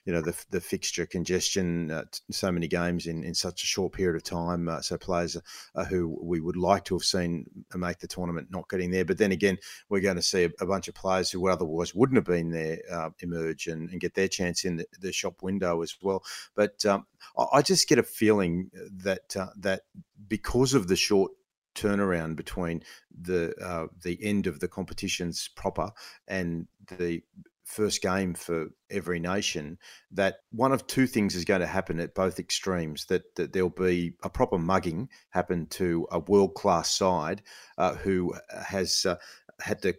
you 0.08 0.14
know, 0.14 0.22
the, 0.22 0.34
the 0.52 0.62
fixture 0.62 1.06
congestion. 1.06 1.92
Uh, 1.92 2.06
so 2.32 2.50
many 2.50 2.66
games 2.66 3.08
in, 3.08 3.26
in 3.26 3.34
such 3.34 3.62
a 3.62 3.66
short 3.66 3.92
period 3.92 4.16
of 4.16 4.24
time. 4.24 4.70
Uh, 4.70 4.82
so 4.82 4.98
players 4.98 5.36
uh, 5.76 5.84
who 5.84 6.18
we 6.24 6.40
would 6.40 6.56
like 6.56 6.86
to 6.86 6.96
have 6.96 7.04
seen 7.04 7.46
make 7.76 8.00
the 8.00 8.08
tournament 8.08 8.48
not 8.50 8.70
getting 8.70 8.90
there, 8.90 9.04
but 9.04 9.18
then 9.18 9.34
again, 9.34 9.58
we're 9.90 10.00
going 10.00 10.16
to 10.16 10.22
see 10.22 10.46
a, 10.62 10.66
bunch 10.66 10.88
of 10.88 10.96
players 10.96 11.30
who 11.30 11.50
otherwise 11.50 11.94
wouldn't 11.94 12.16
have 12.16 12.24
been 12.24 12.52
there 12.52 12.80
emerge 13.20 13.68
and, 13.68 13.90
and, 13.90 14.00
get 14.00 14.14
their 14.14 14.30
chance 14.30 14.64
in 14.64 14.78
the, 14.78 14.86
the 15.02 15.12
shop 15.12 15.44
window 15.44 15.82
as 15.82 15.96
well. 16.02 16.24
But 16.56 16.86
um, 16.86 17.06
I 17.52 17.62
just 17.62 17.90
get 17.90 18.00
a 18.00 18.04
feeling 18.04 18.72
that 19.04 19.36
uh, 19.36 19.48
that 19.58 19.82
because 20.30 20.74
of 20.74 20.88
the 20.88 20.96
short 20.96 21.34
turnaround 21.76 22.36
between 22.36 22.82
the 23.22 23.54
uh, 23.64 23.88
the 24.04 24.18
end 24.24 24.48
of 24.48 24.60
the 24.60 24.68
competitions 24.68 25.50
proper 25.56 25.92
and 26.28 26.68
the 26.98 27.22
first 27.68 28.02
game 28.02 28.34
for 28.34 28.68
every 28.90 29.20
nation 29.20 29.78
that 30.10 30.38
one 30.52 30.72
of 30.72 30.88
two 30.88 31.06
things 31.06 31.36
is 31.36 31.44
going 31.44 31.60
to 31.60 31.68
happen 31.68 32.00
at 32.00 32.16
both 32.16 32.40
extremes 32.40 33.06
that, 33.08 33.36
that 33.36 33.52
there'll 33.52 33.70
be 33.70 34.14
a 34.24 34.30
proper 34.30 34.58
mugging 34.58 35.10
happen 35.32 35.68
to 35.68 36.08
a 36.10 36.20
world 36.20 36.56
class 36.56 36.90
side 36.90 37.42
uh, 37.78 37.94
who 37.96 38.34
has 38.68 39.06
uh, 39.06 39.16
had 39.60 39.82
to 39.82 39.94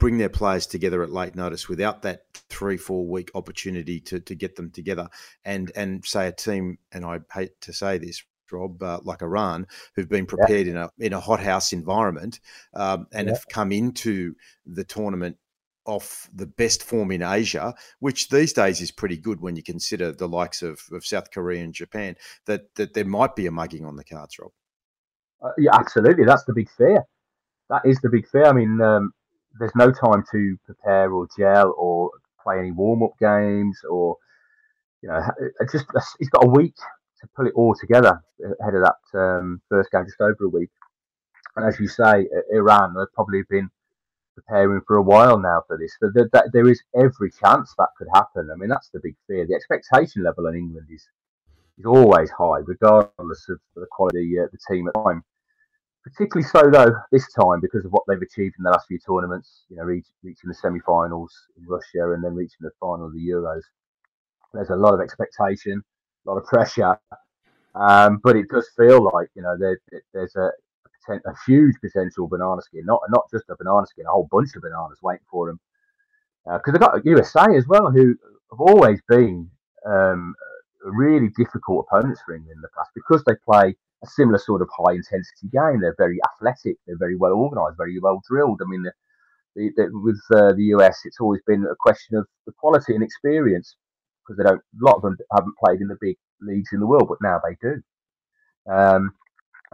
bring 0.00 0.18
their 0.18 0.28
players 0.28 0.66
together 0.66 1.04
at 1.04 1.10
late 1.10 1.36
notice 1.36 1.68
without 1.68 2.02
that 2.02 2.24
three 2.50 2.76
four 2.76 3.06
week 3.06 3.30
opportunity 3.36 4.00
to 4.00 4.18
to 4.18 4.34
get 4.34 4.56
them 4.56 4.70
together 4.72 5.08
and 5.44 5.70
and 5.76 6.04
say 6.04 6.26
a 6.26 6.32
team 6.32 6.78
and 6.90 7.04
I 7.04 7.20
hate 7.32 7.60
to 7.62 7.72
say 7.72 7.98
this 7.98 8.24
Rob, 8.52 8.82
uh, 8.82 9.00
like 9.02 9.22
Iran, 9.22 9.66
who've 9.94 10.08
been 10.08 10.26
prepared 10.26 10.66
yeah. 10.66 10.72
in 10.72 10.76
a 10.76 10.90
in 10.98 11.12
a 11.12 11.20
hothouse 11.20 11.72
environment 11.72 12.40
um, 12.74 13.06
and 13.12 13.28
yeah. 13.28 13.34
have 13.34 13.48
come 13.48 13.72
into 13.72 14.34
the 14.66 14.84
tournament 14.84 15.36
off 15.86 16.28
the 16.34 16.46
best 16.46 16.82
form 16.82 17.10
in 17.10 17.22
Asia, 17.22 17.74
which 18.00 18.28
these 18.28 18.52
days 18.52 18.80
is 18.80 18.90
pretty 18.90 19.16
good 19.16 19.40
when 19.40 19.56
you 19.56 19.62
consider 19.62 20.12
the 20.12 20.28
likes 20.28 20.62
of, 20.62 20.80
of 20.92 21.04
South 21.04 21.30
Korea 21.30 21.62
and 21.62 21.74
Japan. 21.74 22.16
That 22.46 22.74
that 22.76 22.94
there 22.94 23.04
might 23.04 23.36
be 23.36 23.46
a 23.46 23.50
mugging 23.50 23.84
on 23.84 23.96
the 23.96 24.04
cards, 24.04 24.38
Rob. 24.38 24.52
Uh, 25.42 25.50
yeah, 25.58 25.74
absolutely. 25.74 26.24
That's 26.24 26.44
the 26.44 26.54
big 26.54 26.70
fear. 26.70 27.04
That 27.70 27.82
is 27.84 28.00
the 28.00 28.08
big 28.08 28.28
fear. 28.28 28.46
I 28.46 28.52
mean, 28.52 28.80
um, 28.80 29.12
there's 29.58 29.74
no 29.74 29.92
time 29.92 30.24
to 30.32 30.56
prepare 30.64 31.12
or 31.12 31.28
gel 31.38 31.74
or 31.76 32.10
play 32.42 32.58
any 32.58 32.70
warm 32.70 33.02
up 33.02 33.12
games 33.18 33.78
or 33.88 34.16
you 35.02 35.08
know 35.08 35.20
just 35.72 35.86
he's 36.18 36.28
got 36.28 36.44
a 36.44 36.48
week 36.48 36.74
to 37.20 37.28
pull 37.34 37.46
it 37.46 37.54
all 37.54 37.74
together 37.74 38.20
ahead 38.60 38.74
of 38.74 38.82
that 38.82 39.18
um, 39.18 39.60
first 39.68 39.90
game, 39.90 40.04
just 40.04 40.20
over 40.20 40.44
a 40.44 40.48
week. 40.48 40.70
And 41.56 41.66
as 41.66 41.78
you 41.78 41.88
say, 41.88 42.26
Iran 42.52 42.94
have 42.98 43.12
probably 43.14 43.42
been 43.48 43.70
preparing 44.34 44.80
for 44.86 44.96
a 44.96 45.02
while 45.02 45.38
now 45.38 45.62
for 45.66 45.78
this. 45.78 45.96
So 46.00 46.10
there, 46.12 46.28
there 46.52 46.68
is 46.68 46.82
every 46.94 47.30
chance 47.30 47.74
that 47.78 47.88
could 47.96 48.08
happen. 48.12 48.50
I 48.52 48.56
mean, 48.56 48.68
that's 48.68 48.90
the 48.90 49.00
big 49.02 49.16
fear. 49.26 49.46
The 49.46 49.54
expectation 49.54 50.22
level 50.22 50.46
in 50.46 50.56
England 50.56 50.88
is 50.90 51.06
is 51.78 51.86
always 51.86 52.30
high, 52.30 52.60
regardless 52.64 53.48
of 53.48 53.58
the 53.74 53.86
quality 53.90 54.36
of 54.36 54.44
uh, 54.44 54.48
the 54.52 54.74
team 54.74 54.86
at 54.86 54.94
the 54.94 55.02
time 55.02 55.24
particularly 56.04 56.46
so 56.46 56.70
though 56.70 56.94
this 57.10 57.32
time 57.32 57.60
because 57.60 57.84
of 57.84 57.90
what 57.90 58.02
they've 58.06 58.20
achieved 58.20 58.54
in 58.58 58.64
the 58.64 58.70
last 58.70 58.86
few 58.86 58.98
tournaments. 58.98 59.64
You 59.68 59.76
know, 59.76 59.84
reach, 59.84 60.06
reaching 60.22 60.48
the 60.48 60.54
semi-finals 60.54 61.32
in 61.56 61.66
Russia 61.66 62.12
and 62.12 62.22
then 62.22 62.34
reaching 62.34 62.58
the 62.60 62.70
final 62.78 63.06
of 63.06 63.14
the 63.14 63.26
Euros. 63.26 63.62
There's 64.52 64.70
a 64.70 64.76
lot 64.76 64.94
of 64.94 65.00
expectation, 65.00 65.82
a 66.26 66.30
lot 66.30 66.36
of 66.36 66.44
pressure, 66.44 66.98
um, 67.74 68.20
but 68.22 68.36
it 68.36 68.48
does 68.48 68.68
feel 68.76 69.02
like 69.02 69.30
you 69.34 69.42
know 69.42 69.56
there, 69.58 69.80
there's 70.12 70.36
a, 70.36 70.50
a, 71.08 71.34
huge 71.46 71.76
potential 71.80 72.28
banana 72.28 72.62
skin, 72.62 72.84
not 72.84 73.00
not 73.08 73.24
just 73.30 73.44
a 73.50 73.56
banana 73.56 73.86
skin, 73.86 74.06
a 74.06 74.10
whole 74.10 74.28
bunch 74.30 74.54
of 74.56 74.62
bananas 74.62 74.98
waiting 75.02 75.26
for 75.30 75.46
them. 75.46 75.60
Because 76.44 76.68
uh, 76.68 76.72
they've 76.72 76.80
got 76.80 77.04
USA 77.04 77.56
as 77.56 77.66
well, 77.66 77.90
who 77.90 78.14
have 78.50 78.60
always 78.60 79.00
been 79.08 79.50
um, 79.86 80.34
really 80.84 81.28
difficult 81.36 81.86
opponents 81.88 82.20
for 82.24 82.34
England 82.34 82.56
in 82.56 82.62
the 82.62 82.68
past 82.76 82.90
because 82.94 83.22
they 83.24 83.34
play 83.44 83.74
a 84.02 84.06
similar 84.06 84.38
sort 84.38 84.62
of 84.62 84.68
high 84.76 84.92
intensity 84.92 85.48
game. 85.52 85.80
They're 85.80 85.94
very 85.96 86.18
athletic. 86.32 86.76
They're 86.86 86.98
very 86.98 87.16
well 87.16 87.32
organised, 87.32 87.78
very 87.78 87.98
well 87.98 88.22
drilled. 88.28 88.60
I 88.62 88.68
mean, 88.68 88.82
the, 88.82 88.92
the, 89.56 89.70
the, 89.76 89.90
with 89.92 90.20
uh, 90.34 90.52
the 90.52 90.74
US, 90.76 91.00
it's 91.04 91.20
always 91.20 91.40
been 91.46 91.64
a 91.64 91.76
question 91.78 92.16
of 92.16 92.26
the 92.46 92.52
quality 92.52 92.94
and 92.94 93.02
experience 93.02 93.76
because 94.22 94.36
they 94.38 94.44
don't. 94.44 94.60
A 94.60 94.84
lot 94.84 94.96
of 94.96 95.02
them 95.02 95.16
haven't 95.34 95.56
played 95.62 95.80
in 95.80 95.88
the 95.88 95.98
big 96.00 96.16
leagues 96.40 96.70
in 96.72 96.80
the 96.80 96.86
world, 96.86 97.08
but 97.08 97.18
now 97.22 97.40
they 97.42 97.56
do. 97.60 97.82
Um, 98.70 99.14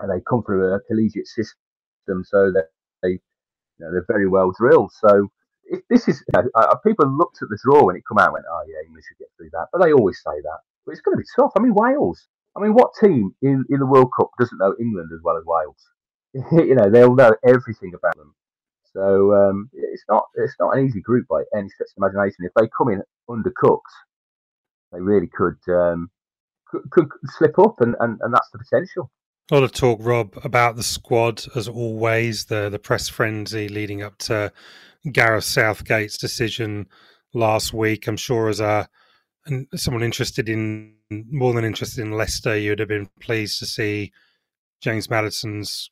they 0.08 0.22
come 0.28 0.42
through 0.42 0.72
a 0.72 0.80
collegiate 0.80 1.26
system, 1.26 2.24
so 2.24 2.52
that 2.52 2.68
they, 3.02 3.10
you 3.10 3.80
know, 3.80 3.92
they're 3.92 4.06
very 4.08 4.28
well 4.28 4.52
drilled. 4.56 4.92
So 4.92 5.28
if 5.64 5.80
this 5.88 6.08
is 6.08 6.22
you 6.34 6.42
know, 6.54 6.80
people 6.84 7.08
looked 7.08 7.42
at 7.42 7.48
the 7.48 7.58
draw 7.62 7.84
when 7.84 7.96
it 7.96 8.02
come 8.06 8.18
out 8.18 8.26
and 8.28 8.34
went, 8.34 8.46
oh 8.50 8.62
yeah, 8.66 8.86
English 8.86 9.04
should 9.08 9.18
get 9.18 9.28
through 9.36 9.50
that, 9.52 9.68
but 9.72 9.82
they 9.82 9.92
always 9.92 10.18
say 10.18 10.40
that. 10.42 10.58
but 10.84 10.92
it's 10.92 11.00
going 11.00 11.16
to 11.16 11.22
be 11.22 11.28
tough. 11.36 11.52
I 11.56 11.60
mean, 11.60 11.74
Wales. 11.74 12.26
I 12.56 12.60
mean, 12.60 12.74
what 12.74 12.90
team 13.00 13.34
in, 13.42 13.64
in 13.70 13.78
the 13.78 13.86
World 13.86 14.10
Cup 14.16 14.30
doesn't 14.38 14.58
know 14.58 14.74
England 14.80 15.10
as 15.14 15.20
well 15.22 15.36
as 15.36 15.44
Wales? 15.46 15.86
you 16.52 16.74
know, 16.74 16.90
they'll 16.90 17.14
know 17.14 17.32
everything 17.46 17.92
about 17.94 18.16
them. 18.16 18.34
So 18.92 19.32
um, 19.34 19.70
it's 19.72 20.04
not 20.08 20.24
it's 20.34 20.56
not 20.58 20.76
an 20.76 20.84
easy 20.84 21.00
group 21.00 21.28
by 21.28 21.42
any 21.56 21.68
stretch 21.68 21.90
of 21.96 22.02
imagination. 22.02 22.44
If 22.44 22.52
they 22.54 22.68
come 22.76 22.88
in 22.88 23.02
undercooked, 23.28 23.94
they 24.92 25.00
really 25.00 25.28
could 25.28 25.58
um, 25.68 26.10
could, 26.66 26.90
could, 26.90 27.08
slip 27.24 27.58
up, 27.58 27.80
and, 27.80 27.94
and, 28.00 28.18
and 28.20 28.34
that's 28.34 28.50
the 28.52 28.58
potential. 28.58 29.10
A 29.50 29.54
lot 29.54 29.64
of 29.64 29.72
talk, 29.72 29.98
Rob, 30.00 30.38
about 30.44 30.76
the 30.76 30.82
squad 30.84 31.42
as 31.56 31.66
always. 31.66 32.44
The 32.44 32.68
the 32.68 32.78
press 32.78 33.08
frenzy 33.08 33.68
leading 33.68 34.00
up 34.00 34.16
to 34.18 34.52
Gareth 35.10 35.44
Southgate's 35.44 36.16
decision 36.16 36.86
last 37.34 37.72
week. 37.72 38.06
I'm 38.06 38.16
sure 38.16 38.48
as 38.48 38.60
a 38.60 38.88
someone 39.74 40.04
interested 40.04 40.48
in 40.48 40.94
more 41.10 41.52
than 41.52 41.64
interested 41.64 42.02
in 42.02 42.12
Leicester, 42.12 42.56
you'd 42.56 42.78
have 42.78 42.88
been 42.88 43.08
pleased 43.18 43.58
to 43.58 43.66
see 43.66 44.12
James 44.80 45.10
Maddison's 45.10 45.90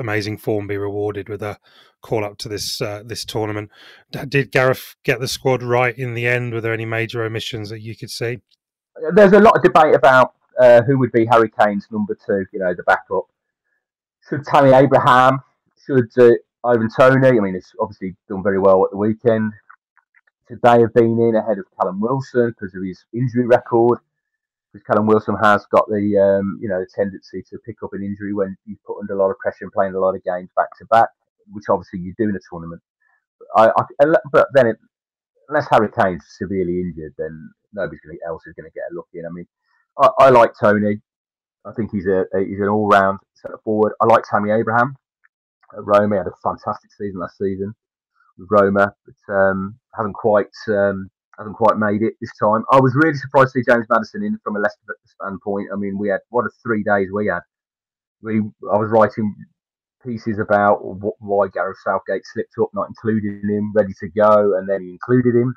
amazing 0.00 0.38
form 0.38 0.66
be 0.66 0.76
rewarded 0.76 1.28
with 1.28 1.42
a 1.42 1.58
call 2.02 2.24
up 2.24 2.38
to 2.38 2.48
this 2.48 2.80
uh, 2.80 3.04
this 3.06 3.24
tournament. 3.24 3.70
Did 4.28 4.50
Gareth 4.50 4.96
get 5.04 5.20
the 5.20 5.28
squad 5.28 5.62
right 5.62 5.96
in 5.96 6.14
the 6.14 6.26
end? 6.26 6.52
Were 6.52 6.60
there 6.60 6.74
any 6.74 6.86
major 6.86 7.22
omissions 7.22 7.70
that 7.70 7.82
you 7.82 7.94
could 7.94 8.10
see? 8.10 8.40
There's 9.14 9.32
a 9.32 9.38
lot 9.38 9.56
of 9.56 9.62
debate 9.62 9.94
about 9.94 10.32
uh, 10.60 10.82
who 10.82 10.98
would 10.98 11.12
be 11.12 11.26
Harry 11.26 11.50
Kane's 11.50 11.86
number 11.90 12.16
two. 12.26 12.44
You 12.52 12.60
know, 12.60 12.74
the 12.74 12.82
backup. 12.84 13.24
Should 14.28 14.44
Tammy 14.44 14.72
Abraham? 14.72 15.40
Should 15.86 16.10
uh, 16.18 16.32
Ivan 16.64 16.88
Toney? 16.96 17.28
I 17.28 17.40
mean, 17.40 17.54
it's 17.54 17.72
obviously 17.80 18.16
done 18.28 18.42
very 18.42 18.58
well 18.58 18.84
at 18.84 18.90
the 18.90 18.96
weekend. 18.96 19.52
Should 20.48 20.60
they 20.62 20.80
have 20.80 20.94
been 20.94 21.18
in 21.18 21.34
ahead 21.36 21.58
of 21.58 21.64
Callum 21.78 22.00
Wilson 22.00 22.50
because 22.50 22.74
of 22.74 22.82
his 22.82 23.04
injury 23.12 23.46
record? 23.46 23.98
Because 24.72 24.84
Callum 24.86 25.06
Wilson 25.06 25.36
has 25.42 25.64
got 25.66 25.88
the 25.88 26.16
um, 26.18 26.58
you 26.60 26.68
know 26.68 26.80
the 26.80 26.88
tendency 26.94 27.42
to 27.50 27.58
pick 27.64 27.82
up 27.82 27.90
an 27.92 28.02
injury 28.02 28.32
when 28.34 28.56
he's 28.66 28.78
put 28.86 28.98
under 29.00 29.14
a 29.14 29.18
lot 29.18 29.30
of 29.30 29.38
pressure 29.38 29.64
and 29.64 29.72
playing 29.72 29.94
a 29.94 30.00
lot 30.00 30.14
of 30.14 30.24
games 30.24 30.50
back 30.56 30.68
to 30.78 30.84
back, 30.86 31.08
which 31.52 31.64
obviously 31.68 32.00
you 32.00 32.14
do 32.16 32.28
in 32.28 32.36
a 32.36 32.40
tournament. 32.50 32.82
I, 33.56 33.70
I 33.76 34.06
but 34.32 34.48
then 34.54 34.68
it, 34.68 34.76
unless 35.48 35.68
Harry 35.70 35.88
Kane's 35.88 36.24
severely 36.36 36.80
injured, 36.80 37.14
then 37.18 37.50
nobody 37.72 37.98
else 38.26 38.46
is 38.46 38.54
going 38.54 38.68
to 38.68 38.74
get 38.74 38.90
a 38.90 38.94
look 38.94 39.08
in. 39.14 39.26
I 39.26 39.30
mean, 39.30 39.46
I, 39.98 40.08
I 40.18 40.30
like 40.30 40.52
Toney. 40.60 41.00
I 41.64 41.72
think 41.72 41.90
he's 41.90 42.06
a, 42.06 42.24
a 42.34 42.44
he's 42.44 42.60
an 42.60 42.68
all 42.68 42.88
round 42.88 43.18
centre 43.34 43.58
forward. 43.64 43.92
I 44.00 44.06
like 44.06 44.24
Tammy 44.30 44.50
Abraham 44.50 44.96
at 45.76 45.84
Roma. 45.84 46.14
He 46.14 46.18
had 46.18 46.26
a 46.26 46.36
fantastic 46.42 46.90
season 46.96 47.20
last 47.20 47.38
season 47.38 47.74
with 48.38 48.48
Roma, 48.50 48.94
but 49.04 49.34
um, 49.34 49.78
haven't 49.94 50.14
quite 50.14 50.46
um, 50.68 51.10
haven't 51.38 51.54
quite 51.54 51.76
made 51.76 52.02
it 52.02 52.14
this 52.20 52.30
time. 52.40 52.62
I 52.70 52.80
was 52.80 52.94
really 52.94 53.16
surprised 53.16 53.52
to 53.52 53.60
see 53.60 53.70
James 53.70 53.86
Maddison 53.90 54.22
in 54.22 54.38
from 54.44 54.56
a 54.56 54.60
Leicester 54.60 54.96
standpoint. 55.20 55.68
I 55.72 55.76
mean, 55.76 55.98
we 55.98 56.08
had 56.08 56.20
what 56.30 56.44
a 56.44 56.50
three 56.62 56.82
days 56.82 57.08
we 57.12 57.26
had. 57.26 57.40
We 58.22 58.38
I 58.72 58.76
was 58.78 58.90
writing 58.90 59.34
pieces 60.04 60.38
about 60.38 60.84
what, 60.84 61.14
why 61.18 61.48
Gareth 61.52 61.78
Southgate 61.84 62.22
slipped 62.24 62.54
up, 62.60 62.70
not 62.74 62.88
including 62.88 63.42
him, 63.48 63.72
ready 63.74 63.92
to 64.00 64.08
go, 64.08 64.56
and 64.56 64.68
then 64.68 64.82
he 64.82 64.90
included 64.90 65.34
him. 65.34 65.54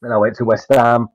Then 0.00 0.12
I 0.12 0.18
went 0.18 0.36
to 0.36 0.44
West 0.44 0.66
Ham 0.70 1.08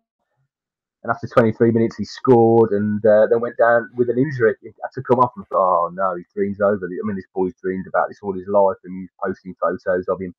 and 1.07 1.15
after 1.15 1.27
23 1.27 1.71
minutes, 1.71 1.95
he 1.95 2.03
scored 2.03 2.71
and 2.71 2.99
uh, 3.05 3.27
then 3.31 3.39
went 3.39 3.55
down 3.57 3.89
with 3.95 4.09
an 4.09 4.17
injury. 4.17 4.53
He 4.61 4.67
had 4.83 4.91
to 4.93 5.01
come 5.01 5.19
off 5.19 5.31
and 5.37 5.47
thought, 5.47 5.87
oh 5.87 5.89
no, 5.93 6.17
his 6.17 6.25
dream's 6.35 6.59
over. 6.59 6.83
I 6.83 7.07
mean, 7.07 7.15
this 7.15 7.31
boy's 7.33 7.53
dreamed 7.63 7.87
about 7.87 8.09
this 8.09 8.19
all 8.21 8.33
his 8.33 8.49
life 8.49 8.75
and 8.83 8.99
he's 8.99 9.09
posting 9.23 9.55
photos 9.61 10.05
of 10.09 10.19
him 10.19 10.35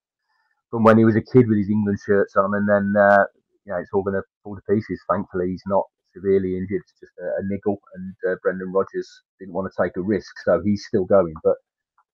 from 0.70 0.84
when 0.84 0.98
he 0.98 1.06
was 1.06 1.16
a 1.16 1.22
kid 1.22 1.48
with 1.48 1.56
his 1.56 1.70
England 1.70 1.98
shirts 2.04 2.36
on. 2.36 2.54
And 2.54 2.68
then, 2.68 2.92
uh, 3.00 3.24
you 3.64 3.72
know, 3.72 3.78
it's 3.78 3.88
all 3.94 4.02
going 4.02 4.20
to 4.20 4.22
fall 4.44 4.56
to 4.56 4.62
pieces. 4.68 5.00
Thankfully, 5.08 5.48
he's 5.48 5.62
not 5.66 5.84
severely 6.12 6.58
injured. 6.58 6.82
It's 6.82 7.00
just 7.00 7.12
a, 7.18 7.40
a 7.40 7.48
niggle. 7.48 7.80
And 7.94 8.14
uh, 8.28 8.36
Brendan 8.42 8.70
Rodgers 8.70 9.08
didn't 9.40 9.54
want 9.54 9.72
to 9.72 9.82
take 9.82 9.96
a 9.96 10.02
risk. 10.02 10.34
So 10.44 10.60
he's 10.62 10.84
still 10.86 11.06
going. 11.06 11.32
But 11.42 11.56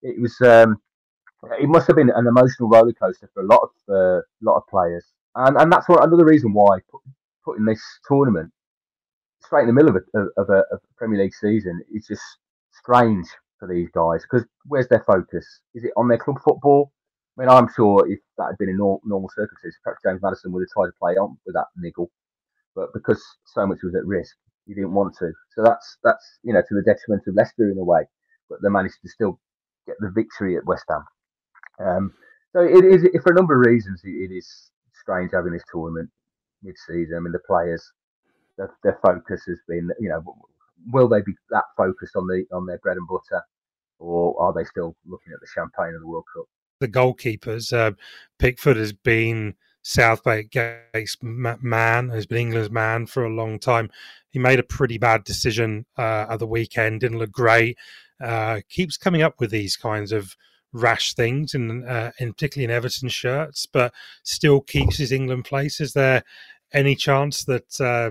it 0.02 0.20
was, 0.20 0.40
um, 0.42 0.76
it 1.58 1.68
must 1.68 1.88
have 1.88 1.96
been 1.96 2.12
an 2.14 2.28
emotional 2.28 2.68
roller 2.68 2.92
coaster 2.92 3.28
for 3.34 3.42
a 3.42 3.46
lot 3.46 3.62
of, 3.62 3.70
uh, 3.92 4.20
lot 4.42 4.58
of 4.58 4.62
players. 4.70 5.06
And, 5.34 5.56
and 5.56 5.72
that's 5.72 5.88
what 5.88 6.06
another 6.06 6.24
reason 6.24 6.52
why 6.52 6.78
putting 7.44 7.64
this 7.64 7.82
tournament 8.06 8.50
straight 9.44 9.62
in 9.62 9.66
the 9.68 9.72
middle 9.72 9.90
of 9.90 9.96
a, 9.96 10.18
of 10.40 10.48
a, 10.48 10.62
of 10.72 10.80
a 10.82 10.94
Premier 10.96 11.22
League 11.22 11.34
season 11.34 11.80
is 11.92 12.06
just 12.06 12.22
strange 12.72 13.26
for 13.58 13.68
these 13.68 13.88
guys 13.94 14.22
because 14.22 14.46
where's 14.66 14.88
their 14.88 15.04
focus? 15.06 15.46
Is 15.74 15.84
it 15.84 15.92
on 15.96 16.08
their 16.08 16.18
club 16.18 16.36
football? 16.44 16.92
I 17.36 17.42
mean, 17.42 17.48
I'm 17.50 17.68
sure 17.74 18.04
if 18.10 18.20
that 18.38 18.46
had 18.46 18.58
been 18.58 18.68
in 18.68 18.76
normal, 18.76 19.00
normal 19.04 19.30
circumstances, 19.34 19.78
perhaps 19.82 20.00
James 20.04 20.22
Maddison 20.22 20.52
would 20.52 20.62
have 20.62 20.72
tried 20.72 20.86
to 20.86 20.98
play 21.00 21.14
on 21.14 21.36
with 21.44 21.54
that 21.54 21.66
niggle, 21.76 22.10
but 22.74 22.92
because 22.94 23.22
so 23.44 23.66
much 23.66 23.78
was 23.82 23.94
at 23.94 24.06
risk, 24.06 24.36
he 24.66 24.74
didn't 24.74 24.94
want 24.94 25.16
to. 25.18 25.32
So 25.54 25.62
that's 25.62 25.98
that's 26.04 26.38
you 26.42 26.52
know 26.52 26.62
to 26.62 26.74
the 26.74 26.82
detriment 26.82 27.26
of 27.26 27.34
Leicester 27.34 27.70
in 27.70 27.78
a 27.78 27.84
way, 27.84 28.02
but 28.48 28.60
they 28.62 28.68
managed 28.68 29.02
to 29.02 29.08
still 29.08 29.40
get 29.86 29.96
the 29.98 30.10
victory 30.14 30.56
at 30.56 30.64
West 30.64 30.84
Ham. 30.88 31.04
Um, 31.84 32.14
so 32.52 32.60
it 32.60 32.84
is, 32.84 33.02
for 33.22 33.32
a 33.32 33.34
number 33.34 33.54
of 33.54 33.66
reasons, 33.66 34.00
it 34.04 34.32
is 34.32 34.70
strange 34.94 35.32
having 35.34 35.52
this 35.52 35.64
tournament 35.72 36.08
mid-season. 36.64 37.16
I 37.16 37.20
mean, 37.20 37.32
the 37.32 37.38
players, 37.46 37.92
their, 38.56 38.70
their 38.82 38.98
focus 39.02 39.42
has 39.46 39.60
been, 39.68 39.90
you 40.00 40.08
know, 40.08 40.24
will 40.92 41.08
they 41.08 41.22
be 41.22 41.34
that 41.50 41.64
focused 41.76 42.16
on 42.16 42.26
the 42.26 42.44
on 42.52 42.66
their 42.66 42.78
bread 42.78 42.96
and 42.96 43.06
butter, 43.06 43.42
or 43.98 44.34
are 44.42 44.52
they 44.52 44.64
still 44.64 44.96
looking 45.06 45.32
at 45.32 45.40
the 45.40 45.46
champagne 45.54 45.94
of 45.94 46.00
the 46.00 46.08
World 46.08 46.24
Cup? 46.34 46.46
The 46.80 46.88
goalkeepers, 46.88 47.72
uh, 47.72 47.92
Pickford 48.38 48.76
has 48.76 48.92
been 48.92 49.54
Southgate's 49.82 51.16
man, 51.22 52.08
has 52.10 52.26
been 52.26 52.38
England's 52.38 52.70
man 52.70 53.06
for 53.06 53.24
a 53.24 53.34
long 53.34 53.58
time. 53.58 53.90
He 54.30 54.38
made 54.38 54.58
a 54.58 54.64
pretty 54.64 54.98
bad 54.98 55.24
decision 55.24 55.86
uh, 55.96 56.26
at 56.28 56.38
the 56.38 56.46
weekend, 56.46 57.00
didn't 57.00 57.18
look 57.18 57.32
great. 57.32 57.78
Uh, 58.22 58.60
keeps 58.68 58.96
coming 58.96 59.22
up 59.22 59.40
with 59.40 59.50
these 59.50 59.76
kinds 59.76 60.10
of 60.10 60.36
rash 60.72 61.14
things, 61.14 61.54
in, 61.54 61.84
uh, 61.84 62.10
in 62.18 62.32
particularly 62.32 62.64
in 62.64 62.76
Everton 62.76 63.08
shirts, 63.08 63.66
but 63.66 63.92
still 64.24 64.60
keeps 64.60 64.96
his 64.96 65.12
England 65.12 65.44
place. 65.44 65.80
Is 65.80 65.92
there 65.92 66.24
any 66.74 66.94
chance 66.94 67.44
that, 67.44 67.80
uh, 67.80 68.10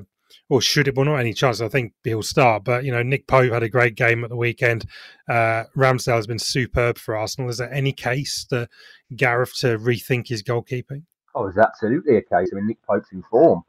or 0.49 0.61
should 0.61 0.87
it? 0.87 0.95
Well, 0.95 1.05
not 1.05 1.17
any 1.17 1.33
chance. 1.33 1.61
I 1.61 1.67
think 1.67 1.93
he'll 2.03 2.23
start. 2.23 2.63
But 2.63 2.83
you 2.83 2.91
know, 2.91 3.03
Nick 3.03 3.27
Pope 3.27 3.51
had 3.51 3.63
a 3.63 3.69
great 3.69 3.95
game 3.95 4.23
at 4.23 4.29
the 4.29 4.35
weekend. 4.35 4.85
Uh, 5.29 5.65
Ramsdale 5.75 6.15
has 6.15 6.27
been 6.27 6.39
superb 6.39 6.97
for 6.97 7.15
Arsenal. 7.15 7.49
Is 7.49 7.57
there 7.57 7.73
any 7.73 7.91
case 7.91 8.45
that 8.49 8.69
Gareth 9.15 9.55
to 9.59 9.77
rethink 9.77 10.27
his 10.27 10.43
goalkeeping? 10.43 11.03
Oh, 11.35 11.43
there's 11.43 11.57
absolutely 11.57 12.17
a 12.17 12.21
case. 12.21 12.49
I 12.51 12.55
mean, 12.55 12.67
Nick 12.67 12.81
Pope's 12.83 13.11
in 13.11 13.23
form. 13.29 13.63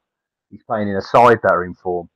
He's 0.51 0.63
playing 0.63 0.89
in 0.89 0.97
a 0.97 1.03
side 1.03 1.39
that 1.43 1.53
are 1.53 1.65
in 1.65 1.75
form. 1.75 2.09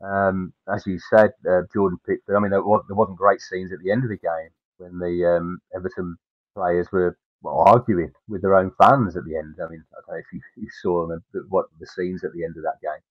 Um, 0.00 0.52
as 0.72 0.86
you 0.86 0.98
said, 1.10 1.30
uh, 1.48 1.62
Jordan 1.72 1.98
Pickford. 2.06 2.36
I 2.36 2.40
mean, 2.40 2.50
there, 2.50 2.62
was, 2.62 2.84
not 2.88 3.16
great 3.16 3.40
scenes 3.40 3.72
at 3.72 3.78
the 3.82 3.90
end 3.90 4.04
of 4.04 4.10
the 4.10 4.16
game 4.16 4.50
when 4.78 4.98
the 4.98 5.36
um, 5.36 5.58
Everton 5.74 6.16
players 6.54 6.90
were 6.92 7.18
well, 7.44 7.62
arguing 7.66 8.10
with 8.26 8.40
their 8.40 8.56
own 8.56 8.72
fans 8.80 9.16
at 9.16 9.24
the 9.26 9.36
end. 9.36 9.56
I 9.62 9.68
mean, 9.68 9.84
I 9.92 10.00
don't 10.00 10.16
know 10.16 10.18
if 10.18 10.32
you, 10.32 10.40
you 10.56 10.68
saw 10.82 11.06
them, 11.06 11.22
what 11.50 11.66
the 11.78 11.86
scenes 11.86 12.24
at 12.24 12.32
the 12.32 12.42
end 12.42 12.56
of 12.56 12.64
that 12.64 12.80
game. 12.82 13.02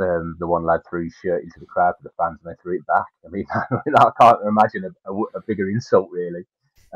Um, 0.00 0.36
the 0.38 0.46
one 0.46 0.64
lad 0.64 0.80
threw 0.88 1.04
his 1.04 1.14
shirt 1.22 1.42
into 1.42 1.58
the 1.58 1.66
crowd 1.66 1.94
for 1.96 2.04
the 2.04 2.14
fans 2.18 2.38
and 2.44 2.52
they 2.52 2.60
threw 2.60 2.76
it 2.76 2.86
back. 2.86 3.06
I 3.24 3.30
mean, 3.30 3.46
I 3.96 4.10
can't 4.20 4.38
imagine 4.46 4.84
a, 4.84 5.12
a, 5.12 5.22
a 5.34 5.42
bigger 5.46 5.68
insult, 5.70 6.08
really, 6.10 6.42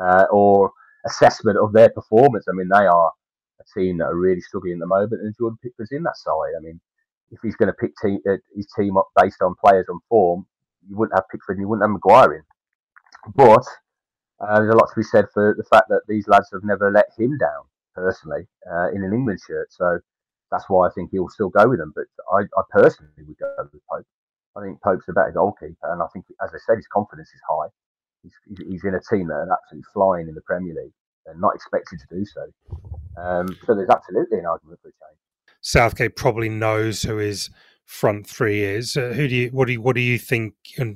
uh, 0.01 0.25
or 0.31 0.71
assessment 1.05 1.57
of 1.57 1.73
their 1.73 1.89
performance. 1.89 2.45
I 2.49 2.53
mean, 2.53 2.69
they 2.69 2.85
are 2.85 3.11
a 3.59 3.79
team 3.79 3.97
that 3.97 4.05
are 4.05 4.15
really 4.15 4.41
struggling 4.41 4.73
at 4.73 4.79
the 4.79 4.87
moment, 4.87 5.21
and 5.21 5.35
Jordan 5.37 5.59
Pickford's 5.61 5.91
in 5.91 6.03
that 6.03 6.17
side. 6.17 6.53
I 6.57 6.61
mean, 6.61 6.79
if 7.31 7.39
he's 7.41 7.55
going 7.55 7.67
to 7.67 7.73
pick 7.73 7.91
team, 8.01 8.19
uh, 8.29 8.37
his 8.55 8.67
team 8.77 8.97
up 8.97 9.07
based 9.21 9.41
on 9.41 9.55
players 9.63 9.87
on 9.89 9.99
form, 10.09 10.45
you 10.87 10.97
wouldn't 10.97 11.17
have 11.17 11.27
Pickford 11.29 11.57
and 11.57 11.63
you 11.63 11.67
wouldn't 11.67 11.83
have 11.83 11.91
Maguire 11.91 12.35
in. 12.35 12.43
But 13.35 13.65
uh, 14.39 14.59
there's 14.59 14.73
a 14.73 14.77
lot 14.77 14.89
to 14.89 14.99
be 14.99 15.03
said 15.03 15.25
for 15.33 15.55
the 15.57 15.63
fact 15.63 15.89
that 15.89 16.01
these 16.07 16.27
lads 16.27 16.49
have 16.53 16.63
never 16.63 16.91
let 16.91 17.07
him 17.17 17.37
down 17.37 17.63
personally 17.95 18.47
uh, 18.71 18.89
in 18.93 19.03
an 19.03 19.13
England 19.13 19.39
shirt. 19.45 19.67
So 19.71 19.99
that's 20.51 20.65
why 20.67 20.87
I 20.87 20.91
think 20.91 21.09
he'll 21.11 21.29
still 21.29 21.49
go 21.49 21.67
with 21.67 21.79
them. 21.79 21.93
But 21.95 22.05
I, 22.31 22.41
I, 22.57 22.61
personally 22.69 23.11
would 23.17 23.37
go 23.37 23.53
with 23.73 23.81
Pope. 23.89 24.05
I 24.55 24.61
think 24.63 24.81
Pope's 24.81 25.05
a 25.09 25.13
better 25.13 25.31
goalkeeper, 25.31 25.91
and 25.91 26.01
I 26.01 26.07
think, 26.13 26.25
as 26.43 26.51
I 26.53 26.57
said, 26.65 26.77
his 26.77 26.87
confidence 26.87 27.29
is 27.29 27.41
high. 27.47 27.67
He's, 28.23 28.33
he's 28.67 28.83
in 28.83 28.95
a 28.95 29.01
team 29.09 29.27
that 29.27 29.35
are 29.35 29.51
absolutely 29.51 29.85
flying 29.93 30.27
in 30.27 30.35
the 30.35 30.41
Premier 30.41 30.73
League 30.73 30.93
and 31.27 31.39
not 31.39 31.53
expected 31.53 31.99
to 31.99 32.15
do 32.15 32.25
so. 32.25 32.41
Um, 33.21 33.47
so 33.65 33.75
there's 33.75 33.89
absolutely 33.89 34.39
an 34.39 34.45
argument 34.45 34.79
for 34.81 34.89
a 34.89 34.91
change. 34.91 35.19
Southgate 35.61 36.15
probably 36.15 36.49
knows 36.49 37.03
who 37.03 37.17
his 37.17 37.49
front 37.85 38.27
three 38.27 38.63
is. 38.63 38.97
Uh, 38.97 39.13
who 39.13 39.27
do 39.27 39.35
you 39.35 39.49
what 39.49 39.65
do 39.67 39.73
you, 39.73 39.81
what 39.81 39.95
do 39.95 40.01
you 40.01 40.17
think 40.17 40.53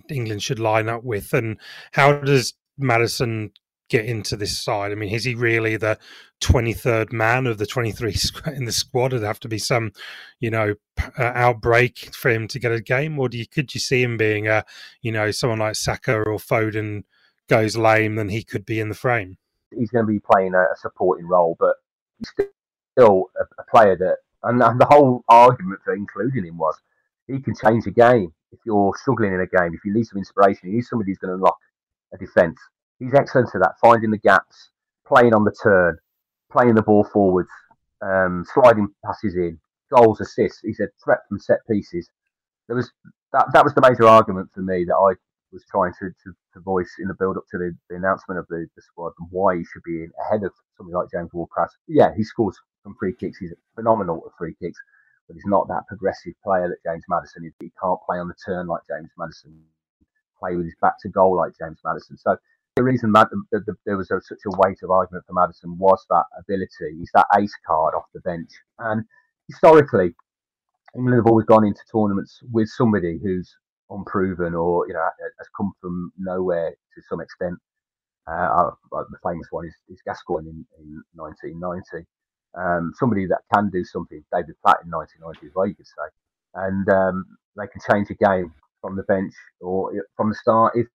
England 0.10 0.44
should 0.44 0.60
line 0.60 0.90
up 0.90 1.04
with, 1.04 1.34
and 1.34 1.58
how 1.92 2.14
does 2.14 2.54
Maddison 2.78 3.52
get 3.90 4.06
into 4.06 4.36
this 4.36 4.58
side? 4.64 4.92
I 4.92 4.96
mean, 4.96 5.14
is 5.14 5.26
he 5.26 5.36
really 5.36 5.78
the 5.78 6.00
23rd 6.42 7.12
man 7.12 7.46
of 7.46 7.58
the 7.58 7.66
23 7.66 8.16
in 8.56 8.66
the 8.66 8.72
squad? 8.72 9.14
It'd 9.14 9.26
have 9.26 9.40
to 9.42 9.48
be 9.48 9.60
some, 9.60 9.92
you 10.40 10.50
know, 10.50 10.76
uh, 11.20 11.32
outbreak 11.36 12.16
for 12.16 12.32
him 12.32 12.48
to 12.50 12.60
get 12.60 12.72
a 12.72 12.82
game, 12.82 13.20
or 13.20 13.30
do 13.30 13.38
you 13.38 13.48
could 13.48 13.74
you 13.74 13.80
see 13.80 14.02
him 14.02 14.18
being 14.18 14.48
a, 14.48 14.66
you 15.02 15.12
know, 15.12 15.32
someone 15.32 15.60
like 15.60 15.76
Saka 15.76 16.16
or 16.16 16.38
Foden 16.38 17.04
goes 17.50 17.76
lame, 17.78 18.16
then 18.16 18.30
he 18.30 18.44
could 18.44 18.66
be 18.66 18.80
in 18.80 18.90
the 18.90 18.96
frame? 18.96 19.38
He's 19.78 19.90
going 19.90 20.06
to 20.06 20.12
be 20.12 20.20
playing 20.20 20.56
a, 20.56 20.66
supporting 20.76 21.28
role, 21.28 21.56
but 21.60 21.76
he's 22.18 22.30
still 22.30 23.26
a, 23.40 23.44
a 23.62 23.64
player 23.70 23.96
that, 23.98 24.18
and 24.44 24.60
the 24.60 24.88
whole 24.90 25.24
argument 25.30 25.82
for 25.84 25.94
including 25.94 26.46
him 26.46 26.58
was 26.58 26.76
he 27.28 27.40
can 27.40 27.54
change 27.56 27.86
a 27.88 27.92
game. 27.92 28.34
If 28.52 28.60
you're 28.66 28.94
struggling 28.98 29.34
in 29.34 29.40
a 29.40 29.48
game, 29.48 29.74
if 29.74 29.86
you 29.86 29.94
need 29.94 30.06
some 30.06 30.18
inspiration, 30.18 30.70
you 30.70 30.76
need 30.76 30.86
somebody 30.86 31.12
who's 31.12 31.20
going 31.20 31.30
to 31.30 31.36
unlock 31.36 31.58
a 32.14 32.18
defence. 32.18 32.60
He's 33.00 33.14
excellent 33.14 33.50
at 33.56 33.62
that, 33.62 33.76
finding 33.82 34.12
the 34.12 34.18
gaps, 34.18 34.70
playing 35.08 35.34
on 35.34 35.44
the 35.44 35.56
turn, 35.64 35.98
playing 36.52 36.76
the 36.76 36.84
ball 36.84 37.04
forwards, 37.04 37.50
um, 38.02 38.46
sliding 38.54 38.90
passes 39.06 39.36
in, 39.36 39.60
goals, 39.94 40.22
assists. 40.22 40.62
He's 40.62 40.80
a 40.80 40.88
threat 41.04 41.20
from 41.28 41.40
set 41.40 41.60
pieces. 41.70 42.10
There 42.68 42.76
was 42.76 42.92
that. 43.34 43.48
That 43.54 43.64
was 43.64 43.74
the 43.74 43.82
major 43.82 44.08
argument 44.08 44.50
for 44.54 44.62
me 44.62 44.86
that 44.86 44.96
I 44.96 45.16
was 45.52 45.66
trying 45.70 45.94
to, 46.00 46.10
to, 46.10 46.32
to 46.54 46.60
voice 46.62 46.96
in 47.00 47.08
the 47.08 47.14
build 47.14 47.38
up 47.38 47.44
to 47.52 47.58
the, 47.58 47.76
the 47.90 47.96
announcement 47.96 48.40
of 48.40 48.48
the, 48.50 48.68
the, 48.76 48.82
squad 48.82 49.14
and 49.20 49.28
why 49.32 49.58
he 49.58 49.66
should 49.66 49.84
be 49.84 50.04
in 50.04 50.12
ahead 50.26 50.44
of 50.44 50.52
somebody 50.78 50.96
like 50.96 51.12
James 51.12 51.30
Ward-Prowse. 51.34 51.76
Yeah, 51.88 52.16
he 52.16 52.24
scores 52.24 52.58
from 52.84 52.96
free 53.00 53.14
kicks. 53.14 53.38
He's 53.38 53.54
phenomenal 53.76 54.24
at 54.26 54.38
free 54.38 54.56
kicks, 54.62 54.80
but 55.28 55.36
he's 55.36 55.46
not 55.46 55.68
that 55.68 55.88
progressive 55.88 56.34
player 56.44 56.70
that 56.70 56.90
James 56.90 57.04
Maddison 57.10 57.46
is. 57.46 57.54
He 57.60 57.72
can't 57.82 58.00
play 58.06 58.18
on 58.18 58.28
the 58.28 58.36
turn 58.46 58.68
like 58.68 58.82
James 58.88 59.10
Maddison, 59.18 59.62
play 60.42 60.56
with 60.56 60.66
his 60.66 60.76
back 60.82 60.94
to 61.02 61.10
goal 61.10 61.38
like 61.38 61.54
James 61.60 61.80
Maddison. 61.86 62.18
So 62.18 62.36
the 62.76 62.84
reason 62.84 63.12
Mad- 63.12 63.28
the, 63.52 63.60
the, 63.60 63.76
there 63.86 63.98
was 63.98 64.12
a, 64.12 64.22
such 64.22 64.40
a 64.46 64.58
weight 64.58 64.80
of 64.84 64.92
argument 64.92 65.26
for 65.28 65.34
Maddison 65.34 65.78
was 65.78 66.06
that 66.10 66.24
ability. 66.40 66.98
He's 66.98 67.12
that 67.14 67.28
ace 67.38 67.56
card 67.68 67.94
off 67.96 68.06
the 68.14 68.22
bench. 68.22 68.50
And 68.80 69.04
historically, 69.48 70.16
England 70.96 71.18
have 71.18 71.28
always 71.28 71.46
gone 71.46 71.66
into 71.66 71.82
tournaments 71.92 72.40
with 72.52 72.70
somebody 72.70 73.20
who's 73.22 73.56
unproven 73.90 74.56
or 74.56 74.88
you 74.88 74.94
know 74.94 75.06
has 75.38 75.48
come 75.56 75.74
from 75.82 76.12
nowhere 76.18 76.72
to 76.72 77.02
some 77.10 77.22
extent. 77.22 77.56
Uh, 78.28 78.72
the 78.92 79.18
famous 79.24 79.48
one 79.52 79.66
is, 79.66 79.76
is 79.90 80.00
Gascoigne 80.06 80.48
in, 80.48 80.66
in 80.80 81.04
1990. 81.14 82.08
Um, 82.54 82.94
somebody 82.96 83.26
that 83.26 83.42
can 83.54 83.70
do 83.70 83.84
something. 83.84 84.24
David 84.32 84.56
Platt 84.64 84.80
in 84.84 84.92
1990 84.92 85.48
as 85.48 85.54
well, 85.56 85.68
you 85.68 85.76
could 85.76 85.88
say, 85.88 86.08
and 86.54 86.88
um, 86.90 87.26
they 87.58 87.68
can 87.68 87.82
change 87.90 88.10
a 88.10 88.14
game 88.14 88.54
from 88.82 88.96
the 88.96 89.04
bench 89.04 89.34
or 89.60 89.92
from 90.18 90.30
the 90.30 90.36
start 90.36 90.74
if 90.76 90.88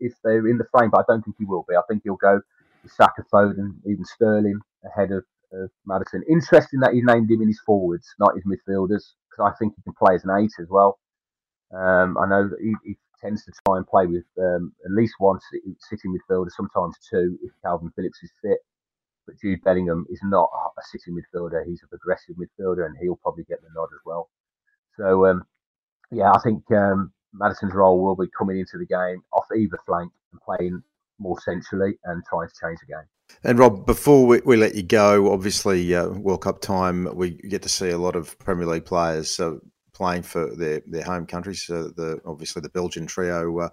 if 0.00 0.12
they're 0.24 0.48
in 0.48 0.58
the 0.58 0.66
frame. 0.72 0.90
But 0.90 1.00
I 1.00 1.12
don't 1.12 1.22
think 1.22 1.36
he 1.38 1.44
will 1.44 1.64
be. 1.68 1.76
I 1.76 1.82
think 1.88 2.02
he'll 2.04 2.16
go 2.16 2.40
Saka, 2.86 3.24
Foden, 3.32 3.74
even 3.86 4.04
Sterling 4.04 4.58
ahead 4.84 5.12
of, 5.12 5.24
of 5.52 5.70
Maddison. 5.86 6.22
Interesting 6.28 6.80
that 6.80 6.94
he 6.94 7.02
named 7.02 7.30
him 7.30 7.42
in 7.42 7.48
his 7.48 7.60
forwards, 7.64 8.06
not 8.18 8.34
his 8.34 8.44
midfielders, 8.44 9.04
because 9.28 9.40
I 9.40 9.52
think 9.58 9.74
he 9.76 9.82
can 9.82 9.92
play 9.92 10.14
as 10.14 10.24
an 10.24 10.30
eight 10.38 10.52
as 10.60 10.68
well. 10.68 10.98
Um, 11.72 12.18
I 12.18 12.26
know 12.26 12.48
that 12.48 12.58
he, 12.60 12.74
he, 12.84 12.96
tends 13.20 13.44
to 13.44 13.52
try 13.66 13.76
and 13.76 13.86
play 13.86 14.06
with 14.06 14.24
um, 14.38 14.72
at 14.82 14.92
least 14.92 15.12
one 15.18 15.38
sitting 15.52 16.16
midfielder, 16.16 16.48
sometimes 16.56 16.96
two 17.10 17.38
if 17.42 17.52
Calvin 17.62 17.92
Phillips 17.94 18.22
is 18.22 18.32
fit. 18.40 18.56
But 19.26 19.38
Jude 19.38 19.62
Bellingham 19.62 20.06
is 20.08 20.20
not 20.22 20.48
a 20.54 20.82
sitting 20.90 21.14
midfielder; 21.14 21.66
he's 21.66 21.82
a 21.84 21.86
progressive 21.86 22.36
midfielder, 22.36 22.86
and 22.86 22.96
he'll 22.98 23.16
probably 23.16 23.44
get 23.44 23.60
the 23.60 23.68
nod 23.74 23.90
as 23.92 24.00
well. 24.06 24.30
So, 24.96 25.26
um, 25.26 25.44
yeah, 26.10 26.32
I 26.32 26.38
think 26.38 26.64
um, 26.72 27.12
Maddison's 27.32 27.74
role 27.74 28.02
will 28.02 28.16
be 28.16 28.30
coming 28.36 28.58
into 28.58 28.78
the 28.78 28.86
game 28.86 29.22
off 29.32 29.46
either 29.56 29.78
flank 29.86 30.12
and 30.32 30.40
playing 30.40 30.82
more 31.18 31.38
centrally 31.40 31.98
and 32.04 32.22
trying 32.28 32.48
to 32.48 32.54
change 32.60 32.78
the 32.80 32.86
game. 32.86 33.04
And 33.44 33.58
Rob, 33.58 33.86
before 33.86 34.26
we, 34.26 34.40
we 34.44 34.56
let 34.56 34.74
you 34.74 34.82
go, 34.82 35.32
obviously 35.32 35.94
uh, 35.94 36.08
World 36.08 36.42
Cup 36.42 36.60
time, 36.60 37.08
we 37.14 37.30
get 37.30 37.62
to 37.62 37.68
see 37.68 37.90
a 37.90 37.98
lot 37.98 38.16
of 38.16 38.38
Premier 38.38 38.66
League 38.66 38.86
players. 38.86 39.30
So 39.30 39.60
playing 39.92 40.22
for 40.22 40.54
their, 40.54 40.82
their 40.86 41.04
home 41.04 41.26
countries. 41.26 41.62
So 41.62 41.88
the 41.88 42.20
obviously 42.24 42.62
the 42.62 42.68
Belgian 42.68 43.06
trio, 43.06 43.58
uh, 43.58 43.68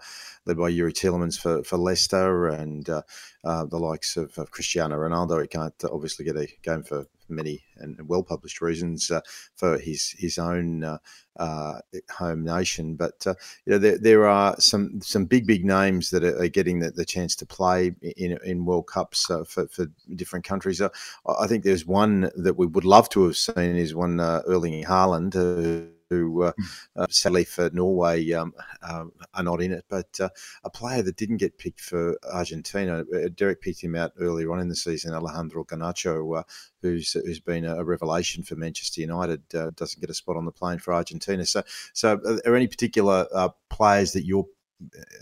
led 0.45 0.57
by 0.57 0.71
Youri 0.71 0.93
Tielemans 0.93 1.39
for, 1.39 1.63
for 1.63 1.77
Leicester, 1.77 2.47
and 2.47 2.89
uh, 2.89 3.01
uh, 3.43 3.65
the 3.65 3.77
likes 3.77 4.17
of, 4.17 4.37
of, 4.37 4.51
Cristiano 4.51 4.97
Ronaldo. 4.97 5.41
He 5.41 5.47
can't 5.47 5.73
obviously 5.91 6.25
get 6.25 6.35
a 6.35 6.47
game 6.63 6.83
for 6.83 7.05
many 7.29 7.63
and 7.77 7.97
well 8.07 8.23
published 8.23 8.61
reasons 8.61 9.11
uh, 9.11 9.21
for 9.55 9.77
his 9.77 10.15
his 10.17 10.37
own 10.37 10.83
uh, 10.83 10.97
uh, 11.37 11.79
home 12.11 12.43
nation. 12.43 12.95
But 12.95 13.25
you 13.65 13.73
know 13.73 13.77
there, 13.77 13.97
there 13.97 14.27
are 14.27 14.59
some 14.59 15.01
some 15.01 15.25
big 15.25 15.45
big 15.45 15.65
names 15.65 16.09
that 16.09 16.23
are, 16.23 16.47
getting 16.47 16.79
the, 16.79 16.91
the 16.91 17.05
chance 17.05 17.35
to 17.37 17.45
play 17.45 17.93
in 18.01 18.37
in 18.43 18.65
World 18.65 18.87
Cups 18.87 19.25
for, 19.25 19.67
for 19.67 19.85
different 20.15 20.45
countries. 20.45 20.81
I 20.81 21.47
think 21.47 21.63
there's 21.63 21.85
one 21.85 22.29
that 22.35 22.57
we 22.57 22.65
would 22.65 22.85
love 22.85 23.09
to 23.09 23.23
have 23.25 23.37
seen 23.37 23.75
is 23.75 23.95
one 23.95 24.19
Erling 24.19 24.83
Haaland 24.83 25.93
who 26.09 26.43
uh, 26.43 26.51
hmm. 26.57 27.01
uh, 27.01 27.07
sadly 27.09 27.43
for 27.43 27.69
Norway 27.71 28.31
um, 28.31 28.53
uh, 28.81 29.05
are 29.33 29.43
not 29.43 29.61
in 29.61 29.71
it. 29.71 29.85
But 29.89 30.19
uh, 30.19 30.29
a 30.63 30.69
player 30.69 31.01
that 31.01 31.17
didn't 31.17 31.37
get 31.37 31.57
picked 31.57 31.81
for 31.81 32.17
Argentina, 32.31 33.03
uh, 33.13 33.29
Derek 33.35 33.61
picked 33.61 33.83
him 33.83 33.95
out 33.95 34.11
earlier 34.19 34.51
on 34.51 34.59
in 34.59 34.69
the 34.69 34.75
season, 34.75 35.13
Alejandro 35.13 35.63
Garnacho, 35.63 36.39
uh, 36.39 36.43
who's 36.81 37.13
who's 37.13 37.39
been 37.39 37.65
a 37.65 37.83
revelation 37.83 38.43
for 38.43 38.55
Manchester 38.55 39.01
United, 39.01 39.47
doesn't 39.49 40.01
get 40.01 40.09
a 40.09 40.13
spot 40.13 40.37
on 40.37 40.45
the 40.45 40.51
plane 40.51 40.79
for 40.79 40.93
Argentina. 40.93 41.45
So, 41.45 41.63
so 41.93 42.13
are 42.13 42.39
there 42.43 42.55
any 42.55 42.67
particular 42.67 43.27
players 43.69 44.13
that 44.13 44.25
you're 44.25 44.45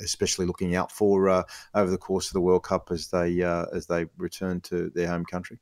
especially 0.02 0.46
looking 0.46 0.76
out 0.76 0.92
for 0.92 1.30
uh, 1.30 1.44
over 1.74 1.90
the 1.90 1.98
course 1.98 2.28
of 2.28 2.34
the 2.34 2.42
World 2.42 2.64
Cup 2.64 2.90
as 2.92 3.08
they 3.08 3.42
uh, 3.42 3.66
as 3.74 3.88
they 3.88 4.06
return 4.18 4.62
to 4.62 4.90
their 4.94 5.08
home 5.08 5.26
country? 5.26 5.60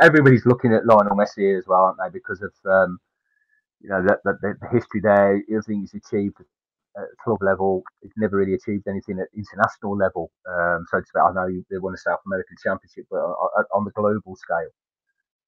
Everybody's 0.00 0.46
looking 0.46 0.72
at 0.72 0.86
Lionel 0.86 1.16
Messi 1.16 1.58
as 1.58 1.66
well, 1.66 1.80
aren't 1.80 1.98
they? 1.98 2.08
Because 2.08 2.40
of 2.40 2.52
um, 2.64 3.00
you 3.82 3.90
know, 3.90 4.02
that, 4.06 4.18
that, 4.24 4.38
the 4.40 4.68
history 4.70 5.00
there, 5.02 5.42
everything 5.50 5.80
he's 5.80 5.94
achieved 5.94 6.36
at 6.96 7.04
club 7.24 7.38
level, 7.42 7.82
he's 8.02 8.12
never 8.16 8.36
really 8.36 8.54
achieved 8.54 8.86
anything 8.86 9.18
at 9.18 9.28
international 9.34 9.96
level. 9.96 10.30
Um, 10.48 10.86
so 10.90 11.00
to 11.00 11.20
I 11.20 11.32
know 11.32 11.48
they 11.70 11.78
won 11.78 11.92
the 11.92 11.98
South 11.98 12.20
American 12.26 12.56
Championship, 12.62 13.06
but 13.10 13.18
on 13.18 13.84
the 13.84 13.90
global 13.92 14.36
scale. 14.36 14.70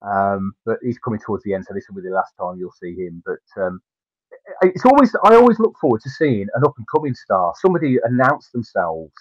Um, 0.03 0.53
but 0.67 0.79
he's 0.83 0.99
coming 0.99 1.21
towards 1.25 1.45
the 1.45 1.55
end, 1.55 1.65
so 1.67 1.75
this 1.75 1.87
will 1.89 2.03
be 2.03 2.09
the 2.09 2.15
last 2.15 2.35
time 2.39 2.59
you'll 2.59 2.73
see 2.73 2.95
him. 2.95 3.23
But 3.25 3.63
um, 3.63 3.81
it's 4.63 4.85
always 4.85 5.15
I 5.25 5.35
always 5.37 5.59
look 5.59 5.75
forward 5.81 6.03
to 6.03 6.11
seeing 6.11 6.47
an 6.55 6.65
up 6.65 6.75
and 6.77 6.87
coming 6.95 7.15
star, 7.15 7.55
somebody 7.57 7.99
announce 8.05 8.51
themselves 8.51 9.13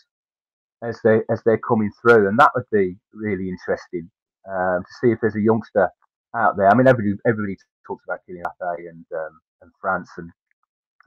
as 0.84 1.00
they 1.04 1.22
as 1.30 1.42
they're 1.46 1.60
coming 1.60 1.92
through, 2.02 2.28
and 2.28 2.38
that 2.40 2.52
would 2.56 2.66
be 2.72 2.98
really 3.14 3.48
interesting 3.48 4.10
um, 4.50 4.84
to 4.84 4.94
see 5.02 5.12
if 5.12 5.20
there's 5.22 5.36
a 5.36 5.42
youngster 5.42 5.90
out 6.36 6.58
there. 6.58 6.70
I 6.70 6.76
mean, 6.76 6.88
everybody 6.88 7.18
everybody 7.28 7.58
talks 7.88 8.04
about 8.08 8.20
Kylian 8.30 8.44
Mbappe 8.44 8.90
and 8.90 9.06
um, 9.16 9.40
and 9.62 9.72
France 9.82 10.10
and 10.18 10.32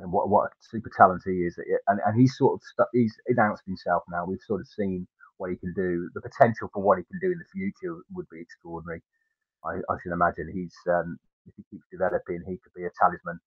and 0.01 0.13
what 0.13 0.29
what 0.29 0.53
super 0.61 0.91
talent 0.97 1.23
he 1.25 1.45
is, 1.47 1.59
and 1.89 2.01
and 2.07 2.21
he's 2.21 2.37
sort 2.37 2.61
of 2.61 2.87
he's 2.93 3.15
announced 3.29 3.65
himself 3.67 4.03
now. 4.11 4.25
We've 4.27 4.45
sort 4.47 4.61
of 4.61 4.69
seen 4.69 5.07
what 5.39 5.51
he 5.51 5.57
can 5.57 5.73
do. 5.75 6.11
The 6.15 6.21
potential 6.23 6.71
for 6.73 6.83
what 6.83 6.99
he 6.99 7.05
can 7.05 7.21
do 7.21 7.33
in 7.33 7.39
the 7.39 7.51
future 7.53 7.97
would 8.15 8.27
be 8.31 8.41
extraordinary. 8.41 9.03
I, 9.65 9.79
I 9.91 9.97
should 10.03 10.13
imagine 10.13 10.51
he's 10.53 10.77
um, 10.89 11.19
if 11.47 11.55
he 11.57 11.65
keeps 11.71 11.87
developing, 11.91 12.43
he 12.47 12.59
could 12.59 12.75
be 12.77 12.85
a 12.85 12.91
talisman. 13.01 13.41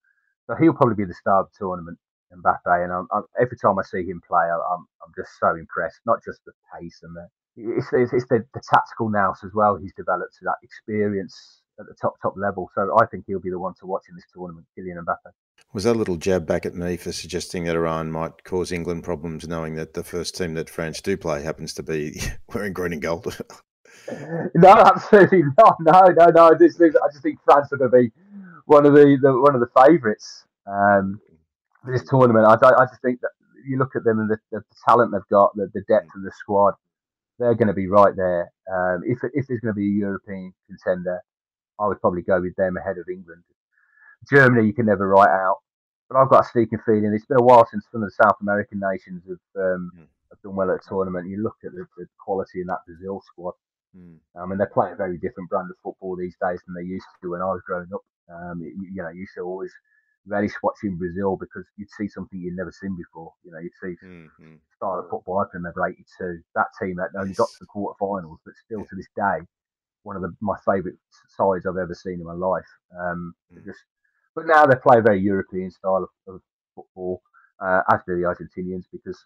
So 0.48 0.56
he'll 0.56 0.74
probably 0.74 0.96
be 0.96 1.06
the 1.06 1.14
star 1.14 1.42
of 1.42 1.48
the 1.54 1.66
tournament, 1.66 2.00
in 2.32 2.42
Mbappe. 2.42 2.84
And 2.84 2.92
I'm, 2.94 3.08
I'm, 3.14 3.24
every 3.40 3.58
time 3.58 3.80
I 3.80 3.84
see 3.84 4.04
him 4.06 4.22
play, 4.28 4.48
I'm 4.50 4.86
I'm 5.04 5.14
just 5.18 5.32
so 5.40 5.56
impressed. 5.56 6.02
Not 6.06 6.20
just 6.26 6.40
the 6.46 6.54
pace 6.74 7.00
and 7.04 7.16
the 7.16 7.28
it's, 7.58 7.88
it's, 7.94 8.14
it's 8.14 8.28
the, 8.30 8.46
the 8.54 8.62
tactical 8.70 9.10
nous 9.10 9.44
as 9.44 9.52
well. 9.54 9.78
He's 9.78 9.94
developed 9.98 10.38
that 10.42 10.58
experience 10.64 11.59
at 11.80 11.86
the 11.86 11.96
top 12.00 12.16
top 12.22 12.36
level. 12.38 12.70
So 12.76 12.96
I 13.00 13.06
think 13.06 13.26
he'll 13.28 13.40
be 13.40 13.50
the 13.50 13.60
one 13.60 13.74
to 13.80 13.86
watch 13.86 14.04
in 14.10 14.16
this 14.16 14.26
tournament, 14.34 14.68
Kylian 14.78 15.04
Mbappe. 15.04 15.32
Was 15.74 15.84
that 15.84 15.96
a 15.96 16.00
little 16.00 16.18
jab 16.18 16.48
back 16.48 16.66
at 16.66 16.74
me 16.74 16.98
for 16.98 17.12
suggesting 17.12 17.66
that 17.66 17.76
Iran 17.76 18.12
might 18.12 18.44
cause 18.44 18.72
England 18.72 19.04
problems, 19.04 19.48
knowing 19.48 19.76
that 19.76 19.94
the 19.94 20.04
first 20.04 20.36
team 20.36 20.56
that 20.56 20.70
France 20.70 21.00
do 21.02 21.16
play 21.16 21.44
happens 21.44 21.74
to 21.76 21.84
be 21.84 22.22
wearing 22.54 22.74
green 22.74 22.94
and 22.94 23.02
gold? 23.02 23.40
no, 24.56 24.70
absolutely 24.70 25.44
not. 25.58 25.76
No, 25.82 26.02
no, 26.18 26.26
no. 26.28 26.48
I 26.48 26.58
just, 26.58 26.82
I 26.82 27.08
just 27.12 27.22
think 27.22 27.40
France 27.46 27.72
are 27.72 27.78
going 27.78 27.92
to 27.92 27.98
be 27.98 28.12
one 28.66 28.86
of 28.86 28.94
the, 28.94 29.18
the 29.22 29.32
one 29.40 29.54
of 29.54 29.62
the 29.62 29.70
favourites 29.86 30.46
um, 30.66 31.22
for 31.84 31.92
this 31.92 32.08
tournament. 32.10 32.46
I, 32.46 32.54
I 32.54 32.86
just 32.86 33.02
think 33.02 33.22
that 33.22 33.32
you 33.66 33.78
look 33.78 33.96
at 33.96 34.04
them 34.04 34.20
and 34.20 34.30
the, 34.30 34.38
the 34.52 34.64
talent 34.88 35.12
they've 35.12 35.22
got, 35.30 35.56
the, 35.56 35.70
the 35.74 35.82
depth 35.88 36.10
of 36.16 36.24
the 36.24 36.32
squad, 36.32 36.74
they're 37.38 37.56
going 37.56 37.68
to 37.68 37.74
be 37.74 37.88
right 37.88 38.16
there. 38.16 38.52
Um, 38.72 39.02
if 39.06 39.20
if 39.34 39.48
there's 39.48 39.62
going 39.62 39.74
to 39.74 39.80
be 39.80 39.88
a 39.88 40.00
European 40.00 40.54
contender, 40.68 41.22
I 41.80 41.88
would 41.88 42.02
probably 42.02 42.22
go 42.22 42.42
with 42.42 42.56
them 42.56 42.78
ahead 42.78 42.98
of 42.98 43.08
England. 43.10 43.44
Germany, 44.30 44.68
you 44.68 44.74
can 44.74 44.86
never 44.86 45.08
write 45.08 45.30
out, 45.30 45.58
but 46.10 46.18
I've 46.18 46.30
got 46.30 46.46
a 46.46 46.50
sneaking 46.50 46.80
feeling 46.86 47.14
it's 47.14 47.26
been 47.26 47.40
a 47.40 47.44
while 47.44 47.68
since 47.72 47.86
some 47.92 48.04
of 48.04 48.10
the 48.10 48.24
South 48.24 48.36
American 48.42 48.80
nations 48.80 49.24
have, 49.28 49.64
um, 49.64 49.92
mm. 49.96 50.08
have 50.30 50.42
done 50.44 50.56
well 50.56 50.72
at 50.72 50.84
a 50.84 50.90
tournament. 50.90 51.30
You 51.30 51.42
look 51.42 51.56
at 51.64 51.72
the, 51.72 51.86
the 51.98 52.06
quality 52.20 52.62
in 52.62 52.68
that 52.68 52.84
Brazil 52.86 53.22
squad. 53.32 53.54
Mm. 53.96 54.18
I 54.36 54.46
mean, 54.46 54.58
they're 54.58 54.68
playing 54.74 54.94
a 54.94 54.98
very 54.98 55.18
different 55.18 55.50
brand 55.50 55.70
of 55.72 55.78
football 55.84 56.16
these 56.16 56.36
days 56.42 56.60
than 56.68 56.76
they 56.76 56.88
used 56.88 57.08
to 57.24 57.32
when 57.32 57.42
I 57.42 57.46
was 57.46 57.62
growing 57.66 57.90
up. 57.94 58.04
Um, 58.30 58.62
you, 58.62 58.92
you, 58.94 59.02
know, 59.02 59.10
you 59.10 59.22
used 59.22 59.34
to 59.36 59.42
always 59.42 59.72
relish 60.28 60.54
watching 60.62 60.98
Brazil 60.98 61.38
because 61.40 61.66
you'd 61.78 61.90
see 61.98 62.08
something 62.08 62.40
you'd 62.40 62.58
never 62.58 62.72
seen 62.72 62.96
before. 62.98 63.34
You 63.44 63.52
know, 63.52 63.60
you'd 63.60 63.80
see 63.82 63.96
mm-hmm. 64.06 64.56
style 64.76 65.00
of 65.00 65.10
football 65.10 65.40
I 65.40 65.50
can 65.50 65.64
remember 65.64 65.88
'82. 65.88 66.44
That 66.54 66.68
team 66.80 66.98
that 66.98 67.18
only 67.18 67.34
got 67.34 67.50
to 67.50 67.62
the 67.62 67.72
quarterfinals, 67.74 68.38
but 68.46 68.54
still 68.66 68.86
to 68.86 68.96
this 68.96 69.10
day 69.16 69.48
one 70.10 70.16
of 70.16 70.24
the, 70.24 70.34
my 70.42 70.58
favourite 70.66 70.98
sides 71.38 71.68
I've 71.68 71.78
ever 71.78 71.94
seen 71.94 72.14
in 72.20 72.26
my 72.26 72.34
life. 72.34 72.66
Um, 73.00 73.36
mm. 73.54 73.64
just, 73.64 73.78
but 74.34 74.48
now 74.48 74.66
they 74.66 74.76
play 74.76 74.98
a 74.98 75.04
very 75.04 75.22
European 75.22 75.70
style 75.70 76.08
of, 76.08 76.34
of 76.34 76.42
football, 76.74 77.22
uh, 77.64 77.82
as 77.94 78.02
do 78.08 78.16
the 78.16 78.24
Argentinians, 78.26 78.86
because 78.92 79.24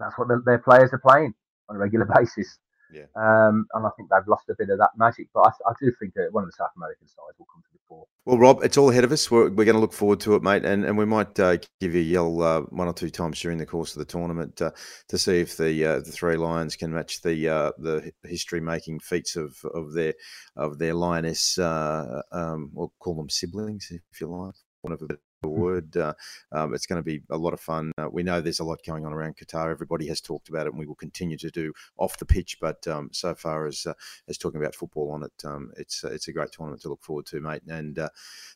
that's 0.00 0.18
what 0.18 0.26
the, 0.26 0.42
their 0.44 0.58
players 0.58 0.90
are 0.92 0.98
playing 0.98 1.34
on 1.68 1.76
a 1.76 1.78
regular 1.78 2.08
basis. 2.16 2.58
Yeah. 2.92 3.06
Um, 3.16 3.66
and 3.72 3.86
I 3.86 3.90
think 3.96 4.10
they've 4.10 4.28
lost 4.28 4.48
a 4.50 4.54
bit 4.58 4.68
of 4.68 4.78
that 4.78 4.90
magic. 4.96 5.28
But 5.32 5.40
I, 5.40 5.70
I 5.70 5.72
do 5.80 5.90
think 5.98 6.14
that 6.14 6.32
one 6.32 6.44
of 6.44 6.48
the 6.50 6.56
South 6.56 6.70
American 6.76 7.08
sides 7.08 7.38
will 7.38 7.46
come 7.52 7.62
to 7.62 7.72
the 7.72 7.78
fore. 7.88 8.06
Well, 8.24 8.38
Rob, 8.38 8.62
it's 8.62 8.76
all 8.76 8.90
ahead 8.90 9.04
of 9.04 9.12
us. 9.12 9.30
We're, 9.30 9.50
we're 9.50 9.64
going 9.64 9.74
to 9.74 9.80
look 9.80 9.92
forward 9.92 10.20
to 10.20 10.34
it, 10.34 10.42
mate, 10.42 10.64
and, 10.64 10.84
and 10.84 10.96
we 10.96 11.06
might 11.06 11.38
uh, 11.40 11.56
give 11.80 11.94
you 11.94 12.00
a 12.00 12.04
yell 12.04 12.42
uh, 12.42 12.60
one 12.62 12.86
or 12.86 12.92
two 12.92 13.10
times 13.10 13.40
during 13.40 13.58
the 13.58 13.66
course 13.66 13.94
of 13.94 13.98
the 13.98 14.04
tournament 14.04 14.60
uh, 14.60 14.70
to 15.08 15.18
see 15.18 15.40
if 15.40 15.56
the 15.56 15.84
uh, 15.84 15.96
the 16.00 16.12
three 16.12 16.36
lions 16.36 16.76
can 16.76 16.92
match 16.92 17.22
the 17.22 17.48
uh, 17.48 17.72
the 17.78 18.12
history 18.24 18.60
making 18.60 19.00
feats 19.00 19.36
of, 19.36 19.56
of 19.74 19.92
their 19.94 20.14
of 20.56 20.78
their 20.78 20.94
lioness. 20.94 21.58
Uh, 21.58 22.22
um, 22.30 22.70
we'll 22.72 22.92
call 23.00 23.16
them 23.16 23.30
siblings, 23.30 23.88
if 23.90 24.20
you 24.20 24.28
like, 24.28 24.54
one 24.82 24.92
of 24.92 25.00
word. 25.48 25.96
Uh, 25.96 26.14
um, 26.52 26.74
it's 26.74 26.86
going 26.86 26.98
to 26.98 27.02
be 27.02 27.22
a 27.30 27.36
lot 27.36 27.52
of 27.52 27.60
fun. 27.60 27.92
Uh, 27.98 28.08
we 28.10 28.22
know 28.22 28.40
there's 28.40 28.60
a 28.60 28.64
lot 28.64 28.80
going 28.86 29.06
on 29.06 29.12
around 29.12 29.36
Qatar. 29.36 29.70
Everybody 29.70 30.06
has 30.08 30.20
talked 30.20 30.48
about 30.48 30.66
it, 30.66 30.70
and 30.70 30.78
we 30.78 30.86
will 30.86 30.94
continue 30.94 31.38
to 31.38 31.50
do 31.50 31.72
off 31.98 32.18
the 32.18 32.26
pitch. 32.26 32.58
But 32.60 32.86
um, 32.86 33.10
so 33.12 33.34
far 33.34 33.66
as 33.66 33.86
uh, 33.86 33.94
as 34.28 34.38
talking 34.38 34.60
about 34.60 34.74
football 34.74 35.10
on 35.12 35.22
it, 35.22 35.44
um, 35.44 35.72
it's 35.76 36.04
it's 36.04 36.28
a 36.28 36.32
great 36.32 36.52
tournament 36.52 36.82
to 36.82 36.88
look 36.88 37.02
forward 37.02 37.26
to, 37.26 37.40
mate. 37.40 37.62
And 37.68 37.98
uh, 37.98 38.08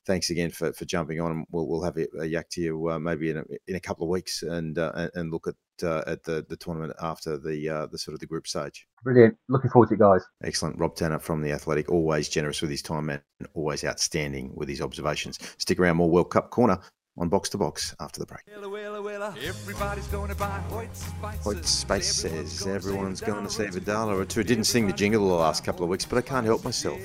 thanks 0.05 0.31
again 0.31 0.51
for, 0.51 0.73
for 0.73 0.85
jumping 0.85 1.21
on. 1.21 1.45
We'll, 1.51 1.67
we'll 1.67 1.83
have 1.83 1.97
a, 1.97 2.07
a 2.21 2.27
yak 2.27 2.49
to 2.51 2.61
you 2.61 2.91
uh, 2.91 2.99
maybe 2.99 3.31
in 3.31 3.39
a, 3.39 3.45
in 3.67 3.77
a 3.77 3.81
couple 3.81 4.05
of 4.05 4.11
weeks 4.11 4.43
and 4.43 4.79
uh, 4.79 5.09
and 5.15 5.31
look 5.31 5.47
at 5.49 5.55
uh, 5.83 6.03
at 6.07 6.23
the, 6.25 6.45
the 6.49 6.57
tournament 6.57 6.93
after 7.01 7.37
the 7.37 7.69
uh, 7.69 7.87
the 7.87 7.99
sort 7.99 8.15
of 8.15 8.21
the 8.21 8.27
group 8.27 8.47
stage. 8.47 8.87
Brilliant. 9.03 9.37
Looking 9.49 9.71
forward 9.71 9.89
to 9.89 9.95
it, 9.95 10.01
guys. 10.01 10.23
Excellent. 10.43 10.79
Rob 10.79 10.95
Tanner 10.95 11.19
from 11.19 11.43
The 11.43 11.53
Athletic, 11.53 11.91
always 11.91 12.29
generous 12.29 12.61
with 12.61 12.71
his 12.71 12.83
time 12.83 13.11
and 13.11 13.21
always 13.55 13.85
outstanding 13.85 14.53
with 14.55 14.69
his 14.69 14.81
observations. 14.81 15.39
Stick 15.59 15.79
around, 15.79 15.97
more 15.97 16.11
World 16.11 16.31
Cup 16.31 16.51
Corner 16.51 16.79
on 17.19 17.29
Box 17.29 17.49
to 17.51 17.59
Box 17.59 17.95
after 18.01 18.21
the 18.21 18.27
break. 18.27 18.43
Everybody's 18.49 20.07
going 20.09 20.29
to 20.29 20.35
buy 20.35 20.61
Hoyt 20.69 21.65
Space 21.65 22.15
says 22.15 22.67
everyone's 22.67 23.21
going 23.21 23.45
to 23.45 23.51
see 23.51 23.65
Vidala 23.65 24.19
or 24.19 24.25
two. 24.25 24.43
Didn't 24.45 24.65
sing 24.65 24.87
the 24.87 24.93
jingle 24.93 25.29
the 25.29 25.35
last 25.35 25.65
couple 25.65 25.85
of 25.85 25.89
weeks, 25.89 26.05
but 26.05 26.19
I 26.19 26.23
can't 26.23 26.45
help 26.45 26.65
myself, 26.65 27.01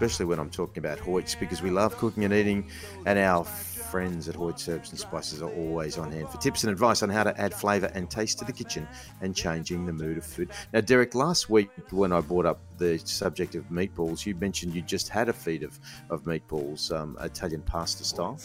especially 0.00 0.24
when 0.24 0.38
I'm 0.38 0.48
talking 0.48 0.78
about 0.82 0.98
Hoyts 0.98 1.38
because 1.38 1.60
we 1.60 1.68
love 1.68 1.94
cooking 1.98 2.24
and 2.24 2.32
eating, 2.32 2.66
and 3.04 3.18
our 3.18 3.44
friends 3.44 4.30
at 4.30 4.34
Hoyt's 4.34 4.66
Herbs 4.66 4.88
and 4.88 4.98
Spices 4.98 5.42
are 5.42 5.50
always 5.50 5.98
on 5.98 6.10
hand 6.10 6.30
for 6.30 6.38
tips 6.38 6.64
and 6.64 6.72
advice 6.72 7.02
on 7.02 7.10
how 7.10 7.22
to 7.22 7.38
add 7.38 7.52
flavour 7.52 7.90
and 7.94 8.08
taste 8.08 8.38
to 8.38 8.46
the 8.46 8.52
kitchen 8.52 8.88
and 9.20 9.36
changing 9.36 9.84
the 9.84 9.92
mood 9.92 10.16
of 10.16 10.24
food. 10.24 10.48
Now, 10.72 10.80
Derek, 10.80 11.14
last 11.14 11.50
week 11.50 11.68
when 11.90 12.12
I 12.12 12.22
brought 12.22 12.46
up 12.46 12.60
the 12.78 12.96
subject 13.04 13.54
of 13.56 13.64
meatballs, 13.64 14.24
you 14.24 14.34
mentioned 14.36 14.74
you 14.74 14.80
just 14.80 15.10
had 15.10 15.28
a 15.28 15.34
feed 15.34 15.64
of, 15.64 15.78
of 16.08 16.22
meatballs, 16.22 16.90
um, 16.98 17.18
Italian 17.20 17.60
pasta 17.60 18.02
style. 18.02 18.38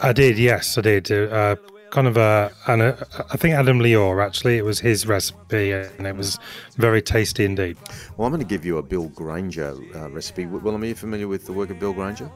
I 0.00 0.12
did, 0.12 0.38
yes, 0.38 0.76
I 0.76 0.80
did. 0.80 1.12
Uh, 1.12 1.54
kind 1.90 2.06
of 2.06 2.16
a, 2.16 2.52
and 2.66 2.82
a, 2.82 3.06
I 3.30 3.36
think 3.36 3.54
Adam 3.54 3.78
Liaw 3.78 4.24
actually, 4.24 4.56
it 4.56 4.64
was 4.64 4.80
his 4.80 5.06
recipe 5.06 5.72
and 5.72 6.06
it 6.06 6.16
was 6.16 6.38
very 6.76 7.02
tasty 7.02 7.44
indeed. 7.44 7.76
Well, 8.16 8.26
I'm 8.26 8.32
going 8.32 8.40
to 8.40 8.48
give 8.48 8.64
you 8.64 8.78
a 8.78 8.82
Bill 8.82 9.08
Granger 9.08 9.76
uh, 9.94 10.10
recipe. 10.10 10.46
Willem, 10.46 10.82
are 10.82 10.86
you 10.86 10.94
familiar 10.94 11.28
with 11.28 11.46
the 11.46 11.52
work 11.52 11.70
of 11.70 11.78
Bill 11.78 11.92
Granger? 11.92 12.30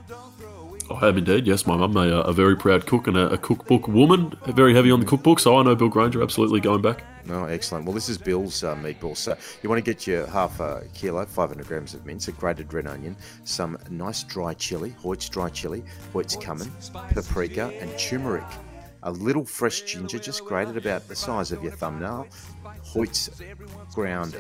I 0.91 1.09
am 1.09 1.17
indeed. 1.17 1.47
Yes, 1.47 1.67
my 1.67 1.77
mum, 1.77 1.97
a, 1.97 2.21
a 2.21 2.33
very 2.33 2.57
proud 2.57 2.87
cook 2.87 3.07
and 3.07 3.17
a, 3.17 3.31
a, 3.31 3.39
cookbook 3.39 3.89
woman, 3.89 4.37
very 4.49 4.75
heavy 4.75 4.91
on 4.91 5.01
the 5.01 5.07
cookbook. 5.07 5.41
So 5.41 5.57
I 5.57 5.63
know 5.63 5.75
Bill 5.75 5.89
Granger 5.89 6.23
absolutely 6.23 6.61
going 6.61 6.83
back. 6.83 7.05
Oh, 7.31 7.45
excellent. 7.45 7.87
Well, 7.87 7.95
this 7.95 8.11
is 8.11 8.19
Bill's 8.19 8.63
uh, 8.63 8.75
meatballs. 8.77 9.17
So 9.17 9.35
you 9.63 9.71
want 9.71 9.83
to 9.83 9.91
get 9.91 10.07
your 10.07 10.27
half 10.27 10.61
a 10.61 10.85
kilo, 10.93 11.25
500 11.25 11.67
grams 11.67 11.95
of 11.95 12.05
mince, 12.05 12.29
a 12.29 12.33
grated 12.33 12.73
red 12.75 12.87
onion, 12.87 13.17
some 13.45 13.79
nice 13.89 14.25
dry 14.25 14.53
chili, 14.53 14.91
Hoyt's 14.99 15.29
dry 15.31 15.49
chili, 15.49 15.83
Hoyt's 16.13 16.37
cumin, 16.37 16.71
paprika, 17.15 17.73
and 17.81 17.99
turmeric 17.99 18.45
a 19.05 19.11
little 19.11 19.45
fresh 19.45 19.83
ginger, 19.83 20.19
just 20.19 20.45
grated 20.45 20.77
about 20.77 21.07
the 21.09 21.15
size 21.15 21.53
of 21.53 21.63
your 21.63 21.73
thumbnail, 21.73 22.27
Hoyt's 22.83 23.31
ground 23.93 24.37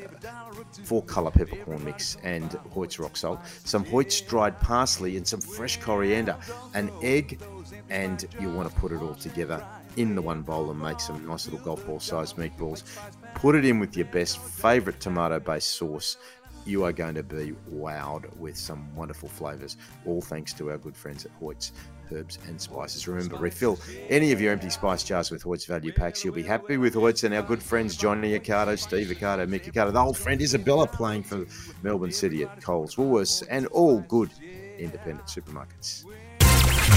four 0.84 1.02
colour 1.02 1.30
peppercorn 1.30 1.84
mix 1.84 2.16
and 2.22 2.52
Hoyt's 2.72 2.98
rock 2.98 3.16
salt, 3.16 3.40
some 3.64 3.84
Hoyt's 3.84 4.20
dried 4.22 4.58
parsley 4.60 5.16
and 5.16 5.26
some 5.26 5.40
fresh 5.40 5.78
coriander, 5.80 6.36
an 6.72 6.90
egg, 7.02 7.38
and 7.90 8.26
you 8.40 8.50
want 8.50 8.68
to 8.68 8.74
put 8.80 8.90
it 8.90 9.00
all 9.00 9.14
together 9.14 9.64
in 9.96 10.14
the 10.14 10.22
one 10.22 10.42
bowl 10.42 10.70
and 10.70 10.80
make 10.80 10.98
some 10.98 11.26
nice 11.26 11.46
little 11.46 11.60
golf 11.60 11.86
ball 11.86 12.00
sized 12.00 12.36
meatballs. 12.36 12.84
Put 13.34 13.54
it 13.54 13.64
in 13.64 13.78
with 13.78 13.96
your 13.96 14.06
best 14.06 14.38
favourite 14.38 14.98
tomato 14.98 15.38
based 15.40 15.70
sauce. 15.70 16.16
You 16.66 16.84
are 16.84 16.92
going 16.92 17.14
to 17.16 17.22
be 17.22 17.54
wowed 17.70 18.34
with 18.38 18.56
some 18.56 18.94
wonderful 18.94 19.28
flavours, 19.28 19.76
all 20.06 20.22
thanks 20.22 20.54
to 20.54 20.70
our 20.70 20.78
good 20.78 20.96
friends 20.96 21.26
at 21.26 21.30
Hoyt's 21.32 21.72
herbs 22.12 22.38
and 22.46 22.60
spices. 22.60 23.06
Remember, 23.08 23.36
refill 23.36 23.78
any 24.08 24.32
of 24.32 24.40
your 24.40 24.52
empty 24.52 24.70
spice 24.70 25.02
jars 25.02 25.30
with 25.30 25.42
Hoyt's 25.42 25.64
value 25.64 25.92
packs. 25.92 26.24
You'll 26.24 26.34
be 26.34 26.42
happy 26.42 26.76
with 26.76 26.94
Hoyt's 26.94 27.24
and 27.24 27.34
our 27.34 27.42
good 27.42 27.62
friends 27.62 27.96
Johnny 27.96 28.38
Accardo, 28.38 28.78
Steve 28.78 29.08
Accardo, 29.08 29.46
Mick 29.46 29.64
Accardo, 29.64 29.92
the 29.92 30.00
old 30.00 30.16
friend 30.16 30.40
Isabella 30.40 30.86
playing 30.86 31.22
for 31.22 31.46
Melbourne 31.82 32.12
City 32.12 32.42
at 32.42 32.62
Coles, 32.62 32.96
Woolworths, 32.96 33.42
and 33.50 33.66
all 33.68 34.00
good 34.00 34.30
independent 34.78 35.26
supermarkets. 35.26 36.04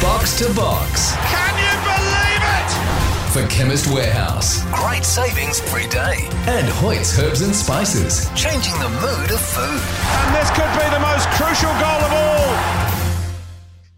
Box 0.02 0.38
to 0.40 0.54
box. 0.54 1.16
Can 1.32 1.54
you 1.58 1.74
believe 1.84 2.44
it? 2.44 2.98
For 3.32 3.48
Chemist 3.48 3.88
Warehouse. 3.94 4.64
Great 4.72 5.04
savings 5.04 5.62
every 5.62 5.88
day. 5.88 6.28
And 6.48 6.68
Hoyt's 6.68 7.18
Herbs 7.20 7.42
and 7.42 7.56
Spices. 7.56 8.30
Changing 8.36 8.74
the 8.80 8.90
mood 8.90 9.32
of 9.32 9.42
food. 9.42 9.82
And 10.24 10.36
this 10.36 10.50
could 10.52 10.72
be 10.80 10.88
the 10.94 11.00
most 11.00 11.28
crucial 11.32 11.72
goal 11.80 12.02
of 12.02 12.14
all. 12.14 12.87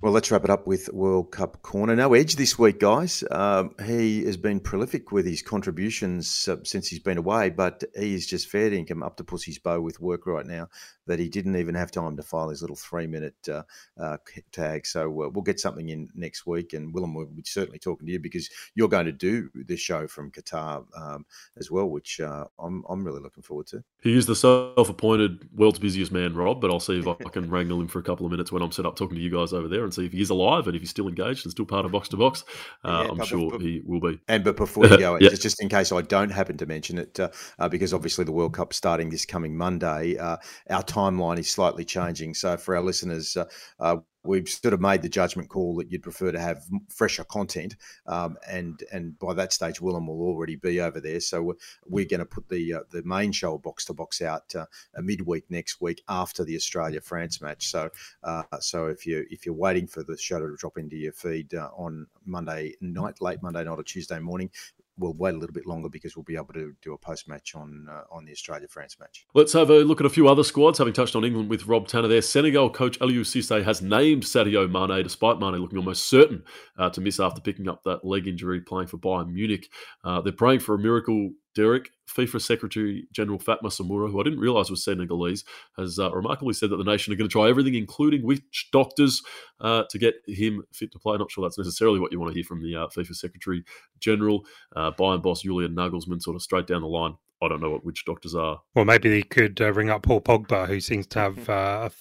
Well, 0.02 0.14
let's 0.14 0.32
wrap 0.32 0.45
it 0.45 0.50
up 0.50 0.66
with 0.66 0.93
World 0.93 1.30
Cup 1.30 1.62
Corner. 1.62 1.93
No 1.93 2.14
Edge 2.14 2.38
this 2.38 2.58
week, 2.58 2.80
guys. 2.80 3.22
Um, 3.32 3.76
he 3.86 4.24
has 4.24 4.38
been 4.38 4.62
prolific 4.62 5.12
with 5.12 5.26
his 5.26 5.41
contributions 5.41 6.47
uh, 6.47 6.56
since 6.64 6.88
he's 6.88 7.02
been 7.02 7.18
away, 7.18 7.50
but 7.50 7.84
he 7.93 8.14
is 8.14 8.26
just 8.26 8.47
fair 8.47 8.72
income 8.72 9.04
up 9.04 9.18
to 9.18 9.26
Pussy's 9.26 9.60
bow 9.60 9.82
with 9.82 10.00
work 10.00 10.26
right 10.26 10.45
now 10.45 10.70
that 11.10 11.20
he 11.20 11.28
didn't 11.28 11.55
even 11.55 11.74
have 11.74 11.89
time 11.89 12.16
to 12.16 12.22
file 12.22 12.49
his 12.49 12.62
little 12.62 12.76
three 12.76 13.07
minute 13.07 13.36
uh, 13.51 13.64
uh, 13.99 14.18
tag. 14.51 14.86
So 14.86 15.07
uh, 15.24 15.30
we'll 15.30 15.41
get 15.41 15.60
something 15.60 15.89
in 15.89 16.07
next 16.14 16.45
week. 16.45 16.74
And 16.74 16.93
Willem, 16.93 17.16
we'll 17.16 17.26
be 17.26 17.41
certainly 17.43 17.80
talking 17.80 18.05
to 18.05 18.14
you 18.14 18.20
because 18.20 18.47
you're 18.76 18.88
going 18.88 19.07
to 19.07 19.12
do 19.12 19.49
this 19.55 19.80
show 19.80 20.07
from 20.07 20.30
Qatar 20.30 20.86
um, 20.95 21.26
as 21.57 21.72
well, 21.72 21.89
which 21.89 22.20
uh, 22.20 22.45
I'm, 22.60 22.84
I'm 22.88 23.03
really 23.03 23.22
looking 23.22 23.41
forward 23.41 23.66
to. 23.68 23.84
He 24.03 24.16
is 24.16 24.28
the 24.28 24.36
self 24.36 24.88
appointed 24.88 25.49
world's 25.55 25.80
busiest 25.80 26.12
man, 26.12 26.36
Rob, 26.36 26.62
but 26.62 26.70
I'll 26.70 26.80
see 26.80 26.99
if 26.99 27.07
I 27.07 27.16
can 27.16 27.49
wrangle 27.49 27.82
him 27.82 27.88
for 27.88 27.97
a 27.97 28.03
couple 28.03 28.28
of 28.28 28.32
minutes 28.32 28.51
when 28.51 28.62
I'm 28.62 28.72
set 28.72 28.86
up 28.86 28.95
talking 28.95 29.18
to 29.18 29.22
you 29.22 29.32
guys 29.32 29.51
over 29.51 29.68
there 29.68 29.84
and 29.84 29.91
see 29.91 30.05
if 30.05 30.14
he 30.14 30.22
is 30.22 30.30
alive 30.30 30.68
and 30.68 30.76
if 30.76 30.84
he's 30.84 30.91
still 30.91 31.07
engaged 31.07 31.43
and 31.43 31.51
still 31.51 31.66
part 31.66 31.86
of 31.86 31.91
Box 31.91 32.07
to 32.10 32.18
Box. 32.18 32.43
Uh, 32.86 33.05
yeah, 33.05 33.12
I'm 33.12 33.26
sure 33.26 33.49
but, 33.49 33.62
he 33.62 33.82
will 33.84 33.99
be. 33.99 34.20
And 34.28 34.43
but 34.43 34.57
before 34.57 34.86
you 34.86 34.97
go, 34.99 35.18
yeah. 35.20 35.30
just 35.30 35.60
in 35.60 35.70
case 35.70 35.91
I 35.91 36.03
don't 36.03 36.30
happen 36.30 36.55
to 36.57 36.68
mention 36.68 36.99
it, 36.99 37.20
uh, 37.20 37.68
because 37.68 37.95
obviously 37.95 38.26
the 38.26 38.32
World 38.32 38.53
Cup 38.53 38.74
starting 38.74 39.10
this 39.10 39.26
coming 39.26 39.57
Monday, 39.57 40.16
our 40.20 40.84
time 40.84 40.99
timeline 41.00 41.39
is 41.39 41.50
slightly 41.50 41.86
changing. 41.86 42.34
So 42.34 42.58
for 42.58 42.76
our 42.76 42.82
listeners, 42.82 43.38
uh, 43.38 43.45
uh, 43.80 43.97
we've 44.24 44.50
sort 44.50 44.74
of 44.74 44.82
made 44.82 45.02
the 45.02 45.10
judgment 45.10 45.50
call 45.50 45.76
that 45.76 45.91
you'd 45.91 46.04
prefer 46.04 46.32
to 46.32 46.39
have 46.39 46.64
fresher 46.89 47.24
content, 47.24 47.76
um, 48.06 48.38
and 48.47 48.84
and 48.91 49.18
by 49.20 49.34
that 49.34 49.54
stage, 49.54 49.82
Willem 49.82 50.08
will 50.08 50.22
already 50.22 50.56
be 50.56 50.82
over 50.82 51.00
there. 51.00 51.20
So 51.20 51.41
we're, 51.41 51.54
we're 51.88 52.06
going 52.06 52.20
to 52.20 52.26
put 52.26 52.50
the 52.50 52.74
uh, 52.74 52.80
the 52.91 53.04
main 53.04 53.32
show 53.32 53.58
box 53.58 53.86
to 53.86 53.93
box 53.93 54.22
out 54.22 54.54
uh, 54.56 54.66
midweek 55.02 55.45
next 55.50 55.82
week 55.82 56.02
after 56.10 56.43
the 56.43 56.56
Australia 56.56 57.02
France 57.02 57.41
match. 57.41 57.68
So 57.68 57.89
uh, 58.24 58.43
so 58.60 58.88
if 58.88 59.06
you 59.06 59.26
if 59.30 59.45
you're 59.45 59.56
waiting 59.56 59.88
for 59.88 60.04
the 60.04 60.18
show 60.18 60.39
to 60.39 60.56
drop 60.58 60.78
into 60.78 60.97
your 60.97 61.14
feed 61.14 61.54
uh, 61.54 61.70
on 61.76 62.08
Monday 62.26 62.76
night, 62.82 63.22
late 63.22 63.41
Monday 63.41 63.64
night 63.64 63.78
or 63.78 63.84
Tuesday 63.84 64.20
morning, 64.20 64.52
we'll 65.00 65.14
wait 65.14 65.34
a 65.34 65.38
little 65.38 65.54
bit 65.54 65.66
longer 65.66 65.89
because 65.89 66.16
we'll 66.16 66.24
be 66.24 66.36
able 66.36 66.54
to 66.54 66.74
do 66.82 66.93
a 66.93 66.97
post 66.97 67.28
match 67.28 67.56
on 67.56 67.88
uh, 67.89 68.04
on 68.12 68.26
the 68.26 68.32
Australia 68.32 68.68
France 68.68 68.97
match. 69.00 69.26
Let's 69.34 69.54
have 69.54 69.70
a 69.70 69.80
look 69.80 70.00
at 70.00 70.06
a 70.06 70.10
few 70.10 70.28
other 70.28 70.43
squads. 70.43 70.78
Having 70.78 70.93
touched 70.93 71.16
on 71.16 71.24
England 71.24 71.50
with 71.50 71.66
Rob 71.66 71.88
Tanner 71.88 72.08
there, 72.08 72.22
Senegal 72.22 72.70
coach 72.70 73.00
Aliou 73.00 73.22
Cisse 73.22 73.64
has 73.64 73.82
named 73.82 74.24
Sadio 74.24 74.70
Mane, 74.70 75.04
despite 75.04 75.39
Mane 75.39 75.56
looking 75.56 75.78
almost 75.78 76.08
certain 76.10 76.43
uh, 76.78 76.89
to 76.89 77.02
miss 77.02 77.20
after 77.20 77.41
picking 77.41 77.68
up 77.68 77.84
that 77.84 78.06
leg 78.06 78.28
injury 78.28 78.62
playing 78.62 78.88
for 78.88 78.97
Bayern 78.97 79.32
Munich. 79.32 79.70
Uh, 80.04 80.22
they're 80.22 80.34
praying 80.34 80.60
for 80.60 80.76
a 80.76 80.80
miracle 80.80 81.32
Derek, 81.56 81.89
FIFA 82.08 82.41
Secretary 82.41 83.08
General 83.12 83.39
Fatma 83.39 83.70
Samoura, 83.70 84.10
who 84.10 84.20
I 84.20 84.24
didn't 84.24 84.39
realize 84.39 84.70
was 84.70 84.84
Senegalese, 84.84 85.43
has 85.78 86.00
uh, 86.00 86.12
remarkably 86.12 86.54
said 86.54 86.70
that 86.70 86.78
the 86.78 86.84
nation 86.84 87.14
are 87.14 87.16
going 87.16 87.30
to 87.30 87.32
try 87.32 87.50
everything, 87.50 87.76
including 87.76 88.24
witch 88.24 88.70
doctors, 88.72 89.22
uh, 89.62 89.84
to 89.89 89.97
get 89.97 90.16
him 90.28 90.64
fit 90.74 90.91
to 90.91 91.00
play. 91.00 91.18
Not 91.18 91.32
sure 91.32 91.43
that's 91.43 91.58
necessarily 91.58 92.00
what 92.00 92.12
you 92.12 92.20
want 92.20 92.32
to 92.32 92.38
hear 92.38 92.43
from 92.43 92.62
the 92.64 92.76
uh, 92.76 92.88
FIFA 92.88 93.16
Secretary 93.16 93.64
General. 94.00 94.45
Uh, 94.76 94.91
Bayern 94.91 95.22
boss 95.22 95.41
Julian 95.41 95.76
Nagelsmann, 95.76 96.22
sort 96.22 96.36
of 96.36 96.41
straight 96.41 96.68
down 96.68 96.82
the 96.82 96.88
line. 96.88 97.16
I 97.41 97.47
don't 97.47 97.62
know 97.62 97.72
what 97.72 97.86
witch 97.86 98.04
doctors 98.06 98.36
are. 98.36 98.62
Well, 98.76 98.86
maybe 98.86 99.10
they 99.10 99.24
could 99.24 99.62
uh, 99.62 99.72
ring 99.72 99.89
up 99.89 100.04
Paul 100.04 100.22
Pogba, 100.22 100.68
who 100.68 100.80
seems 100.80 101.08
to 101.08 101.20
have 101.20 101.36
mm-hmm. 101.36 101.52
uh, 101.52 101.88
a 101.88 101.91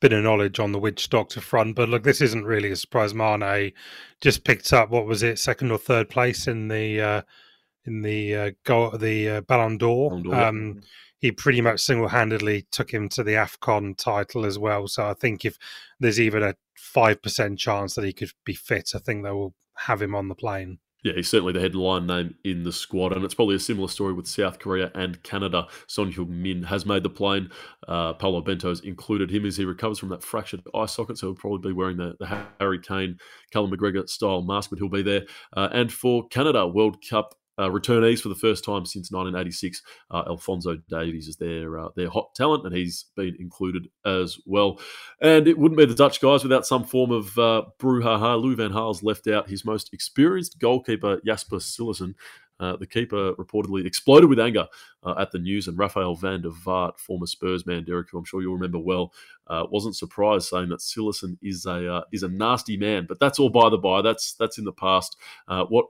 bit 0.00 0.12
of 0.12 0.22
knowledge 0.22 0.60
on 0.60 0.72
the 0.72 0.78
witch 0.78 1.08
doctor 1.08 1.40
front. 1.40 1.74
But 1.74 1.88
look, 1.88 2.02
this 2.02 2.20
isn't 2.20 2.44
really 2.44 2.70
a 2.70 2.76
surprise. 2.76 3.14
Mane 3.14 3.72
just 4.20 4.44
picked 4.44 4.72
up 4.72 4.90
what 4.90 5.06
was 5.06 5.22
it, 5.22 5.38
second 5.38 5.70
or 5.70 5.78
third 5.78 6.10
place 6.10 6.46
in 6.46 6.68
the 6.68 7.00
uh, 7.00 7.22
in 7.86 8.02
the 8.02 8.36
uh, 8.36 8.50
goal, 8.64 8.90
the 8.90 9.28
uh, 9.28 9.40
Ballon 9.42 9.78
d'Or. 9.78 10.20
Um, 10.34 10.80
he 11.20 11.32
pretty 11.32 11.62
much 11.62 11.80
single-handedly 11.80 12.66
took 12.70 12.92
him 12.92 13.08
to 13.10 13.22
the 13.22 13.32
Afcon 13.32 13.96
title 13.96 14.44
as 14.44 14.58
well. 14.58 14.86
So 14.88 15.08
I 15.08 15.14
think 15.14 15.44
if 15.44 15.56
there's 15.98 16.20
even 16.20 16.42
a 16.42 16.54
five 16.76 17.22
percent 17.22 17.58
chance 17.58 17.94
that 17.94 18.04
he 18.04 18.12
could 18.12 18.32
be 18.44 18.54
fit, 18.54 18.90
I 18.94 18.98
think 18.98 19.24
they 19.24 19.30
will 19.30 19.54
have 19.76 20.02
him 20.02 20.14
on 20.14 20.28
the 20.28 20.34
plane. 20.34 20.78
Yeah, 21.02 21.12
he's 21.16 21.28
certainly 21.28 21.52
the 21.52 21.60
headline 21.60 22.06
name 22.06 22.34
in 22.44 22.62
the 22.64 22.72
squad, 22.72 23.12
and 23.12 23.26
it's 23.26 23.34
probably 23.34 23.56
a 23.56 23.60
similar 23.60 23.88
story 23.88 24.14
with 24.14 24.26
South 24.26 24.58
Korea 24.58 24.90
and 24.94 25.22
Canada. 25.22 25.66
Son 25.86 26.10
Heung-min 26.10 26.62
has 26.62 26.86
made 26.86 27.02
the 27.02 27.10
plane. 27.10 27.50
Uh, 27.86 28.14
Paulo 28.14 28.40
Bento's 28.40 28.80
included 28.80 29.30
him 29.30 29.44
as 29.44 29.58
he 29.58 29.66
recovers 29.66 29.98
from 29.98 30.08
that 30.08 30.22
fractured 30.22 30.62
eye 30.74 30.86
socket, 30.86 31.18
so 31.18 31.26
he'll 31.26 31.34
probably 31.34 31.70
be 31.70 31.74
wearing 31.74 31.98
the, 31.98 32.16
the 32.18 32.46
Harry 32.58 32.78
Kane, 32.78 33.18
Callum 33.50 33.70
McGregor 33.70 34.08
style 34.08 34.40
mask, 34.40 34.70
but 34.70 34.78
he'll 34.78 34.88
be 34.88 35.02
there. 35.02 35.24
Uh, 35.54 35.68
and 35.72 35.92
for 35.92 36.26
Canada, 36.28 36.66
World 36.66 36.96
Cup 37.06 37.34
uh, 37.58 37.68
returnees 37.68 38.20
for 38.20 38.28
the 38.28 38.34
first 38.34 38.64
time 38.64 38.84
since 38.84 39.10
1986. 39.10 39.82
Uh, 40.10 40.24
Alfonso 40.26 40.76
Davies 40.88 41.28
is 41.28 41.36
their 41.36 41.78
uh, 41.78 41.88
their 41.96 42.10
hot 42.10 42.34
talent, 42.34 42.64
and 42.64 42.74
he's 42.74 43.06
been 43.16 43.36
included 43.38 43.88
as 44.04 44.38
well. 44.46 44.80
And 45.20 45.46
it 45.46 45.58
wouldn't 45.58 45.78
be 45.78 45.86
the 45.86 45.94
Dutch 45.94 46.20
guys 46.20 46.42
without 46.42 46.66
some 46.66 46.84
form 46.84 47.10
of 47.10 47.38
uh, 47.38 47.64
brouhaha. 47.78 48.40
Louis 48.40 48.56
van 48.56 48.72
Gaal's 48.72 49.02
left 49.02 49.28
out 49.28 49.48
his 49.48 49.64
most 49.64 49.92
experienced 49.92 50.58
goalkeeper, 50.58 51.20
Jasper 51.24 51.56
Cillessen. 51.56 52.14
Uh, 52.60 52.76
the 52.76 52.86
keeper 52.86 53.34
reportedly 53.34 53.84
exploded 53.84 54.30
with 54.30 54.38
anger 54.38 54.66
uh, 55.02 55.14
at 55.18 55.32
the 55.32 55.40
news, 55.40 55.66
and 55.66 55.76
Rafael 55.76 56.14
van 56.14 56.40
der 56.40 56.50
Vaart, 56.50 56.98
former 57.00 57.26
Spurs 57.26 57.66
man, 57.66 57.82
Derek, 57.82 58.08
who 58.10 58.18
I'm 58.18 58.24
sure 58.24 58.42
you'll 58.42 58.54
remember 58.54 58.78
well, 58.78 59.12
uh, 59.48 59.64
wasn't 59.68 59.96
surprised, 59.96 60.48
saying 60.48 60.68
that 60.68 60.78
Cillessen 60.78 61.36
is 61.42 61.66
a 61.66 62.04
is 62.12 62.22
a 62.22 62.28
nasty 62.28 62.76
man. 62.76 63.06
But 63.08 63.18
that's 63.18 63.40
all 63.40 63.50
by 63.50 63.70
the 63.70 63.76
by. 63.78 64.02
That's 64.02 64.34
that's 64.34 64.58
in 64.58 64.64
the 64.64 64.72
past. 64.72 65.16
What 65.48 65.86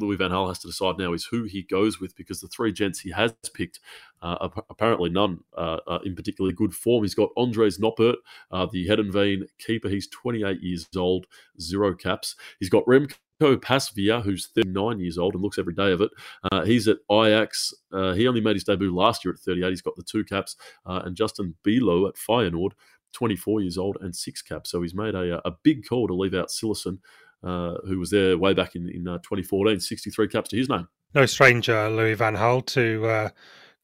Louis 0.00 0.16
Van 0.16 0.30
Gaal 0.30 0.48
has 0.48 0.58
to 0.60 0.66
decide 0.66 0.98
now 0.98 1.12
is 1.12 1.24
who 1.24 1.44
he 1.44 1.62
goes 1.62 2.00
with 2.00 2.16
because 2.16 2.40
the 2.40 2.48
three 2.48 2.72
gents 2.72 3.00
he 3.00 3.10
has 3.10 3.32
picked, 3.54 3.80
uh, 4.22 4.48
apparently 4.68 5.10
none 5.10 5.40
uh, 5.56 5.98
in 6.04 6.14
particularly 6.14 6.54
good 6.54 6.74
form. 6.74 7.04
He's 7.04 7.14
got 7.14 7.34
Andries 7.36 7.78
Noppert, 7.80 8.16
uh, 8.50 8.66
the 8.70 8.86
vein 9.10 9.46
keeper. 9.58 9.88
He's 9.88 10.08
28 10.08 10.60
years 10.60 10.86
old, 10.96 11.26
zero 11.60 11.94
caps. 11.94 12.36
He's 12.58 12.70
got 12.70 12.84
Remco 12.86 13.16
Pasveer, 13.40 14.22
who's 14.22 14.48
39 14.54 15.00
years 15.00 15.18
old 15.18 15.34
and 15.34 15.42
looks 15.42 15.58
every 15.58 15.74
day 15.74 15.92
of 15.92 16.00
it. 16.00 16.10
Uh, 16.50 16.64
he's 16.64 16.88
at 16.88 16.98
Ajax. 17.10 17.72
Uh, 17.92 18.12
he 18.12 18.28
only 18.28 18.40
made 18.40 18.56
his 18.56 18.64
debut 18.64 18.94
last 18.94 19.24
year 19.24 19.34
at 19.34 19.40
38. 19.40 19.70
He's 19.70 19.82
got 19.82 19.96
the 19.96 20.02
two 20.02 20.24
caps. 20.24 20.56
Uh, 20.86 21.02
and 21.04 21.16
Justin 21.16 21.54
Bijlow 21.64 22.08
at 22.08 22.16
Feyenoord, 22.16 22.72
24 23.12 23.62
years 23.62 23.78
old 23.78 23.98
and 24.00 24.14
six 24.14 24.42
caps. 24.42 24.70
So 24.70 24.82
he's 24.82 24.94
made 24.94 25.14
a, 25.14 25.46
a 25.46 25.52
big 25.62 25.86
call 25.88 26.06
to 26.06 26.14
leave 26.14 26.34
out 26.34 26.48
Cillessen 26.48 26.98
uh, 27.42 27.74
who 27.86 27.98
was 27.98 28.10
there 28.10 28.36
way 28.36 28.54
back 28.54 28.74
in, 28.74 28.88
in 28.88 29.08
uh, 29.08 29.18
2014, 29.18 29.80
63 29.80 30.28
caps 30.28 30.50
to 30.50 30.56
his 30.56 30.68
name. 30.68 30.88
No 31.14 31.26
stranger, 31.26 31.88
Louis 31.90 32.14
Van 32.14 32.36
Gaal, 32.36 32.64
to 32.66 33.06
uh, 33.06 33.28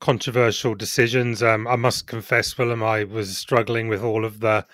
controversial 0.01 0.75
decisions. 0.75 1.43
Um, 1.43 1.67
I 1.67 1.77
must 1.77 2.07
confess, 2.07 2.57
Willem, 2.57 2.83
I 2.83 3.05
was 3.05 3.37
struggling 3.37 3.89
with 3.89 4.03
all 4.03 4.25
of 4.25 4.41
the 4.41 4.67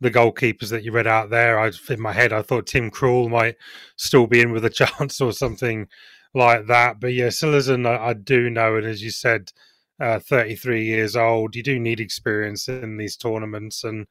the 0.00 0.10
goalkeepers 0.12 0.70
that 0.70 0.84
you 0.84 0.92
read 0.92 1.08
out 1.08 1.28
there. 1.28 1.58
I 1.58 1.72
in 1.88 2.00
my 2.00 2.12
head, 2.12 2.32
I 2.32 2.42
thought 2.42 2.68
Tim 2.68 2.88
Krul 2.90 3.28
might 3.28 3.56
still 3.96 4.28
be 4.28 4.40
in 4.40 4.52
with 4.52 4.64
a 4.64 4.70
chance 4.98 5.20
or 5.20 5.32
something 5.32 5.88
like 6.34 6.66
that. 6.66 7.00
But 7.00 7.14
yeah, 7.14 7.28
Cillessen, 7.28 7.86
I, 7.86 8.10
I 8.10 8.12
do 8.12 8.48
know, 8.48 8.76
and 8.76 8.86
as 8.86 9.02
you 9.02 9.10
said, 9.10 9.52
uh, 10.00 10.20
33 10.20 10.84
years 10.84 11.16
old. 11.16 11.56
You 11.56 11.62
do 11.62 11.78
need 11.78 12.00
experience 12.00 12.68
in 12.68 12.96
these 12.96 13.16
tournaments, 13.16 13.84
and 13.84 14.06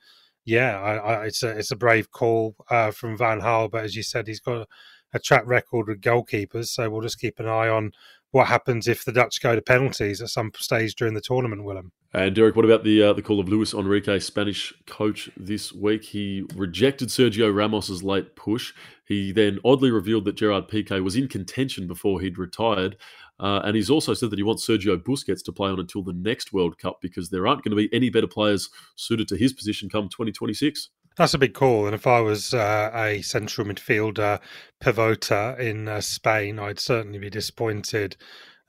yeah, 0.48 0.80
I, 0.80 0.96
I, 0.96 1.26
it's 1.26 1.44
a 1.44 1.50
it's 1.50 1.72
a 1.72 1.76
brave 1.76 2.10
call 2.10 2.56
uh, 2.70 2.92
from 2.92 3.18
Van 3.18 3.42
Gaal, 3.42 3.70
but 3.70 3.84
as 3.84 3.96
you 3.96 4.02
said, 4.02 4.28
he's 4.28 4.40
got 4.40 4.68
a 5.14 5.20
track 5.20 5.44
record 5.46 5.90
with 5.90 6.02
goalkeepers, 6.02 6.68
so 6.68 6.90
we'll 6.90 7.02
just 7.02 7.20
keep 7.20 7.38
an 7.40 7.48
eye 7.48 7.68
on 7.68 7.92
what 8.32 8.48
happens 8.48 8.88
if 8.88 9.04
the 9.04 9.12
Dutch 9.12 9.42
go 9.42 9.56
to 9.56 9.62
penalties 9.62 10.22
at 10.22 10.30
some 10.30 10.52
stage 10.56 10.96
during 10.96 11.14
the 11.14 11.22
tournament, 11.22 11.66
Willem. 11.66 11.92
And 12.14 12.34
Derek, 12.34 12.56
what 12.56 12.64
about 12.64 12.86
the 12.86 13.04
uh, 13.04 13.14
the 13.14 13.22
call 13.22 13.42
of 13.42 13.50
Luis 13.50 13.74
Enrique, 13.74 14.20
Spanish 14.20 14.74
coach 14.86 15.30
this 15.36 15.74
week? 15.74 16.06
He 16.06 16.46
rejected 16.56 17.10
Sergio 17.10 17.54
Ramos's 17.54 18.02
late 18.02 18.38
push. 18.38 18.74
He 19.06 19.34
then 19.34 19.60
oddly 19.66 19.92
revealed 19.92 20.24
that 20.26 20.38
Gerard 20.38 20.70
Piqué 20.70 21.04
was 21.04 21.18
in 21.18 21.28
contention 21.28 21.88
before 21.88 22.22
he'd 22.22 22.38
retired. 22.38 22.96
Uh, 23.40 23.62
and 23.64 23.76
he's 23.76 23.90
also 23.90 24.14
said 24.14 24.30
that 24.30 24.40
he 24.40 24.44
wants 24.44 24.68
Sergio 24.68 24.98
Busquets 24.98 25.44
to 25.44 25.52
play 25.52 25.70
on 25.70 25.80
until 25.80 26.02
the 26.02 26.14
next 26.14 26.54
World 26.54 26.78
Cup 26.78 27.00
because 27.02 27.30
there 27.30 27.46
aren't 27.48 27.64
going 27.64 27.76
to 27.76 27.76
be 27.76 27.94
any 27.94 28.10
better 28.10 28.28
players 28.28 28.70
suited 28.96 29.28
to 29.28 29.38
his 29.38 29.54
position 29.54 29.90
come 29.90 30.10
2026. 30.10 30.90
That's 31.18 31.34
a 31.34 31.40
big 31.40 31.54
call. 31.54 31.86
And 31.86 31.96
if 31.96 32.06
I 32.06 32.20
was 32.20 32.54
uh, 32.54 32.92
a 32.94 33.22
central 33.22 33.68
midfielder 33.68 34.40
pivota 34.82 35.58
in 35.60 35.88
uh, 35.88 36.02
Spain, 36.02 36.60
I'd 36.60 36.80
certainly 36.80 37.20
be 37.20 37.30
disappointed 37.30 38.18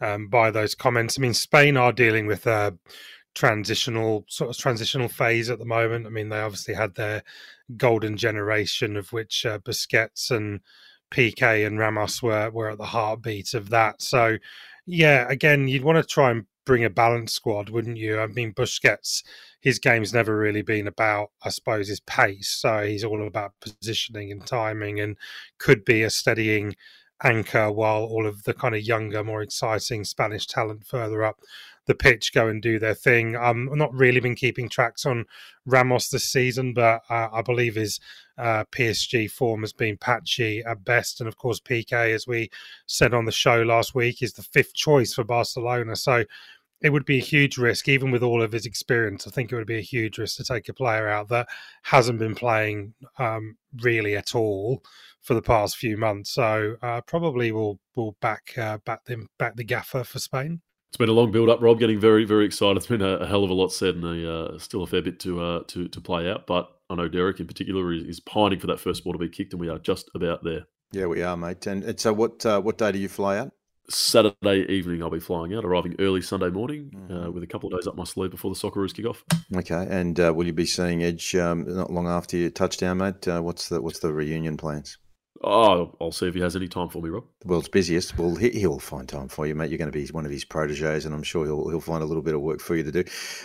um, 0.00 0.28
by 0.28 0.50
those 0.50 0.74
comments. 0.74 1.18
I 1.18 1.22
mean, 1.22 1.34
Spain 1.34 1.76
are 1.76 1.92
dealing 1.92 2.26
with 2.26 2.46
a 2.46 2.76
transitional 3.34 4.24
sort 4.28 4.50
of 4.50 4.56
transitional 4.56 5.08
phase 5.08 5.50
at 5.50 5.58
the 5.58 5.64
moment. 5.64 6.06
I 6.06 6.10
mean, 6.10 6.28
they 6.28 6.40
obviously 6.40 6.74
had 6.74 6.94
their 6.94 7.22
golden 7.76 8.16
generation 8.16 8.96
of 8.96 9.12
which 9.12 9.44
uh, 9.44 9.58
Busquets 9.58 10.30
and 10.30 10.60
Piqué 11.10 11.66
and 11.66 11.78
Ramos 11.78 12.22
were 12.22 12.50
were 12.50 12.70
at 12.70 12.78
the 12.78 12.86
heartbeat 12.86 13.54
of 13.54 13.70
that. 13.70 14.02
So, 14.02 14.38
yeah, 14.86 15.26
again, 15.28 15.68
you'd 15.68 15.84
want 15.84 15.98
to 15.98 16.04
try 16.04 16.30
and 16.30 16.46
bring 16.66 16.84
a 16.84 16.90
balanced 16.90 17.34
squad, 17.34 17.70
wouldn't 17.70 17.96
you? 17.96 18.20
I 18.20 18.26
mean, 18.26 18.52
Busquets, 18.52 19.22
his 19.60 19.78
game's 19.78 20.12
never 20.12 20.36
really 20.36 20.62
been 20.62 20.86
about, 20.86 21.30
I 21.42 21.48
suppose, 21.48 21.88
his 21.88 22.00
pace. 22.00 22.48
So 22.48 22.84
he's 22.84 23.04
all 23.04 23.26
about 23.26 23.54
positioning 23.60 24.30
and 24.30 24.46
timing, 24.46 25.00
and 25.00 25.16
could 25.58 25.84
be 25.84 26.02
a 26.02 26.10
steadying 26.10 26.76
anchor 27.24 27.72
while 27.72 28.04
all 28.04 28.26
of 28.26 28.44
the 28.44 28.54
kind 28.54 28.74
of 28.74 28.82
younger, 28.82 29.24
more 29.24 29.42
exciting 29.42 30.04
Spanish 30.04 30.46
talent 30.46 30.86
further 30.86 31.24
up 31.24 31.40
the 31.88 31.94
pitch 31.94 32.32
go 32.32 32.46
and 32.46 32.62
do 32.62 32.78
their 32.78 32.94
thing. 32.94 33.34
Um, 33.34 33.68
I've 33.72 33.78
not 33.78 33.94
really 33.94 34.20
been 34.20 34.36
keeping 34.36 34.68
tracks 34.68 35.04
on 35.04 35.24
Ramos 35.66 36.10
this 36.10 36.30
season, 36.30 36.74
but 36.74 37.00
uh, 37.08 37.28
I 37.32 37.42
believe 37.42 37.74
his 37.74 37.98
uh, 38.38 38.64
PSG 38.72 39.30
form 39.30 39.60
has 39.62 39.72
been 39.72 39.96
patchy 39.96 40.62
at 40.64 40.84
best. 40.84 41.20
And 41.20 41.28
of 41.28 41.36
course, 41.36 41.60
Piqué, 41.60 42.14
as 42.14 42.26
we 42.26 42.50
said 42.86 43.14
on 43.14 43.24
the 43.24 43.32
show 43.32 43.62
last 43.62 43.94
week, 43.94 44.22
is 44.22 44.32
the 44.32 44.42
fifth 44.42 44.74
choice 44.74 45.14
for 45.14 45.24
Barcelona. 45.24 45.96
So 45.96 46.24
it 46.80 46.90
would 46.90 47.04
be 47.04 47.18
a 47.18 47.22
huge 47.22 47.58
risk, 47.58 47.88
even 47.88 48.10
with 48.10 48.22
all 48.22 48.42
of 48.42 48.52
his 48.52 48.66
experience. 48.66 49.26
I 49.26 49.30
think 49.30 49.50
it 49.50 49.56
would 49.56 49.66
be 49.66 49.78
a 49.78 49.82
huge 49.82 50.18
risk 50.18 50.36
to 50.36 50.44
take 50.44 50.68
a 50.68 50.74
player 50.74 51.08
out 51.08 51.28
that 51.28 51.48
hasn't 51.82 52.18
been 52.18 52.34
playing 52.34 52.94
um, 53.18 53.56
really 53.82 54.16
at 54.16 54.34
all 54.34 54.82
for 55.20 55.34
the 55.34 55.42
past 55.42 55.76
few 55.76 55.96
months. 55.96 56.30
So 56.30 56.76
uh, 56.82 57.00
probably 57.02 57.52
will 57.52 57.80
will 57.96 58.16
back 58.20 58.56
uh, 58.56 58.78
back 58.78 59.04
them 59.04 59.28
back 59.38 59.56
the 59.56 59.64
gaffer 59.64 60.04
for 60.04 60.18
Spain. 60.18 60.60
It's 60.90 60.96
been 60.96 61.08
a 61.08 61.12
long 61.12 61.30
build 61.30 61.50
up, 61.50 61.60
Rob. 61.60 61.78
Getting 61.78 62.00
very, 62.00 62.24
very 62.24 62.46
excited. 62.46 62.78
It's 62.78 62.86
been 62.86 63.02
a, 63.02 63.16
a 63.16 63.26
hell 63.26 63.44
of 63.44 63.50
a 63.50 63.54
lot 63.54 63.72
said, 63.72 63.96
and 63.96 64.04
a, 64.04 64.32
uh, 64.32 64.58
still 64.58 64.82
a 64.82 64.86
fair 64.86 65.02
bit 65.02 65.20
to 65.20 65.40
uh, 65.40 65.62
to 65.68 65.88
to 65.88 66.00
play 66.00 66.30
out. 66.30 66.46
But 66.46 66.70
I 66.90 66.94
know 66.94 67.08
Derek 67.08 67.40
in 67.40 67.46
particular 67.46 67.92
is, 67.92 68.04
is, 68.04 68.20
pining 68.20 68.58
for 68.58 68.66
that 68.68 68.80
first 68.80 69.04
ball 69.04 69.12
to 69.12 69.18
be 69.18 69.28
kicked, 69.28 69.52
and 69.52 69.60
we 69.60 69.68
are 69.68 69.78
just 69.78 70.10
about 70.14 70.42
there. 70.42 70.66
Yeah, 70.90 71.06
we 71.06 71.22
are, 71.22 71.36
mate. 71.36 71.66
And, 71.66 72.00
so, 72.00 72.12
what 72.14 72.44
uh, 72.46 72.60
what 72.60 72.78
day 72.78 72.92
do 72.92 72.98
you 72.98 73.08
fly 73.08 73.38
out? 73.38 73.52
Saturday 73.90 74.66
evening, 74.68 75.02
I'll 75.02 75.10
be 75.10 75.20
flying 75.20 75.54
out, 75.54 75.64
arriving 75.64 75.96
early 75.98 76.20
Sunday 76.20 76.50
morning, 76.50 76.90
uh, 76.94 77.12
mm-hmm. 77.12 77.32
with 77.32 77.42
a 77.42 77.46
couple 77.46 77.72
of 77.72 77.78
days 77.78 77.86
up 77.86 77.96
my 77.96 78.04
sleeve 78.04 78.30
before 78.30 78.52
the 78.52 78.58
Socceroos 78.58 78.94
kick 78.94 79.06
off. 79.06 79.24
Okay, 79.54 79.86
and 79.90 80.18
uh, 80.20 80.32
will 80.34 80.46
you 80.46 80.52
be 80.52 80.66
seeing 80.66 81.02
Edge 81.02 81.34
um, 81.36 81.64
not 81.66 81.90
long 81.90 82.06
after 82.06 82.36
your 82.36 82.50
touchdown, 82.50 82.98
mate? 82.98 83.26
Uh, 83.26 83.40
what's 83.40 83.68
the 83.68 83.80
what's 83.80 83.98
the 84.00 84.12
reunion 84.12 84.56
plans? 84.56 84.98
Oh, 85.40 85.94
I'll 86.00 86.10
see 86.10 86.26
if 86.26 86.34
he 86.34 86.40
has 86.40 86.56
any 86.56 86.66
time 86.66 86.88
for 86.88 87.00
me, 87.00 87.10
Rob. 87.10 87.24
The 87.40 87.46
world's 87.46 87.68
busiest. 87.68 88.18
Well, 88.18 88.34
he, 88.34 88.66
will 88.66 88.80
find 88.80 89.08
time 89.08 89.28
for 89.28 89.46
you, 89.46 89.54
mate. 89.54 89.70
You're 89.70 89.78
going 89.78 89.90
to 89.90 89.96
be 89.96 90.04
one 90.08 90.26
of 90.26 90.32
his 90.32 90.44
proteges, 90.44 91.04
and 91.04 91.14
I'm 91.14 91.22
sure 91.22 91.44
he'll 91.44 91.68
he'll 91.68 91.80
find 91.80 92.02
a 92.02 92.06
little 92.06 92.24
bit 92.24 92.34
of 92.34 92.40
work 92.40 92.60
for 92.60 92.74
you 92.74 92.82
to 92.82 92.90
do. 92.90 93.04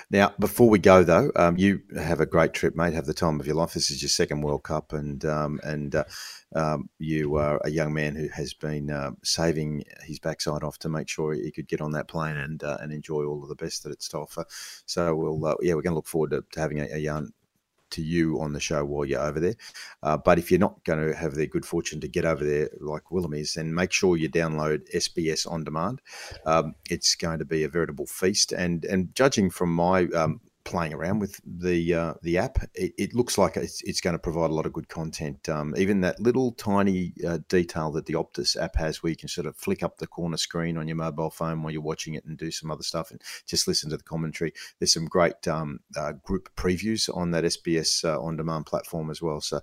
Now, 0.09 0.33
before 0.39 0.69
we 0.69 0.79
go 0.79 1.03
though, 1.03 1.31
um, 1.35 1.55
you 1.55 1.81
have 1.95 2.19
a 2.19 2.25
great 2.25 2.53
trip, 2.53 2.75
mate. 2.75 2.93
Have 2.93 3.05
the 3.05 3.13
time 3.13 3.39
of 3.39 3.45
your 3.45 3.55
life. 3.55 3.73
This 3.73 3.91
is 3.91 4.01
your 4.01 4.09
second 4.09 4.41
World 4.41 4.63
Cup, 4.63 4.91
and 4.91 5.23
um, 5.25 5.59
and 5.63 5.93
uh, 5.93 6.05
um, 6.55 6.89
you 6.97 7.35
are 7.35 7.61
a 7.63 7.69
young 7.69 7.93
man 7.93 8.15
who 8.15 8.27
has 8.29 8.55
been 8.55 8.89
uh, 8.89 9.11
saving 9.23 9.83
his 10.01 10.17
backside 10.17 10.63
off 10.63 10.79
to 10.79 10.89
make 10.89 11.07
sure 11.07 11.33
he 11.33 11.51
could 11.51 11.67
get 11.67 11.81
on 11.81 11.91
that 11.91 12.07
plane 12.07 12.37
and 12.37 12.63
uh, 12.63 12.77
and 12.81 12.91
enjoy 12.91 13.23
all 13.23 13.43
of 13.43 13.49
the 13.49 13.55
best 13.55 13.83
that 13.83 13.91
it's 13.91 14.09
to 14.09 14.17
offer. 14.17 14.45
So 14.87 15.15
we'll 15.15 15.45
uh, 15.45 15.55
yeah, 15.61 15.75
we're 15.75 15.83
going 15.83 15.91
to 15.91 15.97
look 15.97 16.07
forward 16.07 16.31
to, 16.31 16.43
to 16.53 16.59
having 16.59 16.79
a, 16.79 16.87
a 16.93 16.97
young 16.97 17.29
to 17.93 18.01
you 18.01 18.39
on 18.39 18.53
the 18.53 18.59
show 18.59 18.85
while 18.85 19.05
you're 19.05 19.21
over 19.21 19.39
there. 19.39 19.55
Uh, 20.01 20.17
but 20.17 20.37
if 20.37 20.51
you're 20.51 20.59
not 20.59 20.83
going 20.83 20.99
to 20.99 21.15
have 21.15 21.35
the 21.35 21.47
good 21.47 21.65
fortune 21.65 21.99
to 22.01 22.07
get 22.07 22.25
over 22.25 22.43
there 22.43 22.69
like 22.79 23.11
Willem 23.11 23.33
is, 23.33 23.53
then 23.53 23.73
make 23.73 23.91
sure 23.91 24.17
you 24.17 24.29
download 24.29 24.91
SBS 24.93 25.49
on 25.49 25.63
demand. 25.63 26.01
Um, 26.45 26.75
it's 26.89 27.15
going 27.15 27.39
to 27.39 27.45
be 27.45 27.63
a 27.63 27.69
veritable 27.69 28.05
feast. 28.05 28.51
And 28.51 28.85
and 28.85 29.13
judging 29.15 29.49
from 29.49 29.73
my 29.73 30.05
um, 30.07 30.41
playing 30.65 30.93
around 30.93 31.19
with 31.19 31.39
the 31.45 31.93
uh, 31.93 32.13
the 32.21 32.37
app, 32.37 32.57
it, 32.73 32.93
it, 32.97 33.13
looks 33.13 33.37
like 33.37 33.57
it's, 33.57 33.81
it's 33.83 34.01
going 34.01 34.13
to 34.13 34.19
provide 34.19 34.49
a 34.49 34.53
lot 34.53 34.65
of 34.65 34.73
good 34.73 34.89
content. 34.89 35.49
Um, 35.49 35.73
even 35.77 36.01
that 36.01 36.19
little 36.19 36.51
tiny 36.53 37.13
uh, 37.27 37.39
detail 37.49 37.91
that 37.91 38.05
the 38.05 38.13
Optus 38.13 38.61
app 38.61 38.75
has, 38.75 39.01
where 39.01 39.09
you 39.09 39.15
can 39.15 39.29
sort 39.29 39.47
of 39.47 39.55
flick 39.55 39.83
up 39.83 39.97
the 39.97 40.07
corner 40.07 40.37
screen 40.37 40.77
on 40.77 40.87
your 40.87 40.97
mobile 40.97 41.29
phone 41.29 41.61
while 41.61 41.71
you're 41.71 41.81
watching 41.81 42.13
it 42.15 42.25
and 42.25 42.37
do 42.37 42.51
some 42.51 42.71
other 42.71 42.83
stuff 42.83 43.11
and 43.11 43.21
just 43.45 43.67
listen 43.67 43.89
to 43.89 43.97
the 43.97 44.03
commentary. 44.03 44.53
There's 44.79 44.93
some 44.93 45.05
great 45.05 45.47
um, 45.47 45.79
uh, 45.97 46.13
group 46.23 46.49
previews 46.55 47.09
on 47.15 47.31
that 47.31 47.43
SBS 47.43 48.03
uh, 48.05 48.21
on 48.21 48.37
demand 48.37 48.65
platform 48.65 49.09
as 49.09 49.21
well. 49.21 49.41
So 49.41 49.59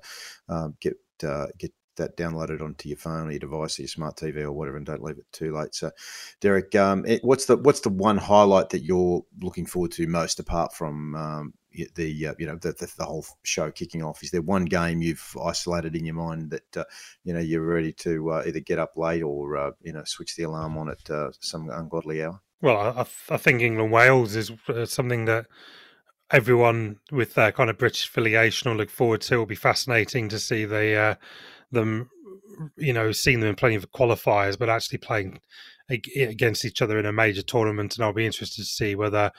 um, 0.49 0.77
get 0.81 0.97
uh, 1.23 1.47
get 1.59 1.73
that 1.97 2.17
downloaded 2.17 2.61
onto 2.61 2.89
your 2.89 2.99
phone 2.99 3.29
or 3.29 3.31
your 3.31 3.41
device 3.41 3.79
or 3.79 3.83
your 3.83 3.89
smart 3.89 4.17
TV 4.17 4.43
or 4.43 4.53
whatever, 4.53 4.77
and 4.77 4.87
don't 4.87 5.03
leave 5.03 5.19
it 5.19 5.27
too 5.33 5.55
late. 5.55 5.75
So, 5.75 5.91
Derek, 6.41 6.75
um, 6.75 7.05
it, 7.07 7.23
what's 7.25 7.47
the 7.47 7.57
what's 7.57 7.81
the 7.81 7.91
one 7.91 8.19
highlight 8.19 8.71
that 8.71 8.85
you're 8.85 9.25
looking 9.41 9.67
forward 9.67 9.93
to 9.93 10.07
most, 10.07 10.41
apart 10.41 10.75
from 10.75 11.15
um, 11.15 11.55
the 11.95 12.27
uh, 12.29 12.35
you 12.39 12.47
know 12.47 12.57
the, 12.57 12.73
the, 12.73 12.93
the 12.99 13.05
whole 13.05 13.25
show 13.43 13.71
kicking 13.71 14.03
off? 14.03 14.23
Is 14.23 14.31
there 14.31 14.43
one 14.43 14.65
game 14.65 15.03
you've 15.03 15.37
isolated 15.43 15.97
in 15.97 16.05
your 16.05 16.15
mind 16.15 16.51
that 16.51 16.77
uh, 16.77 16.85
you 17.25 17.33
know 17.33 17.41
you're 17.41 17.65
ready 17.65 17.93
to 17.95 18.33
uh, 18.33 18.43
either 18.47 18.61
get 18.61 18.79
up 18.79 18.97
late 18.97 19.23
or 19.23 19.57
uh, 19.57 19.71
you 19.83 19.93
know 19.93 20.05
switch 20.05 20.37
the 20.37 20.45
alarm 20.45 20.77
on 20.79 20.91
at 20.91 21.11
uh, 21.11 21.31
some 21.41 21.69
ungodly 21.71 22.23
hour? 22.25 22.41
Well, 22.63 22.77
I, 22.77 23.35
I 23.35 23.37
think 23.39 23.63
England 23.63 23.93
Wales 23.93 24.37
is 24.37 24.53
something 24.85 25.25
that 25.25 25.47
everyone 26.31 26.99
with 27.11 27.35
their 27.35 27.53
kind 27.53 27.71
of 27.71 27.79
British 27.79 28.09
affiliation 28.09 28.71
will 28.71 28.79
look 28.79 28.91
forward 28.91 29.23
to. 29.23 29.35
It'll 29.35 29.47
be 29.47 29.55
fascinating 29.55 30.29
to 30.29 30.39
see 30.39 30.65
the 30.65 31.17
them 31.73 32.11
you 32.77 32.93
know, 32.93 33.13
seen 33.13 33.41
them 33.41 33.49
in 33.49 33.55
plenty 33.55 33.77
of 33.77 33.91
qualifiers, 33.91 34.59
but 34.59 34.69
actually 34.69 34.99
playing 34.99 35.41
against 35.89 36.65
each 36.65 36.81
other 36.83 36.99
in 36.99 37.07
a 37.07 37.13
major 37.13 37.43
tournament. 37.43 37.97
And 37.97 38.05
I'll 38.05 38.13
be 38.13 38.27
interested 38.27 38.63
to 38.63 38.69
see 38.69 38.95
whether 38.95 39.33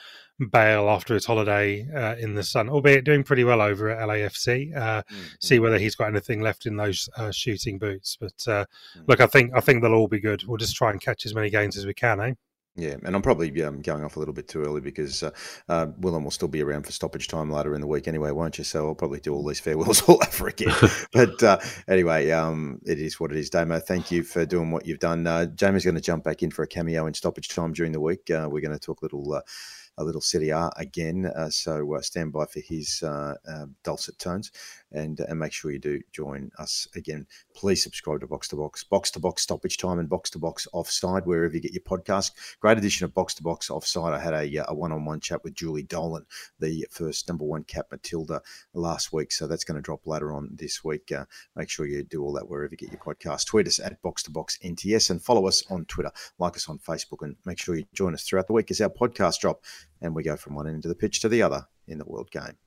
Bale, 0.50 0.88
after 0.90 1.14
his 1.14 1.24
holiday 1.24 1.86
uh, 1.94 2.16
in 2.16 2.34
the 2.34 2.42
sun, 2.42 2.68
albeit 2.68 3.04
doing 3.04 3.22
pretty 3.22 3.44
well 3.44 3.62
over 3.62 3.90
at 3.90 4.06
LAFC, 4.06 4.76
uh, 4.76 5.02
mm-hmm. 5.02 5.22
see 5.40 5.58
whether 5.58 5.78
he's 5.78 5.94
got 5.94 6.08
anything 6.08 6.40
left 6.40 6.66
in 6.66 6.76
those 6.76 7.08
uh, 7.16 7.30
shooting 7.30 7.78
boots. 7.78 8.16
But 8.20 8.34
uh, 8.46 8.64
mm-hmm. 8.64 9.02
look, 9.06 9.20
I 9.20 9.26
think 9.26 9.52
I 9.54 9.60
think 9.60 9.82
they'll 9.82 9.94
all 9.94 10.08
be 10.08 10.20
good. 10.20 10.44
We'll 10.46 10.58
just 10.58 10.76
try 10.76 10.90
and 10.90 11.00
catch 11.00 11.24
as 11.24 11.34
many 11.34 11.48
games 11.48 11.76
as 11.76 11.86
we 11.86 11.94
can, 11.94 12.20
eh? 12.20 12.32
Yeah, 12.74 12.96
and 13.04 13.14
I'm 13.14 13.20
probably 13.20 13.62
um, 13.62 13.82
going 13.82 14.02
off 14.02 14.16
a 14.16 14.18
little 14.18 14.32
bit 14.32 14.48
too 14.48 14.62
early 14.62 14.80
because 14.80 15.22
uh, 15.22 15.30
uh, 15.68 15.88
Willem 15.98 16.24
will 16.24 16.30
still 16.30 16.48
be 16.48 16.62
around 16.62 16.84
for 16.86 16.92
stoppage 16.92 17.28
time 17.28 17.50
later 17.50 17.74
in 17.74 17.82
the 17.82 17.86
week 17.86 18.08
anyway, 18.08 18.30
won't 18.30 18.56
you? 18.56 18.64
So 18.64 18.88
I'll 18.88 18.94
probably 18.94 19.20
do 19.20 19.34
all 19.34 19.46
these 19.46 19.60
farewells 19.60 20.00
all 20.08 20.18
over 20.26 20.48
again. 20.48 20.74
but 21.12 21.42
uh, 21.42 21.58
anyway, 21.86 22.30
um, 22.30 22.80
it 22.86 22.98
is 22.98 23.20
what 23.20 23.30
it 23.30 23.36
is. 23.36 23.50
Damo, 23.50 23.78
thank 23.78 24.10
you 24.10 24.22
for 24.22 24.46
doing 24.46 24.70
what 24.70 24.86
you've 24.86 25.00
done. 25.00 25.26
Uh, 25.26 25.44
Jamie's 25.46 25.84
going 25.84 25.96
to 25.96 26.00
jump 26.00 26.24
back 26.24 26.42
in 26.42 26.50
for 26.50 26.62
a 26.62 26.66
cameo 26.66 27.06
in 27.06 27.12
stoppage 27.12 27.48
time 27.48 27.74
during 27.74 27.92
the 27.92 28.00
week. 28.00 28.30
Uh, 28.30 28.48
we're 28.50 28.62
going 28.62 28.72
to 28.72 28.78
talk 28.78 29.02
a 29.02 29.04
little 29.04 29.34
uh, 29.34 29.42
a 29.98 30.04
little 30.04 30.20
Serie 30.20 30.50
A 30.50 30.70
again. 30.76 31.26
Uh, 31.26 31.50
so 31.50 31.94
uh, 31.94 32.00
stand 32.00 32.32
by 32.32 32.46
for 32.46 32.60
his 32.60 33.02
uh, 33.02 33.34
um, 33.46 33.74
dulcet 33.84 34.18
tones 34.18 34.50
and, 34.92 35.20
and 35.20 35.38
make 35.38 35.52
sure 35.52 35.70
you 35.70 35.78
do 35.78 36.00
join 36.12 36.50
us 36.58 36.86
again. 36.94 37.26
Please 37.54 37.82
subscribe 37.82 38.20
to 38.20 38.26
Box 38.26 38.48
to 38.48 38.56
Box, 38.56 38.84
Box 38.84 39.10
to 39.12 39.20
Box 39.20 39.42
Stoppage 39.42 39.76
Time, 39.76 39.98
and 39.98 40.08
Box 40.08 40.30
to 40.30 40.38
Box 40.38 40.66
Offside, 40.72 41.26
wherever 41.26 41.54
you 41.54 41.60
get 41.60 41.72
your 41.72 41.82
podcast. 41.82 42.32
Great 42.60 42.78
edition 42.78 43.04
of 43.04 43.14
Box 43.14 43.34
to 43.34 43.42
Box 43.42 43.70
Offside. 43.70 44.14
I 44.14 44.18
had 44.18 44.34
a, 44.34 44.70
a 44.70 44.74
one 44.74 44.92
on 44.92 45.04
one 45.04 45.20
chat 45.20 45.42
with 45.44 45.54
Julie 45.54 45.82
Dolan, 45.82 46.26
the 46.58 46.86
first 46.90 47.28
number 47.28 47.44
one 47.44 47.64
cap 47.64 47.86
Matilda 47.90 48.40
last 48.74 49.12
week. 49.12 49.32
So 49.32 49.46
that's 49.46 49.64
going 49.64 49.76
to 49.76 49.82
drop 49.82 50.06
later 50.06 50.32
on 50.32 50.50
this 50.52 50.82
week. 50.84 51.12
Uh, 51.12 51.24
make 51.56 51.68
sure 51.68 51.86
you 51.86 52.02
do 52.02 52.22
all 52.22 52.32
that 52.34 52.48
wherever 52.48 52.72
you 52.72 52.76
get 52.76 52.92
your 52.92 53.00
podcast. 53.00 53.46
Tweet 53.46 53.66
us 53.66 53.78
at 53.78 54.00
Box 54.02 54.22
to 54.24 54.30
Box 54.30 54.58
NTS 54.64 55.10
and 55.10 55.22
follow 55.22 55.46
us 55.46 55.62
on 55.70 55.84
Twitter. 55.86 56.12
Like 56.38 56.56
us 56.56 56.68
on 56.68 56.78
Facebook 56.78 57.22
and 57.22 57.36
make 57.44 57.58
sure 57.58 57.76
you 57.76 57.84
join 57.94 58.14
us 58.14 58.24
throughout 58.24 58.46
the 58.46 58.52
week 58.52 58.70
as 58.70 58.80
our 58.80 58.88
podcast 58.88 59.40
drop 59.40 59.62
and 60.02 60.14
we 60.14 60.22
go 60.22 60.36
from 60.36 60.54
one 60.54 60.68
end 60.68 60.84
of 60.84 60.88
the 60.88 60.94
pitch 60.94 61.20
to 61.20 61.28
the 61.28 61.42
other 61.42 61.66
in 61.86 61.98
the 61.98 62.04
world 62.04 62.30
game. 62.30 62.58